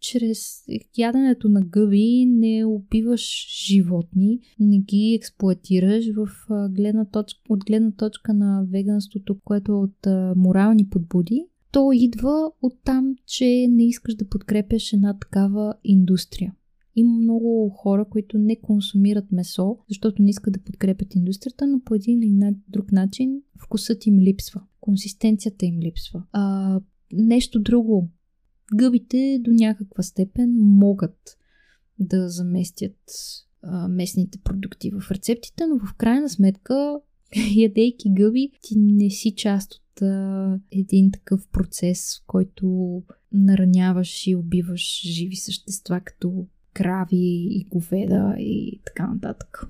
чрез 0.00 0.64
яденето 0.98 1.48
на 1.48 1.60
гъби 1.60 2.26
не 2.26 2.64
убиваш 2.64 3.46
животни, 3.66 4.40
не 4.60 4.78
ги 4.78 5.14
експлуатираш 5.14 6.04
в 6.16 6.28
гледна 6.70 7.04
точка, 7.04 7.40
от 7.48 7.64
гледна 7.64 7.90
точка 7.90 8.34
на 8.34 8.64
веганството, 8.70 9.36
което 9.44 9.72
е 9.72 9.74
от 9.74 10.06
морални 10.36 10.88
подбуди. 10.88 11.46
То 11.72 11.92
идва 11.92 12.50
от 12.62 12.74
там, 12.84 13.14
че 13.26 13.66
не 13.70 13.86
искаш 13.86 14.14
да 14.14 14.28
подкрепяш 14.28 14.92
една 14.92 15.18
такава 15.18 15.74
индустрия. 15.84 16.54
Има 16.96 17.18
много 17.18 17.70
хора, 17.70 18.04
които 18.10 18.38
не 18.38 18.60
консумират 18.60 19.32
месо, 19.32 19.78
защото 19.88 20.22
не 20.22 20.30
искат 20.30 20.52
да 20.52 20.62
подкрепят 20.62 21.14
индустрията, 21.14 21.66
но 21.66 21.80
по 21.80 21.94
един 21.94 22.22
или 22.22 22.56
друг 22.68 22.92
начин 22.92 23.42
вкусът 23.64 24.06
им 24.06 24.18
липсва, 24.18 24.62
консистенцията 24.80 25.66
им 25.66 25.80
липсва. 25.80 26.22
А, 26.32 26.80
нещо 27.12 27.60
друго. 27.60 28.08
Гъбите 28.74 29.38
до 29.40 29.50
някаква 29.50 30.02
степен 30.02 30.56
могат 30.58 31.38
да 31.98 32.28
заместят 32.28 32.98
а, 33.62 33.88
местните 33.88 34.38
продукти 34.38 34.90
в 34.90 35.10
рецептите, 35.10 35.66
но 35.66 35.78
в 35.78 35.94
крайна 35.94 36.28
сметка, 36.28 37.00
ядейки 37.56 38.10
гъби, 38.12 38.50
ти 38.62 38.74
не 38.78 39.10
си 39.10 39.34
част 39.34 39.74
от 39.74 40.02
а, 40.02 40.60
един 40.70 41.10
такъв 41.10 41.48
процес, 41.52 42.18
в 42.18 42.26
който 42.26 43.02
нараняваш 43.32 44.26
и 44.26 44.36
убиваш 44.36 45.02
живи 45.04 45.36
същества, 45.36 46.00
като 46.04 46.46
крави 46.76 47.46
и 47.50 47.66
говеда 47.70 48.34
и 48.38 48.80
така 48.86 49.06
нататък. 49.06 49.68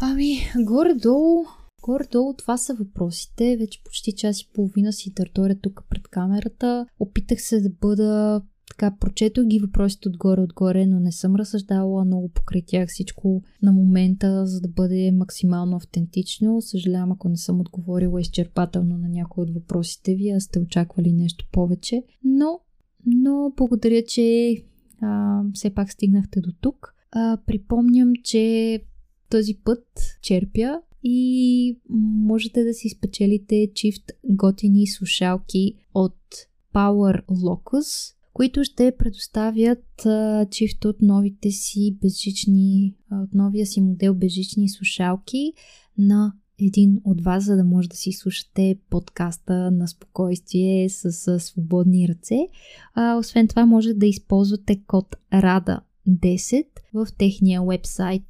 Ами, 0.00 0.38
горе-долу, 0.56 1.44
горе-долу 1.82 2.34
това 2.34 2.56
са 2.56 2.74
въпросите. 2.74 3.56
Вече 3.56 3.82
почти 3.84 4.12
час 4.12 4.40
и 4.40 4.50
половина 4.52 4.92
си 4.92 5.14
търторя 5.14 5.54
тук 5.62 5.82
пред 5.90 6.08
камерата. 6.08 6.86
Опитах 7.00 7.42
се 7.42 7.60
да 7.60 7.70
бъда 7.80 8.42
така, 8.70 8.96
прочетох 9.00 9.44
ги 9.44 9.58
въпросите 9.58 10.08
отгоре-отгоре, 10.08 10.86
но 10.86 11.00
не 11.00 11.12
съм 11.12 11.36
разсъждала 11.36 12.04
много 12.04 12.28
покрай 12.28 12.62
тях 12.66 12.88
всичко 12.88 13.42
на 13.62 13.72
момента, 13.72 14.46
за 14.46 14.60
да 14.60 14.68
бъде 14.68 15.12
максимално 15.12 15.76
автентично. 15.76 16.62
Съжалявам, 16.62 17.12
ако 17.12 17.28
не 17.28 17.36
съм 17.36 17.60
отговорила 17.60 18.20
изчерпателно 18.20 18.98
на 18.98 19.08
някои 19.08 19.42
от 19.42 19.54
въпросите 19.54 20.14
ви, 20.14 20.30
а 20.30 20.40
сте 20.40 20.58
очаквали 20.58 21.12
нещо 21.12 21.48
повече. 21.52 22.02
Но, 22.24 22.60
но 23.06 23.52
благодаря, 23.56 24.02
че 24.08 24.56
а, 25.02 25.42
все 25.54 25.70
пак 25.70 25.92
стигнахте 25.92 26.40
до 26.40 26.52
тук. 26.60 26.94
А, 27.12 27.38
припомням, 27.46 28.12
че 28.24 28.80
този 29.30 29.54
път 29.64 29.84
черпя 30.22 30.80
и 31.02 31.78
можете 32.26 32.64
да 32.64 32.74
си 32.74 32.88
спечелите 32.88 33.68
чифт 33.74 34.12
готини 34.24 34.86
слушалки 34.86 35.74
от 35.94 36.16
Power 36.74 37.26
Locus, 37.26 38.14
които 38.32 38.64
ще 38.64 38.96
предоставят 38.98 40.06
а, 40.06 40.46
чифт 40.50 40.84
от 40.84 41.02
новите 41.02 41.50
си 41.50 41.96
безжични, 42.02 42.94
от 43.12 43.34
новия 43.34 43.66
си 43.66 43.80
модел 43.80 44.14
безжични 44.14 44.68
слушалки 44.68 45.52
на 45.98 46.32
един 46.60 47.00
от 47.04 47.20
вас, 47.20 47.44
за 47.44 47.56
да 47.56 47.64
може 47.64 47.88
да 47.88 47.96
си 47.96 48.12
слушате 48.12 48.78
подкаста 48.90 49.70
на 49.70 49.88
спокойствие 49.88 50.88
с, 50.88 51.12
с 51.12 51.40
свободни 51.40 52.08
ръце. 52.08 52.38
А, 52.94 53.16
освен 53.16 53.48
това, 53.48 53.66
може 53.66 53.94
да 53.94 54.06
използвате 54.06 54.80
код 54.86 55.16
RADA10 55.32 56.64
в 56.94 57.06
техния 57.18 57.62
вебсайт, 57.62 58.26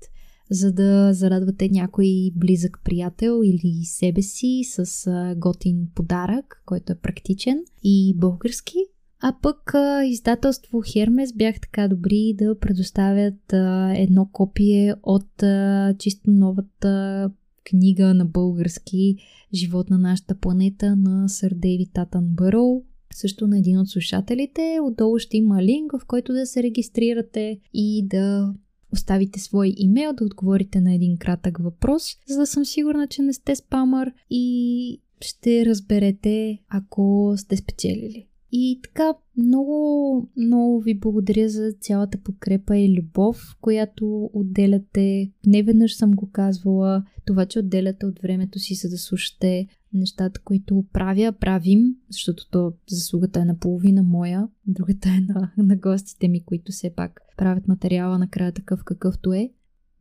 за 0.51 0.73
да 0.73 1.15
зарадвате 1.15 1.69
някой 1.69 2.31
близък 2.37 2.81
приятел 2.85 3.41
или 3.45 3.85
себе 3.85 4.23
си 4.23 4.61
с 4.65 5.07
а, 5.07 5.35
готин 5.37 5.89
подарък, 5.95 6.63
който 6.67 6.93
е 6.93 6.99
практичен 6.99 7.65
и 7.83 8.15
български. 8.17 8.79
А 9.21 9.37
пък 9.43 9.75
а, 9.75 10.05
издателство 10.05 10.83
Хермес 10.93 11.33
бях 11.33 11.61
така 11.61 11.89
добри 11.89 12.35
да 12.39 12.59
предоставят 12.59 13.53
а, 13.53 13.95
едно 13.97 14.29
копие 14.33 14.95
от 15.03 15.43
а, 15.43 15.95
чисто 15.99 16.31
новата 16.31 17.31
книга 17.71 18.15
на 18.15 18.25
български 18.25 19.17
Живот 19.55 19.91
на 19.91 19.99
нашата 19.99 20.35
планета 20.35 20.97
на 20.97 21.29
сър 21.29 21.55
Дейвид 21.55 21.99
Бърл. 22.23 22.83
Също 23.15 23.47
на 23.47 23.59
един 23.59 23.79
от 23.79 23.89
слушателите. 23.89 24.79
Отдолу 24.83 25.19
ще 25.19 25.37
има 25.37 25.63
линк, 25.63 25.93
в 25.93 26.07
който 26.07 26.33
да 26.33 26.47
се 26.47 26.63
регистрирате 26.63 27.59
и 27.75 28.07
да 28.07 28.55
оставите 28.93 29.41
свой 29.41 29.75
имейл, 29.77 30.13
да 30.13 30.25
отговорите 30.25 30.81
на 30.81 30.95
един 30.95 31.17
кратък 31.17 31.59
въпрос, 31.59 32.03
за 32.29 32.39
да 32.39 32.47
съм 32.47 32.65
сигурна, 32.65 33.07
че 33.07 33.23
не 33.23 33.33
сте 33.33 33.57
спамър 33.57 34.13
и 34.31 35.01
ще 35.21 35.67
разберете, 35.67 36.59
ако 36.69 37.35
сте 37.37 37.57
спечелили. 37.57 38.28
И 38.53 38.81
така, 38.83 39.15
много, 39.37 40.29
много 40.37 40.81
ви 40.81 40.99
благодаря 40.99 41.49
за 41.49 41.73
цялата 41.81 42.19
подкрепа 42.19 42.77
и 42.77 42.99
любов, 42.99 43.57
която 43.61 44.31
отделяте. 44.33 45.31
Не 45.47 45.63
веднъж 45.63 45.97
съм 45.97 46.13
го 46.13 46.31
казвала. 46.31 47.05
Това, 47.27 47.47
че 47.47 47.59
отделяте 47.59 48.07
от 48.07 48.19
времето 48.19 48.59
си, 48.59 48.75
за 48.75 48.89
да 48.89 48.99
слушате 48.99 49.67
нещата, 49.93 50.41
които 50.41 50.85
правя, 50.93 51.33
правим, 51.33 51.97
защото 52.11 52.51
то 52.51 52.73
заслугата 52.89 53.41
е 53.41 53.45
наполовина 53.45 54.03
моя, 54.03 54.49
другата 54.67 55.09
е 55.09 55.21
на, 55.21 55.53
на 55.59 55.77
гостите 55.77 56.29
ми, 56.29 56.45
които 56.45 56.73
все 56.73 56.91
пак 56.91 57.21
правят 57.37 57.69
материала 57.69 58.19
накрая 58.19 58.53
такъв 58.53 58.85
какъвто 58.85 59.33
е. 59.33 59.51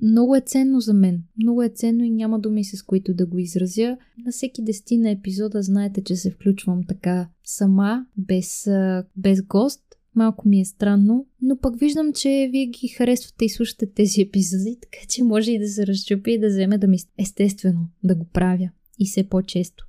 Много 0.02 0.36
е 0.36 0.42
ценно 0.42 0.80
за 0.80 0.94
мен. 0.94 1.24
Много 1.38 1.64
е 1.64 1.70
ценно 1.70 2.04
и 2.04 2.10
няма 2.10 2.40
думи 2.40 2.64
с 2.64 2.84
които 2.84 3.14
да 3.14 3.26
го 3.26 3.40
изразя. 3.40 3.98
На 4.26 4.32
всеки 4.32 4.64
дестина 4.64 5.10
епизода 5.10 5.62
знаете, 5.62 6.04
че 6.04 6.16
се 6.16 6.32
включвам 6.32 6.84
така 6.88 7.30
сама, 7.44 8.06
без, 8.18 8.68
без 9.16 9.42
гост. 9.42 9.84
Малко 10.16 10.48
ми 10.48 10.60
е 10.60 10.66
странно, 10.66 11.26
но 11.42 11.58
пък 11.58 11.80
виждам, 11.80 12.14
че 12.14 12.50
вие 12.52 12.66
ги 12.66 12.88
харесвате 12.88 13.46
и 13.46 13.50
слушате 13.50 13.86
тези 13.86 14.22
епизоди, 14.22 14.78
така 14.82 14.98
че 15.10 15.24
може 15.24 15.52
и 15.52 15.60
да 15.60 15.68
се 15.68 15.88
разчупи 15.88 16.32
и 16.32 16.40
да 16.40 16.48
вземе 16.48 16.78
да 16.78 16.88
ми 16.88 16.98
естествено 17.18 17.88
да 18.04 18.16
го 18.16 18.26
правя 18.26 18.70
и 19.00 19.06
все 19.06 19.30
по-често. 19.30 19.88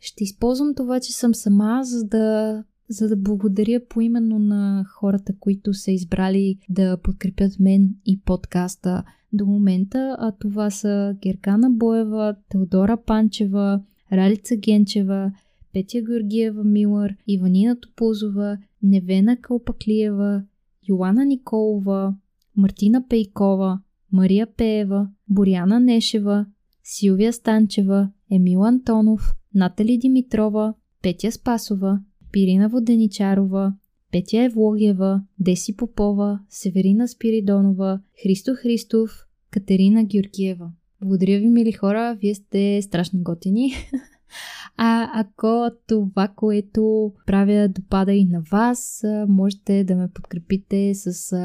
Ще 0.00 0.24
използвам 0.24 0.74
това, 0.74 1.00
че 1.00 1.12
съм 1.12 1.34
сама, 1.34 1.80
за 1.84 2.04
да 2.04 2.64
за 2.88 3.08
да 3.08 3.16
благодаря 3.16 3.80
поименно 3.88 4.38
на 4.38 4.84
хората, 4.88 5.32
които 5.40 5.74
са 5.74 5.90
избрали 5.90 6.58
да 6.68 6.96
подкрепят 6.96 7.60
мен 7.60 7.94
и 8.06 8.20
подкаста 8.20 9.04
до 9.34 9.46
момента, 9.46 10.16
а 10.18 10.32
това 10.40 10.70
са 10.70 11.16
Геркана 11.22 11.70
Боева, 11.70 12.36
Теодора 12.48 12.96
Панчева, 12.96 13.80
Ралица 14.12 14.56
Генчева, 14.56 15.32
Петя 15.72 16.02
Георгиева 16.02 16.64
Милър, 16.64 17.16
Иванина 17.26 17.80
Тоползова, 17.80 18.58
Невена 18.82 19.36
Калпаклиева, 19.36 20.42
Йоана 20.88 21.24
Николова, 21.24 22.14
Мартина 22.56 23.08
Пейкова, 23.08 23.80
Мария 24.12 24.46
Пеева, 24.56 25.08
Боряна 25.28 25.80
Нешева, 25.80 26.46
Силвия 26.84 27.32
Станчева, 27.32 28.10
Емил 28.30 28.64
Антонов, 28.64 29.34
Натали 29.54 29.98
Димитрова, 29.98 30.74
Петя 31.02 31.32
Спасова, 31.32 32.00
Пирина 32.32 32.68
Воденичарова, 32.68 33.74
Петя 34.14 34.42
Евлогиева, 34.44 35.22
Деси 35.38 35.76
Попова, 35.76 36.40
Северина 36.50 37.08
Спиридонова, 37.08 38.00
Христо 38.22 38.54
Христов, 38.54 39.10
Катерина 39.50 40.04
Георгиева. 40.04 40.70
Благодаря 41.00 41.38
ви, 41.38 41.48
мили 41.48 41.72
хора, 41.72 42.18
вие 42.20 42.34
сте 42.34 42.82
страшно 42.82 43.22
готини. 43.22 43.72
А 44.76 45.10
ако 45.20 45.70
това, 45.86 46.28
което 46.28 47.12
правя, 47.26 47.68
допада 47.68 48.12
и 48.12 48.24
на 48.24 48.42
вас, 48.52 49.04
можете 49.28 49.84
да 49.84 49.96
ме 49.96 50.08
подкрепите 50.14 50.94
с 50.94 51.36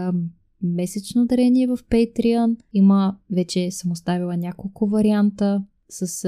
месечно 0.61 1.25
дарение 1.25 1.67
в 1.67 1.77
Patreon. 1.77 2.55
Има, 2.73 3.17
вече 3.31 3.71
съм 3.71 3.91
оставила 3.91 4.37
няколко 4.37 4.87
варианта 4.87 5.63
с 5.89 6.25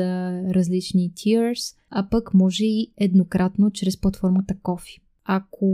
различни 0.53 1.11
tiers, 1.11 1.75
а 1.89 2.09
пък 2.09 2.33
може 2.33 2.65
и 2.65 2.93
еднократно 2.97 3.71
чрез 3.71 4.01
платформата 4.01 4.55
Кофи. 4.63 5.01
Ако 5.25 5.67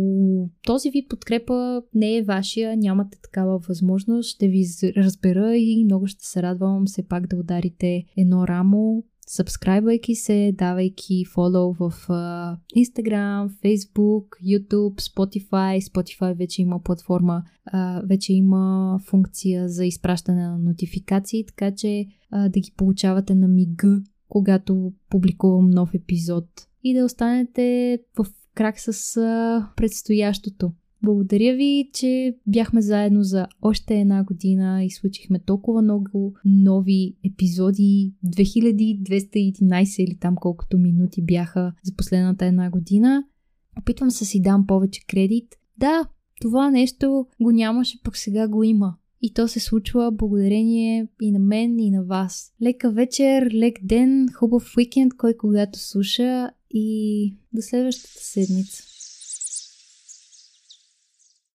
този 0.64 0.90
вид 0.90 1.10
подкрепа 1.10 1.82
не 1.94 2.18
е 2.18 2.24
вашия, 2.24 2.78
нямате 2.78 3.18
такава 3.22 3.58
възможност, 3.58 4.30
ще 4.30 4.48
ви 4.48 4.66
разбера 4.98 5.58
и 5.58 5.86
много 5.86 6.08
ще 6.08 6.26
се 6.26 6.42
радвам 6.42 6.86
все 6.86 7.08
пак 7.08 7.28
да 7.28 7.36
ударите 7.36 8.04
едно 8.18 8.48
рамо, 8.48 9.04
сабскрайбвайки 9.28 10.16
се, 10.16 10.54
давайки 10.58 11.26
фоллоу 11.26 11.74
в 11.74 11.92
uh, 11.92 12.58
Instagram, 12.78 13.50
Facebook, 13.50 14.26
YouTube, 14.44 15.02
Spotify. 15.02 15.80
Spotify 15.80 16.38
вече 16.38 16.62
има 16.62 16.84
платформа, 16.84 17.44
uh, 17.74 18.08
вече 18.08 18.34
има 18.34 19.00
функция 19.06 19.70
за 19.70 19.86
изпращане 19.86 20.42
на 20.42 20.58
нотификации, 20.58 21.46
така 21.46 21.76
че 21.76 21.88
uh, 21.88 22.50
да 22.50 22.60
ги 22.60 22.74
получавате 22.78 23.36
на 23.36 23.48
мига, 23.48 24.02
когато 24.30 24.94
публикувам 25.10 25.70
нов 25.70 25.94
епизод 25.94 26.46
и 26.84 26.94
да 26.94 27.06
останете 27.06 28.00
в 28.18 28.26
крак 28.58 28.76
с 28.80 29.18
а, 29.18 29.70
предстоящото. 29.76 30.72
Благодаря 31.04 31.56
ви, 31.56 31.90
че 31.94 32.36
бяхме 32.48 32.82
заедно 32.82 33.24
за 33.24 33.48
още 33.62 34.00
една 34.00 34.24
година 34.24 34.84
и 34.84 34.92
случихме 34.92 35.40
толкова 35.40 35.82
много 35.82 36.34
нови 36.46 37.16
епизоди. 37.26 38.14
2211 38.26 40.04
или 40.04 40.18
там 40.20 40.36
колкото 40.36 40.78
минути 40.78 41.22
бяха 41.22 41.74
за 41.84 41.96
последната 41.96 42.46
една 42.46 42.70
година. 42.70 43.24
Опитвам 43.80 44.12
се 44.12 44.26
си 44.26 44.42
дам 44.42 44.68
повече 44.68 45.02
кредит. 45.08 45.56
Да, 45.78 46.06
това 46.42 46.72
нещо 46.72 47.26
го 47.42 47.52
нямаше, 47.52 48.02
пък 48.04 48.18
сега 48.18 48.48
го 48.48 48.64
има. 48.64 48.96
И 49.22 49.34
то 49.34 49.48
се 49.48 49.60
случва 49.60 50.12
благодарение 50.12 51.08
и 51.22 51.32
на 51.32 51.40
мен, 51.40 51.80
и 51.80 51.92
на 51.92 52.04
вас. 52.04 52.54
Лека 52.62 52.92
вечер, 52.92 53.50
лек 53.54 53.80
ден, 53.84 54.28
хубав 54.34 54.78
уикенд, 54.78 55.14
кой 55.18 55.34
когато 55.34 55.80
слуша 55.80 56.52
и 56.72 57.36
до 57.54 57.62
следващата 57.62 58.20
седмица. 58.20 58.97